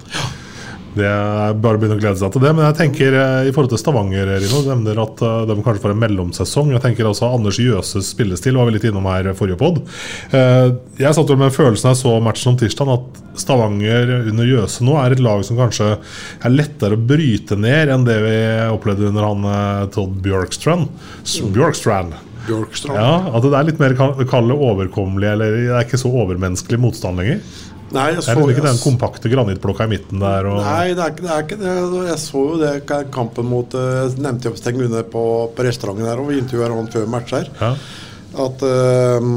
Det 0.93 1.07
er 1.09 1.55
bare 1.57 1.79
å 1.79 1.81
begynne 1.81 1.97
å 1.97 2.01
glede 2.01 2.19
seg 2.21 2.33
til 2.35 2.43
det. 2.43 2.51
Men 2.53 2.67
jeg 2.67 2.77
tenker 2.77 3.17
eh, 3.17 3.49
i 3.49 3.53
forhold 3.53 3.73
til 3.73 3.81
Stavanger, 3.81 4.29
Rino, 4.43 4.61
nevner 4.67 5.01
at 5.03 5.23
eh, 5.25 5.39
de 5.49 5.57
kanskje 5.65 5.83
får 5.83 5.95
en 5.95 6.01
mellomsesong. 6.03 6.73
Jeg 6.75 6.83
tenker 6.85 7.09
også 7.09 7.31
Anders 7.33 7.59
Jøses 7.61 8.11
spillestil 8.13 8.59
var 8.59 8.69
vi 8.69 8.77
litt 8.77 8.87
innom 8.89 9.09
her 9.09 9.31
forrige 9.37 9.59
pod. 9.61 9.81
Jeg 10.33 11.15
satt 11.15 11.29
vel 11.31 11.39
med 11.41 11.53
følelsen 11.53 11.91
jeg 11.91 12.01
så 12.03 12.13
matchen 12.23 12.53
om 12.53 12.59
tirsdag, 12.59 12.91
at 12.93 13.23
Stavanger 13.41 14.11
under 14.29 14.45
Jøse 14.47 14.85
nå 14.85 14.97
er 15.01 15.15
et 15.15 15.23
lag 15.23 15.41
som 15.45 15.57
kanskje 15.57 15.95
er 15.95 16.53
lettere 16.53 16.97
å 16.97 17.07
bryte 17.09 17.57
ned 17.57 17.91
enn 17.93 18.05
det 18.07 18.19
vi 18.23 18.37
opplevde 18.73 19.09
under 19.09 19.27
han 19.29 19.49
eh, 19.49 19.87
Todd 19.93 20.19
Bjørkstrand. 20.25 20.91
Bjørkstrand. 21.55 22.15
Bjørkstrand. 22.47 22.99
Ja, 22.99 23.31
At 23.33 23.45
det 23.45 23.55
er 23.55 23.69
litt 23.69 23.81
mer 23.81 23.95
overkommelig, 23.97 25.29
eller 25.31 25.55
det 25.55 25.69
er 25.71 25.85
ikke 25.85 26.01
så 26.01 26.11
overmenneskelig 26.11 26.81
motstand 26.83 27.21
lenger. 27.21 27.39
Nei, 27.93 28.07
jeg 28.09 28.21
Det 28.23 28.29
er 28.31 28.35
liksom 28.39 28.49
ikke 28.55 28.65
den 28.65 28.79
kompakte 28.81 29.29
granittblokka 29.29 29.85
i 29.85 29.91
midten 29.91 30.19
der. 30.23 30.47
Og, 30.49 30.61
nei 30.65 30.93
det, 30.97 31.03
er, 31.03 31.11
ikke- 31.13 31.25
det 31.27 31.31
er 31.35 31.43
ikke 31.43 31.59
det. 31.61 32.07
Jeg 32.09 32.19
så 32.23 32.41
jo 32.49 32.55
det 32.61 32.71
kampen 33.13 33.45
mot 33.45 33.75
eh, 33.77 33.91
Jeg 34.07 34.17
nevnte 34.25 34.49
jo 34.49 34.55
Sten 34.57 34.79
Lune 34.81 35.03
på, 35.13 35.25
på 35.53 35.65
restauranten 35.67 36.07
der, 36.09 36.17
og 36.23 36.31
vi 36.31 36.39
intervjuet 36.41 36.73
han 36.73 36.89
før 36.95 37.05
match 37.13 37.35
her. 37.37 37.51
Ja. 37.61 37.75
At 38.47 38.65
eh, 38.65 39.29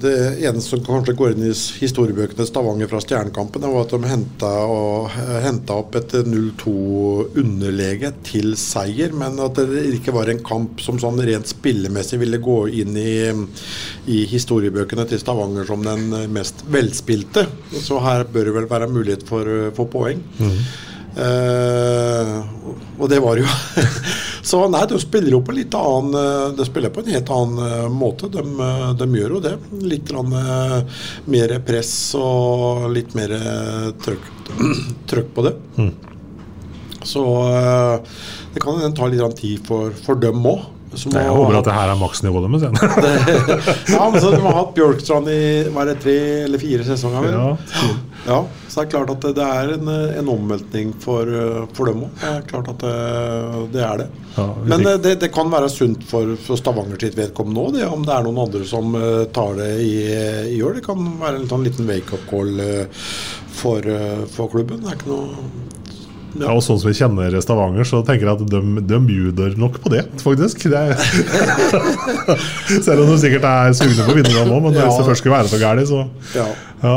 det 0.00 0.14
eneste 0.46 0.76
som 0.76 0.82
kanskje 0.84 1.14
går 1.18 1.34
inn 1.34 1.46
i 1.48 1.52
historiebøkene 1.52 2.46
Stavanger 2.48 2.90
fra 2.90 3.00
Stjernekampen, 3.02 3.64
var 3.66 3.84
at 3.84 3.94
de 3.94 4.10
henta, 4.10 4.50
og, 4.70 5.16
henta 5.44 5.78
opp 5.82 5.96
et 5.98 6.14
0-2-underlege 6.26 8.12
til 8.26 8.54
seier, 8.60 9.14
men 9.16 9.40
at 9.42 9.58
det 9.58 9.86
ikke 9.96 10.14
var 10.16 10.30
en 10.30 10.42
kamp 10.46 10.82
som 10.84 11.00
sånn 11.02 11.20
rent 11.26 11.50
spillemessig 11.50 12.20
ville 12.22 12.42
gå 12.42 12.58
inn 12.82 12.98
i, 13.00 13.16
i 14.10 14.20
historiebøkene 14.30 15.08
til 15.10 15.22
Stavanger 15.22 15.66
som 15.68 15.82
den 15.86 16.32
mest 16.34 16.64
velspilte. 16.70 17.46
Så 17.80 18.00
her 18.04 18.26
bør 18.28 18.48
det 18.50 18.56
vel 18.60 18.70
være 18.70 18.92
mulighet 18.92 19.26
for, 19.28 19.50
for 19.76 19.90
poeng. 19.90 20.22
Eh, 21.10 22.34
og 23.00 23.08
det 23.10 23.18
var 23.22 23.40
jo 23.40 23.46
Så 24.42 24.62
nei, 24.72 24.84
de 24.88 24.98
spiller 25.00 25.34
jo 25.34 25.42
på 25.44 25.52
litt 25.52 25.74
annen 25.76 26.16
eh, 26.16 26.46
De 26.56 26.64
spiller 26.64 26.92
på 26.94 27.02
en 27.02 27.10
helt 27.12 27.32
annen 27.34 27.64
eh, 27.66 27.88
måte. 27.92 28.30
De, 28.32 28.40
eh, 28.40 28.86
de 29.00 29.08
gjør 29.20 29.36
jo 29.36 29.42
det. 29.44 29.56
Litt 29.84 30.12
mer 31.30 31.56
press 31.66 31.92
og 32.18 32.88
litt 32.94 33.16
mer 33.18 33.34
trøkk, 34.00 34.30
trøkk 35.10 35.34
på 35.36 35.48
det. 35.48 35.56
Så 37.02 37.24
eh, 37.48 38.00
det 38.54 38.60
kan 38.60 38.80
hende 38.80 38.96
ta 38.96 39.08
litt 39.08 39.36
tid 39.40 39.64
for, 39.66 39.94
for 40.04 40.20
dem 40.20 40.44
òg. 40.46 40.68
Nei, 40.90 41.22
jeg 41.22 41.34
håper 41.36 41.56
at 41.60 41.66
det 41.68 41.74
her 41.76 41.90
er 41.92 41.98
maksnivået 42.00 42.46
deres 42.50 42.72
ja, 43.94 44.06
men 44.10 44.16
så 44.20 44.32
De 44.34 44.40
har 44.42 44.56
hatt 44.56 44.72
Bjørkstrand 44.74 45.30
i 45.30 45.40
hva 45.70 45.84
er 45.84 45.92
det, 45.92 46.00
tre 46.02 46.16
eller 46.48 46.58
fire 46.62 46.86
sesonger. 46.88 47.28
Ja. 47.30 47.90
Ja, 48.26 48.38
så 48.68 48.82
det 48.82 48.82
er 48.82 48.90
klart 48.92 49.12
at 49.14 49.22
det- 49.38 49.46
er 49.46 49.70
en, 49.78 49.88
en 49.88 50.28
omveltning 50.28 50.90
for, 51.00 51.30
for 51.76 51.88
dem 51.88 52.02
òg. 52.08 52.10
Det 52.20 52.32
er 52.34 52.42
klart 52.50 52.68
at 52.74 52.82
det, 52.82 52.96
det 53.72 53.84
er 53.86 54.02
det. 54.02 54.08
Ja, 54.36 54.46
Men 54.74 54.86
uh, 54.86 54.92
det, 55.00 55.14
det 55.22 55.30
kan 55.34 55.50
være 55.50 55.70
sunt 55.72 56.04
for, 56.10 56.34
for 56.44 56.60
Stavanger 56.60 57.00
sitt 57.00 57.16
vedkommende 57.18 57.64
òg, 57.70 57.80
om 57.94 58.04
det 58.06 58.14
er 58.16 58.26
noen 58.26 58.42
andre 58.44 58.66
som 58.68 58.92
uh, 58.98 59.24
tar 59.32 59.56
det 59.62 59.70
i, 59.86 59.94
i 60.58 60.60
år. 60.62 60.76
Det 60.80 60.86
kan 60.90 61.00
være 61.22 61.40
en 61.40 61.48
sånn 61.50 61.64
liten 61.66 61.88
wake-up 61.88 62.26
call 62.30 62.60
for, 63.60 63.86
for 64.34 64.50
klubben. 64.52 64.82
Det 64.84 64.90
er 64.92 64.98
ikke 65.00 65.14
noe 65.14 65.79
Ja, 66.38 66.52
og 66.54 66.60
sånn 66.62 66.78
som 66.78 66.86
vi 66.86 66.94
kjenner 66.94 67.34
Stavanger, 67.42 67.86
så 67.88 68.04
tenker 68.06 68.28
jeg 68.28 68.36
at 68.38 68.50
de, 68.52 68.60
de 68.86 68.98
bjuder 69.02 69.56
nok 69.58 69.80
på 69.82 69.90
det, 69.90 70.04
faktisk. 70.22 70.62
Det 70.70 70.78
er, 70.78 70.94
selv 72.86 73.02
om 73.02 73.10
de 73.10 73.16
sikkert 73.18 73.46
er 73.50 73.74
sugne 73.74 74.04
på 74.06 74.14
å 74.14 74.18
vinne 74.20 74.44
nå, 74.46 74.60
men 74.62 74.76
Ja. 74.76 74.84
hvis 74.86 75.00
det 75.00 75.08
først 75.08 75.24
skulle 75.24 75.36
være 75.36 75.50
så 75.50 75.58
gærent, 75.58 75.88
så 75.90 76.04
Ja. 76.38 76.46
ja. 76.84 76.94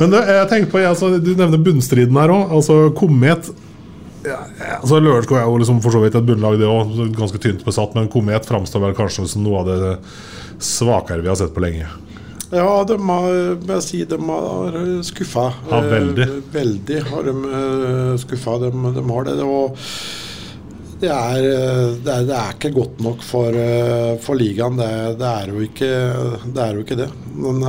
Men 0.00 0.16
jeg 0.16 0.48
tenker 0.48 0.70
på, 0.72 0.80
altså, 0.88 1.12
Du 1.22 1.34
nevner 1.36 1.58
bunnstriden 1.60 2.16
her 2.16 2.32
òg. 2.32 2.50
Altså, 2.56 2.78
Komet 2.96 3.52
ja, 4.22 4.38
ja, 4.60 4.76
altså 4.78 5.00
Lørenskog 5.02 5.36
er 5.40 5.48
jo 5.48 5.56
liksom 5.58 5.80
for 5.82 5.90
så 5.90 6.00
vidt 6.00 6.14
et 6.14 6.26
bunnlag, 6.26 6.54
det 6.60 6.68
òg. 6.70 6.92
Ganske 7.16 7.40
tynt 7.42 7.64
besatt. 7.66 7.94
Men 7.98 8.08
Komet 8.08 8.46
framstår 8.46 8.80
vel 8.86 8.94
kanskje 8.94 9.26
som 9.28 9.42
noe 9.42 9.60
av 9.60 9.66
det 9.66 9.96
svakere 10.62 11.24
vi 11.24 11.28
har 11.28 11.36
sett 11.36 11.52
på 11.54 11.60
lenge. 11.64 11.88
Ja, 12.52 12.84
de 12.84 13.08
har, 13.08 13.80
si, 13.80 14.04
de 14.04 14.18
har 14.28 14.74
skuffa. 15.02 15.52
Ja, 15.70 15.78
veldig. 15.80 16.22
Eh, 16.22 16.40
veldig 16.52 16.98
har 17.08 17.22
de 17.24 17.32
eh, 17.48 18.16
skuffa. 18.20 18.58
De, 18.60 18.68
de 18.92 19.04
har 19.08 19.24
det. 19.24 19.36
Og 19.40 19.78
det 21.00 21.08
er, 21.08 21.38
eh, 21.48 21.86
det 22.04 22.12
er, 22.12 22.26
det 22.28 22.36
er 22.36 22.50
ikke 22.52 22.70
godt 22.76 23.00
nok 23.06 23.24
for, 23.24 23.56
for 24.20 24.36
ligaen. 24.36 24.76
Det, 24.76 24.90
det, 25.22 25.30
er 25.32 25.54
jo 25.54 25.64
ikke, 25.64 25.88
det 26.52 26.60
er 26.66 26.76
jo 26.76 26.84
ikke 26.84 26.98
det. 27.00 27.08
Men 27.32 27.64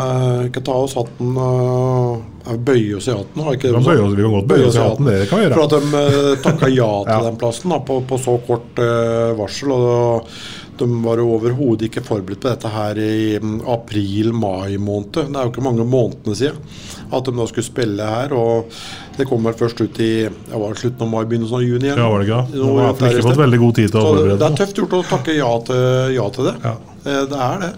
ikke 0.49 0.65
ta 0.67 0.75
oss 0.83 0.97
hatten 0.99 1.31
og 1.39 2.29
Bøye 2.43 2.97
oss 2.97 3.05
i 3.07 3.13
hatten, 3.15 3.39
har 3.39 3.55
ikke 3.55 3.69
Vi 3.71 3.77
kan, 3.77 3.85
bøye 3.87 4.07
vi 4.17 4.23
kan 4.25 4.33
godt 4.33 4.47
bøye 4.49 4.65
oss 4.67 4.75
i 4.75 4.81
hatten, 4.83 5.07
det 5.07 5.29
kan 5.29 5.39
vi 5.39 5.45
gjøre. 5.45 5.55
For 5.61 5.63
at 5.63 5.93
de 5.93 6.41
takka 6.43 6.67
ja 6.75 6.89
til 7.07 7.13
Ja. 7.13 7.21
den 7.29 7.37
plassen 7.39 7.71
da, 7.71 7.77
på, 7.87 8.01
på 8.09 8.19
så 8.19 8.35
kort 8.43 8.81
varsel. 9.39 9.71
Og 9.77 10.27
de 10.79 10.87
var 11.03 11.21
overhodet 11.23 11.87
ikke 11.89 12.03
forberedt 12.05 12.41
på 12.43 12.49
dette 12.49 12.71
her 12.73 12.99
i 13.01 13.39
mm, 13.41 13.59
april-mai 13.73 14.77
måned. 14.81 15.11
Det 15.13 15.25
er 15.27 15.47
jo 15.47 15.53
ikke 15.53 15.65
mange 15.65 15.85
månedene 15.87 16.37
siden 16.37 16.61
at 17.13 17.27
de 17.27 17.35
da 17.37 17.45
skulle 17.49 17.67
spille 17.67 18.07
her. 18.15 18.33
Og 18.37 18.73
det 19.17 19.27
kom 19.29 19.45
vel 19.45 19.57
først 19.57 19.83
ut 19.83 19.99
i 20.03 20.11
ja, 20.25 20.63
slutten 20.79 21.05
av 21.05 21.11
mai, 21.11 21.21
begynnelsen 21.29 21.59
av 21.59 21.67
juni. 21.67 21.91
Ja, 21.91 22.09
var 22.09 22.23
det 22.23 22.29
ikke 22.29 22.41
har 22.41 23.19
ikke 23.19 23.29
fått 23.29 23.43
veldig 23.43 23.61
god 23.65 23.77
tid 23.81 23.93
til 23.93 23.99
å 24.01 24.07
forberede 24.09 24.39
Det 24.41 24.49
er 24.49 24.57
tøft 24.63 24.81
gjort 24.81 24.97
å 24.97 25.05
takke 25.11 25.37
ja 25.37 25.53
til, 25.69 25.85
ja 26.17 26.27
til 26.33 26.49
det. 26.49 26.57
Ja. 26.65 26.75
Eh, 27.05 27.23
Det 27.33 27.45
er 27.47 27.63
det. 27.67 27.73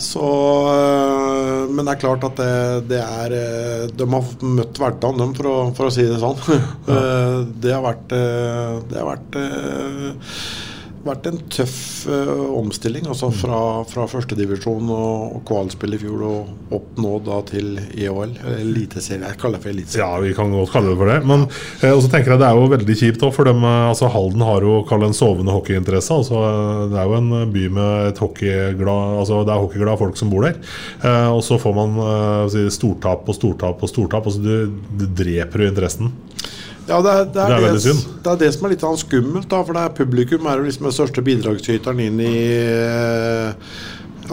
Så, 0.00 0.24
øh, 0.72 1.66
men 1.68 1.84
det 1.84 1.92
er 1.92 2.00
klart 2.00 2.22
at 2.24 2.38
det, 2.38 2.52
det 2.88 3.00
er 3.04 3.34
øh, 3.36 3.82
De 3.92 4.06
har 4.08 4.30
møtt 4.40 4.80
hverdagen, 4.80 5.18
dem, 5.20 5.34
for 5.36 5.50
å, 5.50 5.56
for 5.76 5.90
å 5.90 5.92
si 5.92 6.06
det 6.08 6.16
sånn. 6.22 6.40
Ja. 6.48 7.00
Det 7.60 7.74
har 7.74 7.84
vært 7.84 8.08
Det 8.12 8.96
har 8.96 9.08
vært 9.10 9.36
vært 11.04 11.28
en 11.30 11.38
tøff 11.52 11.76
uh, 12.10 12.50
omstilling. 12.58 13.06
Altså 13.10 13.30
fra, 13.34 13.60
fra 13.88 14.06
førstedivisjon 14.10 14.90
og, 14.92 15.36
og 15.38 15.42
kvalspill 15.48 15.96
i 15.96 16.00
fjor 16.00 16.24
og 16.28 16.74
opp 16.76 17.00
nå 17.00 17.12
da 17.26 17.40
til 17.48 17.78
EHL. 17.78 18.34
Eliteserie. 18.58 19.24
Jeg 19.24 19.40
kaller 19.40 19.58
det 19.58 19.64
for 19.64 19.72
eliteserie. 19.72 20.04
Ja, 20.04 20.20
vi 20.22 20.34
kan 20.36 20.52
godt 20.54 20.72
kalle 20.74 20.92
det 20.92 20.98
for 21.00 21.12
det. 21.12 21.18
Men 21.28 21.46
eh, 21.46 21.92
også 21.94 22.10
tenker 22.12 22.34
jeg 22.34 22.42
det 22.42 22.48
er 22.50 22.58
jo 22.58 22.70
veldig 22.74 22.98
kjipt 23.02 23.26
òg, 23.26 23.34
for 23.36 23.48
dem, 23.48 23.64
eh, 23.64 23.88
altså 23.90 24.10
Halden 24.12 24.44
har 24.46 24.66
jo 24.66 24.80
kall 24.88 25.06
en 25.06 25.16
sovende 25.16 25.54
hockeyinteresse. 25.54 26.20
Altså, 26.22 26.44
eh, 26.46 26.84
det 26.92 27.00
er 27.00 27.10
jo 27.10 27.18
en 27.20 27.54
by 27.54 27.66
med 27.80 28.10
et 28.10 28.22
hockeyglad 28.24 29.18
Altså 29.20 29.42
det 29.46 29.52
er 29.54 29.62
hockeyglade 29.62 30.00
folk 30.00 30.18
som 30.20 30.32
bor 30.32 30.46
der. 30.46 30.58
Eh, 31.02 31.28
og 31.30 31.42
så 31.46 31.58
får 31.60 31.76
man 31.76 32.00
eh, 32.04 32.68
stortap 32.72 33.28
og 33.28 33.36
stortap 33.36 33.82
og 33.82 33.92
stortap. 33.92 34.28
Altså 34.30 34.42
du, 34.44 34.80
du 35.00 35.06
dreper 35.22 35.64
jo 35.64 35.72
interessen. 35.72 36.12
Ja, 36.90 36.98
det 37.04 37.10
er 37.14 37.24
det, 37.24 37.34
Det 37.34 37.42
er 37.44 37.54
er 37.54 37.78
det, 37.78 37.94
det 38.24 38.32
er 38.32 38.40
det 38.40 38.50
som 38.56 38.66
er 38.66 38.74
litt 38.74 38.84
sånn 38.84 38.98
skummelt, 38.98 39.48
da, 39.50 39.62
for 39.62 39.78
det 39.78 39.86
er 39.86 39.96
publikum 40.00 40.48
er 40.50 40.58
jo 40.58 40.66
liksom 40.66 40.88
den 40.88 40.96
største 40.96 41.24
bidragsyteren 41.24 42.02
inn 42.02 42.20
i 42.24 42.34
jeg 42.34 43.54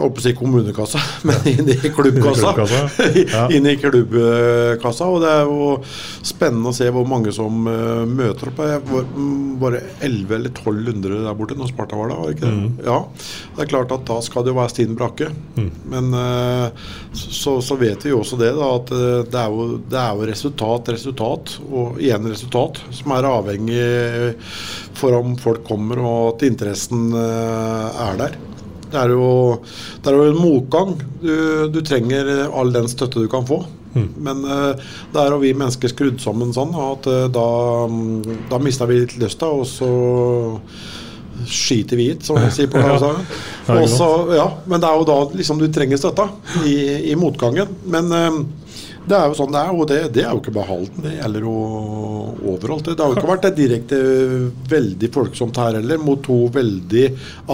holdt 0.02 0.16
på 0.16 0.22
å 0.22 0.24
si 0.24 0.34
kommunekassa, 0.38 1.00
men 1.28 1.48
inn 1.50 1.68
i 1.72 1.76
klubbkassa. 1.94 2.54
ja. 3.34 3.44
inn 3.54 3.66
i 3.68 3.76
klubbkassa. 3.80 5.08
Og 5.08 5.22
det 5.24 5.32
er 5.32 5.48
jo 5.48 5.70
spennende 6.26 6.72
å 6.72 6.76
se 6.76 6.88
hvor 6.94 7.06
mange 7.08 7.32
som 7.34 7.68
eh, 7.70 8.04
møter 8.08 8.50
opp. 8.50 8.62
Jeg 8.68 8.82
var 8.88 9.08
mm, 9.08 9.50
bare 9.62 9.82
11 10.06 10.36
eller 10.38 10.52
1200 10.54 11.22
der 11.26 11.38
borte 11.38 11.58
når 11.58 11.72
Sparta 11.72 11.98
var 11.98 12.12
der. 12.12 12.22
Var 12.22 12.36
ikke 12.36 12.48
det? 12.48 12.88
Ja. 12.88 12.98
Det 13.56 13.64
er 13.64 13.72
klart 13.74 13.94
at 13.96 14.06
da 14.08 14.18
skal 14.24 14.46
det 14.46 14.52
jo 14.52 14.58
være 14.60 14.74
stinn 14.74 14.96
brakke. 14.98 15.30
Men 15.88 16.10
eh, 16.16 16.90
så, 17.12 17.58
så 17.64 17.78
vet 17.80 18.06
vi 18.06 18.12
jo 18.14 18.22
også 18.22 18.38
det, 18.40 18.52
da, 18.58 18.72
at 18.78 18.92
eh, 18.94 19.22
det 19.28 19.40
er, 19.42 19.54
jo, 19.54 19.80
det 19.88 20.02
er 20.02 20.18
jo 20.18 20.28
resultat, 20.32 20.92
resultat, 20.94 21.56
og 21.68 22.02
igjen 22.02 22.28
resultat, 22.30 22.82
som 22.94 23.16
er 23.16 23.28
avhengig 23.28 23.86
for 24.98 25.14
om 25.18 25.36
folk 25.40 25.64
kommer 25.66 26.00
og 26.02 26.20
at 26.34 26.46
interessen 26.48 27.10
er 27.14 28.18
der. 28.18 28.38
Det 28.88 29.00
er 29.00 29.12
jo, 29.12 29.30
det 30.02 30.10
er 30.10 30.16
jo 30.16 30.28
en 30.32 30.40
motgang. 30.40 30.94
Du, 31.22 31.34
du 31.72 31.82
trenger 31.84 32.48
all 32.48 32.72
den 32.74 32.88
støtte 32.90 33.20
du 33.20 33.28
kan 33.30 33.46
få. 33.48 33.62
Men 33.98 34.44
uh, 34.44 34.76
det 35.12 35.22
er 35.22 35.32
jo 35.32 35.40
vi 35.42 35.54
mennesker 35.56 35.92
skrudd 35.92 36.20
sammen 36.22 36.52
sånn 36.54 36.74
at 36.78 37.08
uh, 37.08 37.24
da, 37.32 37.48
mm, 37.90 38.46
da 38.50 38.60
mista 38.62 38.86
vi 38.88 39.00
litt 39.02 39.16
lysta, 39.20 39.48
og 39.48 39.66
så 39.68 39.88
skiter 41.48 41.96
vi 41.96 42.10
hit, 42.10 42.24
som 42.26 42.38
de 42.40 42.50
sier 42.54 42.70
på 42.70 42.80
Ja. 42.82 42.98
Kavasagen. 43.68 44.30
Ja, 44.32 44.36
ja, 44.38 44.46
men 44.66 44.82
det 44.82 44.88
er 44.88 45.00
jo 45.00 45.06
da 45.08 45.18
liksom 45.36 45.60
du 45.60 45.66
trenger 45.72 46.00
støtta 46.00 46.28
i, 46.64 46.78
i 47.12 47.16
motgangen. 47.20 47.68
Men 47.92 48.08
eh, 48.16 48.38
det 49.08 49.16
er 49.16 49.26
jo 49.30 49.36
sånn 49.38 49.52
det 49.54 49.60
er, 49.60 49.72
og 49.74 49.88
det, 49.90 49.98
det 50.14 50.22
er 50.24 50.30
jo 50.30 50.40
ikke 50.42 50.54
bare 50.54 50.68
Halden, 50.68 51.02
det 51.04 51.16
gjelder 51.16 51.44
jo 51.46 51.56
overalt. 52.52 52.88
Det 52.90 53.02
har 53.02 53.12
jo 53.12 53.18
ikke 53.18 53.32
vært 53.32 53.48
et 53.48 53.58
direkte 53.58 53.98
veldig 54.70 55.10
folksomt 55.14 55.60
her 55.60 55.78
heller, 55.80 56.00
mot 56.02 56.22
to 56.24 56.38
veldig 56.54 57.04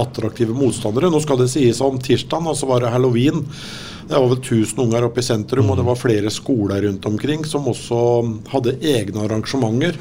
attraktive 0.02 0.56
motstandere. 0.56 1.10
Nå 1.12 1.22
skal 1.24 1.40
det 1.40 1.50
sies 1.52 1.82
om 1.84 2.00
tirsdagen, 2.02 2.50
og 2.50 2.58
så 2.58 2.68
var 2.70 2.84
det 2.84 2.92
halloween. 2.94 3.44
Det 4.04 4.16
var 4.18 4.28
vel 4.28 4.40
1000 4.40 4.82
unger 4.84 5.06
oppe 5.06 5.22
i 5.22 5.26
sentrum, 5.26 5.70
og 5.72 5.80
det 5.80 5.86
var 5.86 6.00
flere 6.00 6.32
skoler 6.32 6.84
rundt 6.84 7.06
omkring 7.08 7.46
som 7.48 7.70
også 7.70 8.00
hadde 8.52 8.78
egne 8.84 9.24
arrangementer. 9.24 9.98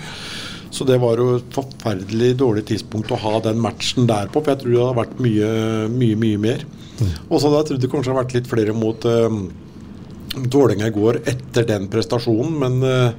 Så 0.74 0.88
det 0.90 0.98
var 1.04 1.20
jo 1.22 1.36
et 1.38 1.52
forferdelig 1.54 2.32
dårlig 2.40 2.66
tidspunkt 2.72 3.12
å 3.14 3.20
ha 3.22 3.38
den 3.46 3.60
matchen 3.62 4.08
der 4.10 4.32
på, 4.34 4.42
for 4.42 4.56
jeg 4.56 4.64
tror 4.64 4.74
det 4.74 4.82
hadde 4.82 5.02
vært 5.04 5.22
mye, 5.22 5.52
mye, 5.94 6.18
mye 6.24 6.40
mer. 6.42 6.66
Og 7.30 7.38
så 7.38 7.46
hadde 7.46 7.60
jeg 7.60 7.70
trodd 7.70 7.84
det 7.84 7.92
kanskje 7.92 8.12
hadde 8.12 8.24
vært 8.24 8.36
litt 8.38 8.50
flere 8.50 8.76
mot 8.78 9.06
uh, 9.06 9.38
Vålerenga 10.34 10.90
går 10.96 11.22
etter 11.30 11.66
den 11.70 11.88
prestasjonen, 11.94 12.56
men 12.60 12.84
eh, 12.84 13.12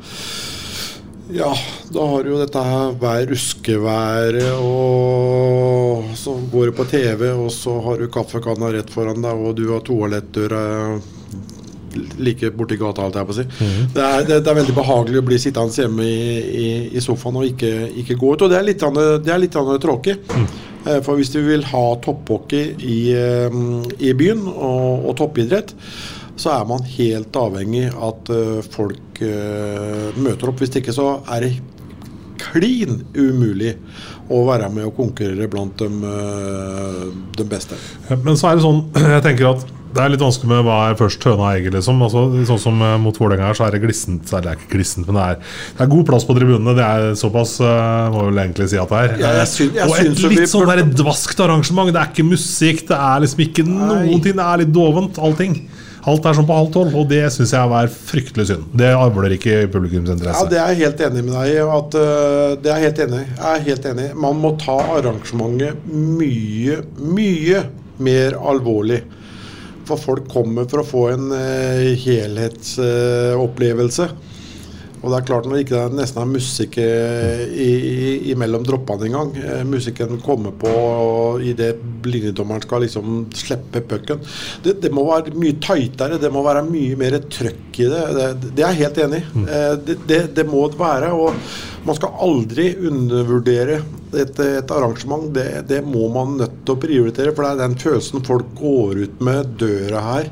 ja, 1.35 1.51
da 1.95 2.07
har 2.11 2.25
du 2.27 2.33
jo 2.35 2.41
dette 2.43 2.63
her 2.67 2.97
vær 3.01 3.25
ruskeværet, 3.31 4.51
og 4.61 6.11
så 6.19 6.35
går 6.53 6.71
du 6.73 6.77
på 6.81 6.87
TV, 6.91 7.29
og 7.33 7.51
så 7.55 7.77
har 7.87 8.03
du 8.03 8.09
kaffekanna 8.13 8.73
rett 8.75 8.91
foran 8.93 9.23
deg, 9.25 9.45
og 9.47 9.55
du 9.59 9.69
har 9.73 9.85
toalettdøra 9.87 10.65
like 12.19 12.49
borti 12.59 12.75
gata, 12.81 13.05
alt 13.07 13.15
jeg 13.21 13.27
på 13.29 13.35
å 13.35 13.37
si. 13.39 13.45
det, 13.95 14.03
er, 14.03 14.25
det, 14.27 14.41
det 14.43 14.51
er 14.51 14.57
veldig 14.59 14.75
behagelig 14.75 15.21
å 15.21 15.27
bli 15.29 15.37
sittende 15.39 15.79
hjemme 15.79 16.07
i, 16.11 16.25
i, 16.43 16.67
i 16.99 17.03
sofaen 17.05 17.39
og 17.39 17.47
ikke, 17.47 17.71
ikke 18.03 18.17
gå 18.19 18.33
ut. 18.35 18.43
Og 18.43 18.51
det 18.51 18.59
er 18.59 18.67
litt, 18.67 18.83
grann- 18.83 19.23
det 19.23 19.31
er 19.31 19.39
litt 19.45 19.55
tråkig. 19.55 20.17
Eh, 20.85 20.99
For 21.07 21.15
hvis 21.17 21.31
du 21.33 21.39
vil 21.47 21.63
ha 21.71 21.85
topphockey 22.03 22.75
i, 22.83 22.99
eh, 23.15 23.59
i 24.03 24.11
byen 24.19 24.43
og, 24.51 25.07
og 25.07 25.15
toppidrett, 25.23 25.71
så 26.37 26.55
er 26.57 26.67
man 26.69 26.83
helt 26.97 27.37
avhengig 27.39 27.87
at 27.93 28.33
eh, 28.35 28.59
folk 28.75 29.23
eh, 29.23 30.11
møter 30.19 30.51
opp. 30.51 30.63
Hvis 30.63 30.75
ikke 30.81 30.95
så 30.95 31.19
er 31.31 31.47
det 31.47 31.55
klin 32.45 33.05
umulig 33.15 33.77
å 34.33 34.43
være 34.49 34.71
med 34.73 34.89
og 34.89 34.97
konkurrere 34.99 35.47
blant 35.53 35.79
de, 35.79 35.89
eh, 36.11 37.07
de 37.39 37.47
beste. 37.49 37.79
Men 38.17 38.35
så 38.41 38.51
er 38.51 38.59
det 38.59 38.67
sånn, 38.67 38.85
jeg 39.15 39.25
tenker 39.27 39.53
at 39.55 39.67
det 39.95 40.03
er 40.03 40.11
litt 40.11 40.23
vanskelig 40.25 40.51
med 40.51 40.65
hva 40.67 40.77
er 40.89 40.97
først 40.99 41.23
høna 41.23 41.37
og 41.39 41.49
egget, 41.53 41.77
liksom. 41.77 42.01
Altså, 42.03 42.25
sånn 42.49 42.59
som 42.59 42.81
mot 42.99 43.15
Vålerenga 43.15 43.53
her, 43.53 43.55
så 43.55 43.69
er 43.69 43.77
det 43.77 43.85
glissent. 43.85 44.27
Eller 44.33 44.43
det 44.43 44.51
er 44.51 44.59
ikke 44.59 44.73
glissent, 44.73 45.07
men 45.07 45.21
det 45.21 45.27
er, 45.29 45.53
det 45.77 45.85
er 45.85 45.93
god 45.93 46.09
plass 46.09 46.27
på 46.27 46.35
tribunene. 46.35 46.75
Det 46.75 46.83
er 46.89 47.15
såpass, 47.21 47.53
må 47.63 48.17
må 48.17 48.25
vel 48.33 48.41
egentlig 48.43 48.67
si 48.73 48.81
at 48.83 48.91
det 48.91 49.05
er. 49.05 49.15
Ja, 49.23 49.31
jeg 49.39 49.53
synes, 49.53 49.79
jeg 49.79 49.87
og 49.87 49.95
et 49.95 50.09
syns 50.09 50.25
vi 50.25 50.41
litt 50.41 50.51
sånn 50.51 50.91
dvaskt 50.99 51.45
arrangement. 51.47 51.95
Det 51.95 52.03
er 52.03 52.11
ikke 52.11 52.27
musikk, 52.27 52.83
det 52.91 52.99
er 52.99 53.23
liksom 53.23 53.45
ikke 53.47 53.69
noen 53.71 54.19
ting. 54.19 54.35
Det 54.35 54.49
er 54.49 54.65
litt 54.65 54.75
dovent, 54.75 55.23
allting. 55.31 55.61
Alt 56.05 56.27
er 56.29 56.35
sånn 56.37 56.45
på 56.49 56.57
halv 56.57 56.71
tolv, 56.75 56.95
og 57.01 57.07
det 57.09 57.23
syns 57.33 57.53
jeg 57.57 57.65
er 57.79 57.87
fryktelig 57.89 58.45
synd. 58.51 58.65
Det 58.77 58.91
avler 58.93 59.33
ikke 59.39 59.55
publikumsinteresse. 59.73 60.45
Ja. 60.45 60.51
Det 60.51 60.59
er 60.61 60.67
jeg 60.75 60.81
helt 60.83 61.01
enig 61.07 61.23
med 61.25 61.33
deg 61.39 61.47
i. 61.49 61.51
Øh, 61.65 61.81
det 62.61 62.69
er 62.69 62.77
jeg 62.77 62.85
helt 62.85 63.01
enig. 63.07 63.23
Jeg 63.31 63.51
er 63.51 63.67
helt 63.71 63.85
enig. 63.93 64.07
Man 64.27 64.35
må 64.43 64.51
ta 64.61 64.77
arrangementet 64.99 65.73
mye, 65.89 66.75
mye 67.01 67.59
mer 68.05 68.31
alvorlig. 68.53 69.01
For 69.89 69.97
folk 70.01 70.25
kommer 70.33 70.65
for 70.69 70.79
å 70.81 70.89
få 70.89 71.03
en 71.13 71.27
uh, 71.33 71.37
helhetsopplevelse. 72.05 74.05
Og 75.05 75.11
det 75.13 75.19
er 75.19 75.27
klart 75.29 75.47
Når 75.47 75.57
det 75.59 75.65
ikke 75.67 75.83
nesten 75.95 76.23
er 76.23 76.31
musikk 76.31 76.79
eh, 76.81 77.43
i, 77.51 77.71
i, 77.91 78.13
imellom 78.33 78.65
droppene 78.67 79.09
engang 79.11 79.35
eh, 79.37 79.63
Musikken 79.69 80.17
kommer 80.25 80.55
på 80.57 80.73
idet 81.45 81.75
linjedommeren 82.05 82.63
skal 82.65 82.85
liksom 82.85 83.25
slippe 83.35 83.81
pucken. 83.89 84.21
Det, 84.65 84.77
det 84.83 84.91
må 84.95 85.03
være 85.09 85.33
mye 85.41 85.57
tightere, 85.63 86.19
det 86.21 86.31
må 86.33 86.43
være 86.45 86.63
mye 86.67 86.97
mer 87.01 87.17
trøkk 87.33 87.81
i 87.81 87.89
det. 87.91 88.03
Det, 88.17 88.27
det 88.45 88.65
er 88.65 88.75
jeg 88.75 88.81
helt 88.83 89.01
enig 89.07 89.21
i. 89.23 89.45
Eh, 89.45 89.73
Det, 89.85 89.97
det, 90.09 90.21
det 90.37 90.45
må 90.49 90.67
det 90.71 90.79
være. 90.81 91.11
og 91.17 91.35
Man 91.89 91.99
skal 91.99 92.21
aldri 92.27 92.69
undervurdere 92.91 93.81
et, 94.15 94.39
et 94.45 94.75
arrangement. 94.77 95.27
Det, 95.35 95.65
det 95.69 95.81
må 95.85 96.07
man 96.15 96.37
nødt 96.41 96.61
til 96.63 96.77
å 96.77 96.81
prioritere, 96.85 97.35
for 97.35 97.45
det 97.47 97.55
er 97.55 97.63
den 97.65 97.79
følelsen 97.81 98.25
folk 98.25 98.53
går 98.61 99.05
ut 99.05 99.25
med 99.25 99.57
døra 99.61 100.05
her. 100.13 100.31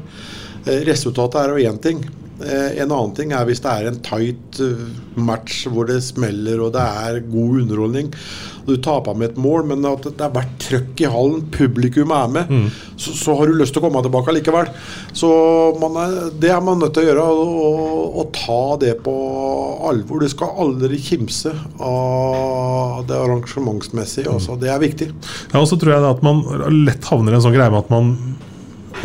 Resultatet 0.86 1.40
er 1.42 1.54
jo 1.56 1.70
én 1.72 1.80
ting. 1.82 2.04
Eh, 2.42 2.80
En 2.82 2.90
annen 2.92 3.14
ting 3.16 3.32
er 3.36 3.44
hvis 3.48 3.60
det 3.64 3.70
er 3.72 3.90
en 3.90 4.00
tight 4.04 4.60
eh, 4.64 4.86
match 5.18 5.66
hvor 5.70 5.86
det 5.88 6.00
smeller 6.04 6.60
og 6.66 6.72
det 6.74 6.82
er 6.82 7.20
god 7.30 7.60
underholdning. 7.62 8.10
Du 8.62 8.76
taper 8.78 9.16
med 9.18 9.32
et 9.32 9.38
mål, 9.42 9.64
men 9.72 9.82
at 9.90 10.04
det 10.06 10.22
har 10.22 10.30
vært 10.36 10.52
trøkk 10.62 11.00
i 11.02 11.08
hallen, 11.10 11.40
publikum 11.50 12.12
er 12.14 12.28
med, 12.30 12.52
så, 12.94 13.10
så 13.18 13.34
har 13.34 13.50
du 13.50 13.56
lyst 13.58 13.74
til 13.74 13.82
å 13.82 13.88
komme 13.88 14.02
tilbake 14.06 14.34
likevel. 14.36 14.70
Så 15.18 15.30
man 15.82 15.98
er, 15.98 16.14
det 16.38 16.52
er 16.54 16.62
man 16.62 16.78
nødt 16.78 16.94
til 16.94 17.02
å 17.02 17.08
gjøre, 17.08 17.24
å 18.22 18.24
ta 18.36 18.60
det 18.84 18.92
på 19.02 19.14
alvor. 19.90 20.22
Du 20.22 20.30
skal 20.30 20.54
aldri 20.62 21.00
kimse 21.02 21.50
av 21.82 23.02
det 23.10 23.18
arrangementsmessige. 23.18 24.30
Altså. 24.30 24.54
Det 24.62 24.70
er 24.70 24.78
viktig. 24.82 25.10
Ja, 25.50 25.58
og 25.58 25.66
så 25.70 25.78
tror 25.82 25.96
jeg 25.96 26.06
at 26.12 26.22
man 26.22 26.44
lett 26.86 27.10
havner 27.10 27.34
i 27.34 27.40
en 27.40 27.44
sånn 27.44 27.56
greie 27.58 27.72
med 27.72 27.82
at 27.82 27.90
man 27.92 28.14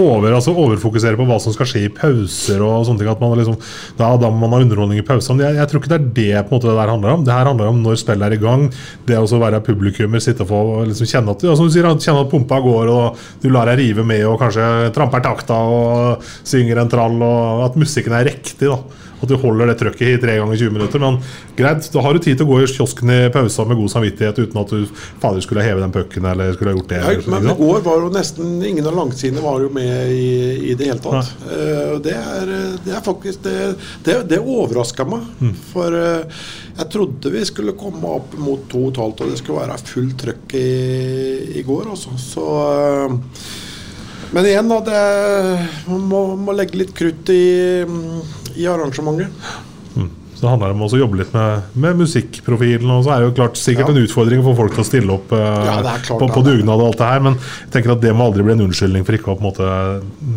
over, 0.03 0.35
altså 0.37 0.53
overfokusere 0.53 1.17
på 1.19 1.25
hva 1.27 1.39
som 1.41 1.55
skal 1.55 1.69
skje 1.69 1.83
i 1.87 1.93
pauser 1.93 2.61
og 2.63 2.85
sånne 2.87 3.01
ting. 3.01 3.11
At 3.11 3.23
man 3.23 3.33
liksom, 3.39 3.57
da, 3.99 4.11
da 4.21 4.31
man 4.33 4.53
har 4.55 4.65
underholdning 4.65 5.01
i 5.01 5.05
pausen. 5.07 5.41
Jeg, 5.43 5.57
jeg 5.59 5.71
tror 5.71 5.83
ikke 5.83 5.93
det 5.93 5.99
er 5.99 6.11
det 6.19 6.43
på 6.47 6.53
en 6.53 6.57
måte 6.57 6.69
det 6.69 6.77
der 6.77 6.93
handler 6.93 7.15
om. 7.15 7.25
Det 7.27 7.35
her 7.35 7.51
handler 7.51 7.71
om 7.71 7.81
når 7.85 8.01
spillet 8.03 8.27
er 8.27 8.37
i 8.37 8.41
gang. 8.41 8.67
Det 9.07 9.17
å 9.17 9.41
være 9.41 9.63
publikummer, 9.65 10.23
sitte 10.23 10.45
og 10.45 10.51
få 10.51 10.61
liksom 10.91 11.09
kjenne 11.09 11.33
at, 11.33 11.47
ja, 11.47 11.57
som 11.57 11.67
du 11.67 11.73
sier, 11.73 11.89
kjenne 11.97 12.23
at 12.25 12.31
pumpa 12.31 12.61
går, 12.63 12.93
og 12.93 13.25
du 13.43 13.49
lar 13.53 13.69
deg 13.71 13.81
rive 13.81 14.05
med 14.07 14.25
og 14.27 14.39
kanskje 14.41 14.93
tramper 14.95 15.23
takta 15.25 15.57
og 15.57 16.29
synger 16.47 16.83
en 16.83 16.91
trall, 16.91 17.19
og 17.23 17.67
at 17.67 17.77
musikken 17.79 18.15
er 18.17 18.29
riktig. 18.31 18.69
da 18.69 18.81
at 19.17 19.31
du 19.31 19.35
holder 19.41 19.71
det 19.71 19.77
trøkket 19.81 20.13
i 20.13 20.19
tre 20.21 20.37
ganger 20.37 20.59
20 20.59 20.75
minutter. 20.75 21.01
Men 21.01 21.19
greit, 21.57 21.87
da 21.93 22.03
har 22.05 22.13
du 22.13 22.21
tid 22.21 22.37
til 22.37 22.45
å 22.45 22.51
gå 22.51 22.59
i 22.61 22.69
kiosken 22.69 23.13
i 23.13 23.19
pausa 23.33 23.65
med 23.67 23.79
god 23.79 23.93
samvittighet 23.95 24.41
uten 24.43 24.61
at 24.61 24.73
du 24.73 24.85
fader 25.21 25.43
skulle 25.45 25.65
heve 25.65 25.81
den 25.81 25.93
pucken 25.95 26.27
eller 26.29 26.53
skulle 26.53 26.73
ha 26.73 26.77
gjort 26.77 26.93
det. 26.93 27.01
Ja, 27.01 27.33
men 27.33 27.49
i 27.49 27.57
går 27.57 27.81
var 27.87 28.05
jo 28.05 28.11
nesten 28.13 28.57
ingen 28.61 28.87
av 28.87 28.97
langsidene 28.99 29.43
var 29.45 29.63
jo 29.65 29.71
med 29.73 30.13
i, 30.13 30.29
i 30.71 30.77
det 30.77 30.91
hele 30.91 31.01
tatt. 31.03 31.33
Uh, 31.47 31.97
det, 32.05 32.15
er, 32.17 32.53
det 32.85 32.95
er 32.95 33.05
faktisk 33.05 33.45
Det, 33.47 33.57
det, 34.05 34.17
det 34.29 34.41
overraska 34.41 35.05
meg. 35.07 35.25
Mm. 35.41 35.53
For 35.71 35.93
uh, 35.93 36.41
jeg 36.77 36.89
trodde 36.93 37.33
vi 37.33 37.45
skulle 37.47 37.77
komme 37.77 38.17
opp 38.19 38.35
mot 38.37 38.67
to 38.69 38.87
og 38.87 38.91
et 38.93 39.01
halvt, 39.01 39.23
og 39.23 39.31
det 39.31 39.39
skulle 39.41 39.63
være 39.63 39.77
fullt 39.87 40.19
trøkk 40.21 40.57
i, 40.59 40.67
i 41.57 41.63
går. 41.65 41.93
Også. 41.95 42.17
Så 42.21 42.43
uh, 42.43 43.15
Men 44.35 44.45
igjen, 44.45 44.69
da. 44.69 44.81
Det, 44.83 45.01
man 45.87 46.03
må, 46.11 46.21
må 46.35 46.53
legge 46.57 46.81
litt 46.81 46.93
krutt 46.97 47.31
i, 47.33 47.45
i 48.57 48.67
arrangementet. 48.69 49.49
Så 50.37 50.43
det 50.45 50.49
handler 50.51 50.73
om 50.75 50.83
å 50.85 50.87
jobbe 50.93 51.17
litt 51.17 51.31
med, 51.33 51.63
med 51.81 51.97
musikkprofilen. 51.97 52.91
Og 52.93 52.99
så 53.07 53.09
er 53.15 53.23
det 53.23 53.25
jo 53.31 53.35
klart 53.39 53.55
sikkert 53.57 53.87
Ja. 53.89 53.93
en 53.95 54.03
utfordring 54.03 54.43
for 54.45 54.53
folk 54.59 54.75
til 54.75 54.83
å 54.83 54.85
stille 54.85 55.15
opp 55.15 55.31
eh, 55.33 55.45
Ja, 55.65 55.77
klart 56.05 56.21
på, 56.21 56.27
på 56.29 56.43
dugnad 56.45 56.77
og 56.77 56.91
alt 56.91 56.99
det 56.99 57.07
her. 57.09 57.23
Men 57.25 57.37
jeg 57.41 57.71
tenker 57.73 57.93
at 57.95 58.03
det 58.03 58.11
må 58.13 58.27
aldri 58.29 58.45
bli 58.45 58.53
en 58.53 58.61
unnskyldning 58.67 59.07
for 59.07 59.17
ikke 59.17 59.31
å 59.33 59.37
på 59.39 59.41
en 59.41 59.47
måte 59.47 59.71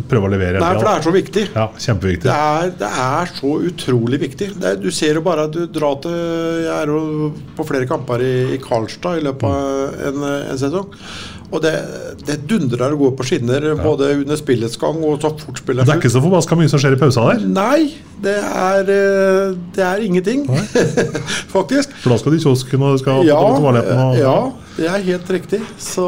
prøve 0.09 0.25
å 0.25 0.31
levere. 0.33 0.57
Nei, 0.63 0.71
for 0.79 0.87
det 0.89 0.95
er 0.95 1.05
så 1.05 1.13
viktig. 1.13 1.43
Ja, 1.53 1.67
kjempeviktig. 1.85 2.31
Det 2.31 2.39
er, 2.47 2.73
det 2.81 2.89
er 3.03 3.33
så 3.37 3.53
utrolig 3.69 4.21
viktig. 4.25 4.47
Det 4.57 4.71
er, 4.71 4.79
du 4.81 4.89
ser 4.89 5.21
jo 5.21 5.23
bare 5.27 5.45
at 5.45 5.53
du 5.53 5.67
drar 5.69 5.99
til 6.01 6.17
Jeg 6.65 6.73
er 6.79 6.95
jo 6.95 7.29
på 7.61 7.67
flere 7.69 7.85
kamper 7.93 8.25
i, 8.25 8.33
i 8.57 8.59
Karlstad 8.65 9.21
i 9.21 9.27
løpet 9.29 9.45
av 9.53 10.01
en, 10.09 10.25
en 10.49 10.63
sesong. 10.65 10.89
Og 11.51 11.59
det, 11.63 11.73
det 12.23 12.37
dundrer 12.47 12.93
og 12.95 13.01
går 13.05 13.11
på 13.19 13.25
skinner 13.27 13.65
både 13.81 14.13
under 14.21 14.39
spillets 14.39 14.79
gang 14.79 15.01
og 15.03 15.17
så 15.19 15.33
fort 15.35 15.59
spillet 15.59 15.87
Det 15.87 15.93
er 15.93 15.99
ikke 15.99 16.13
så 16.13 16.23
forbaska 16.23 16.55
mye 16.55 16.71
som 16.71 16.79
skjer 16.79 16.95
i 16.95 16.99
pausa 17.01 17.25
der. 17.27 17.43
Nei, 17.43 17.89
det 18.23 18.37
er, 18.39 18.91
eh, 18.95 19.57
det 19.75 19.83
er 19.83 20.05
ingenting, 20.05 20.45
faktisk. 21.55 21.91
For 22.03 22.13
da 22.13 22.19
skal 22.21 22.35
de 22.35 22.39
i 22.39 22.45
kiosken 22.45 22.87
og 22.87 23.01
skal 23.01 23.27
Ja, 23.27 23.41
på 23.41 23.59
toaletten. 23.59 23.99
Og, 24.05 24.17
ja, 24.21 24.37
det 24.77 24.87
er 24.93 25.05
helt 25.11 25.35
riktig. 25.35 25.61
Så 25.81 26.07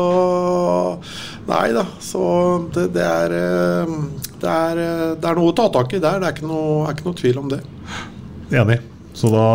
Nei 1.43 1.73
da, 1.75 1.83
så 1.99 2.23
det, 2.71 2.87
det, 2.95 3.03
er, 3.03 3.33
eh, 3.35 3.95
det, 4.39 4.47
er, 4.47 4.79
eh, 4.79 5.05
det 5.19 5.27
er 5.27 5.39
noe 5.41 5.51
å 5.51 5.57
ta 5.57 5.67
tak 5.73 5.91
i 5.91 5.99
der. 5.99 6.21
Det 6.23 6.29
er 6.29 6.37
ikke 6.37 6.47
noe, 6.47 6.85
er 6.87 6.95
ikke 6.95 7.07
noe 7.09 7.19
tvil 7.19 7.43
om 7.43 7.51
det. 7.51 7.59
Enig. 8.53 8.79
Så 9.17 9.29
da 9.33 9.47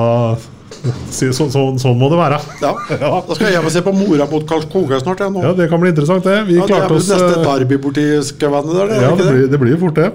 så, 1.11 1.29
så, 1.37 1.47
så, 1.53 1.63
Sånn 1.83 1.99
må 2.01 2.09
det 2.13 2.19
være. 2.21 2.39
Ja. 2.63 2.73
Da 2.99 3.35
skal 3.35 3.47
jeg 3.49 3.57
hjem 3.57 3.69
og 3.69 3.75
se 3.75 3.83
på 3.87 3.95
Mora 3.97 4.27
mot 4.31 4.47
Karlskoga 4.49 5.01
snart. 5.03 5.23
Jeg, 5.25 5.35
nå. 5.35 5.43
Ja, 5.47 5.53
Det 5.59 5.69
kan 5.71 5.83
bli 5.83 5.93
interessant, 5.93 6.27
det. 6.27 6.37
Vi 6.49 6.59
ja, 6.59 6.67
det 6.67 6.75
er 6.75 6.75
klarte 6.75 6.93
vel 6.95 7.03
oss 7.03 7.11
neste 7.13 7.41
eh, 7.41 7.47
derby 7.47 7.79
borti 7.83 8.07
skauene 8.29 8.75
der? 8.77 8.95
Ja, 9.03 9.11
det 9.13 9.25
det 9.25 9.33
blir, 9.33 9.47
det 9.55 9.61
blir 9.63 9.81
fort 9.83 9.99
det. 9.99 10.09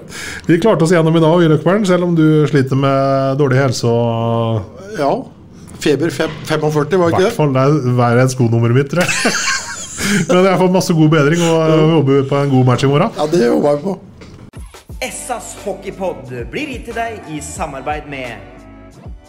Vi 0.48 0.60
klarte 0.62 0.86
oss 0.86 0.94
gjennom 0.94 1.16
i 1.18 1.24
dag, 1.24 1.46
Løkberg, 1.54 1.86
selv 1.88 2.08
om 2.08 2.14
du 2.18 2.26
sliter 2.50 2.78
med 2.80 3.40
dårlig 3.40 3.60
helse 3.62 3.90
og 3.90 4.98
Ja. 5.00 5.12
Feber 5.84 6.10
fem, 6.14 6.30
45, 6.48 6.96
var 6.96 7.10
I 7.10 7.12
ikke 7.12 7.26
hvert 7.26 7.36
fall 7.36 7.52
det 7.52 7.62
er 7.68 7.94
verre 7.98 8.22
enn 8.24 8.30
skonummeret 8.32 8.76
mitt, 8.78 8.88
tror 8.92 9.04
jeg. 9.04 9.34
Men 10.30 10.46
jeg 10.48 10.58
får 10.60 10.72
masse 10.74 10.96
god 10.96 11.10
bedring 11.12 11.42
og 11.44 11.94
jobber 11.98 12.26
på 12.30 12.40
en 12.40 12.52
god 12.54 12.66
match 12.70 12.86
i 12.86 12.90
morgen. 12.90 13.12
Ja, 13.18 13.26
det 13.30 13.44
jobber 13.46 13.76
vi 13.76 13.88
på. 13.90 13.98
Essas 15.04 15.54
hockeypod 15.64 16.32
blir 16.52 16.70
gitt 16.72 16.88
til 16.88 16.96
deg 16.96 17.28
i 17.34 17.40
samarbeid 17.44 18.08
med 18.08 18.53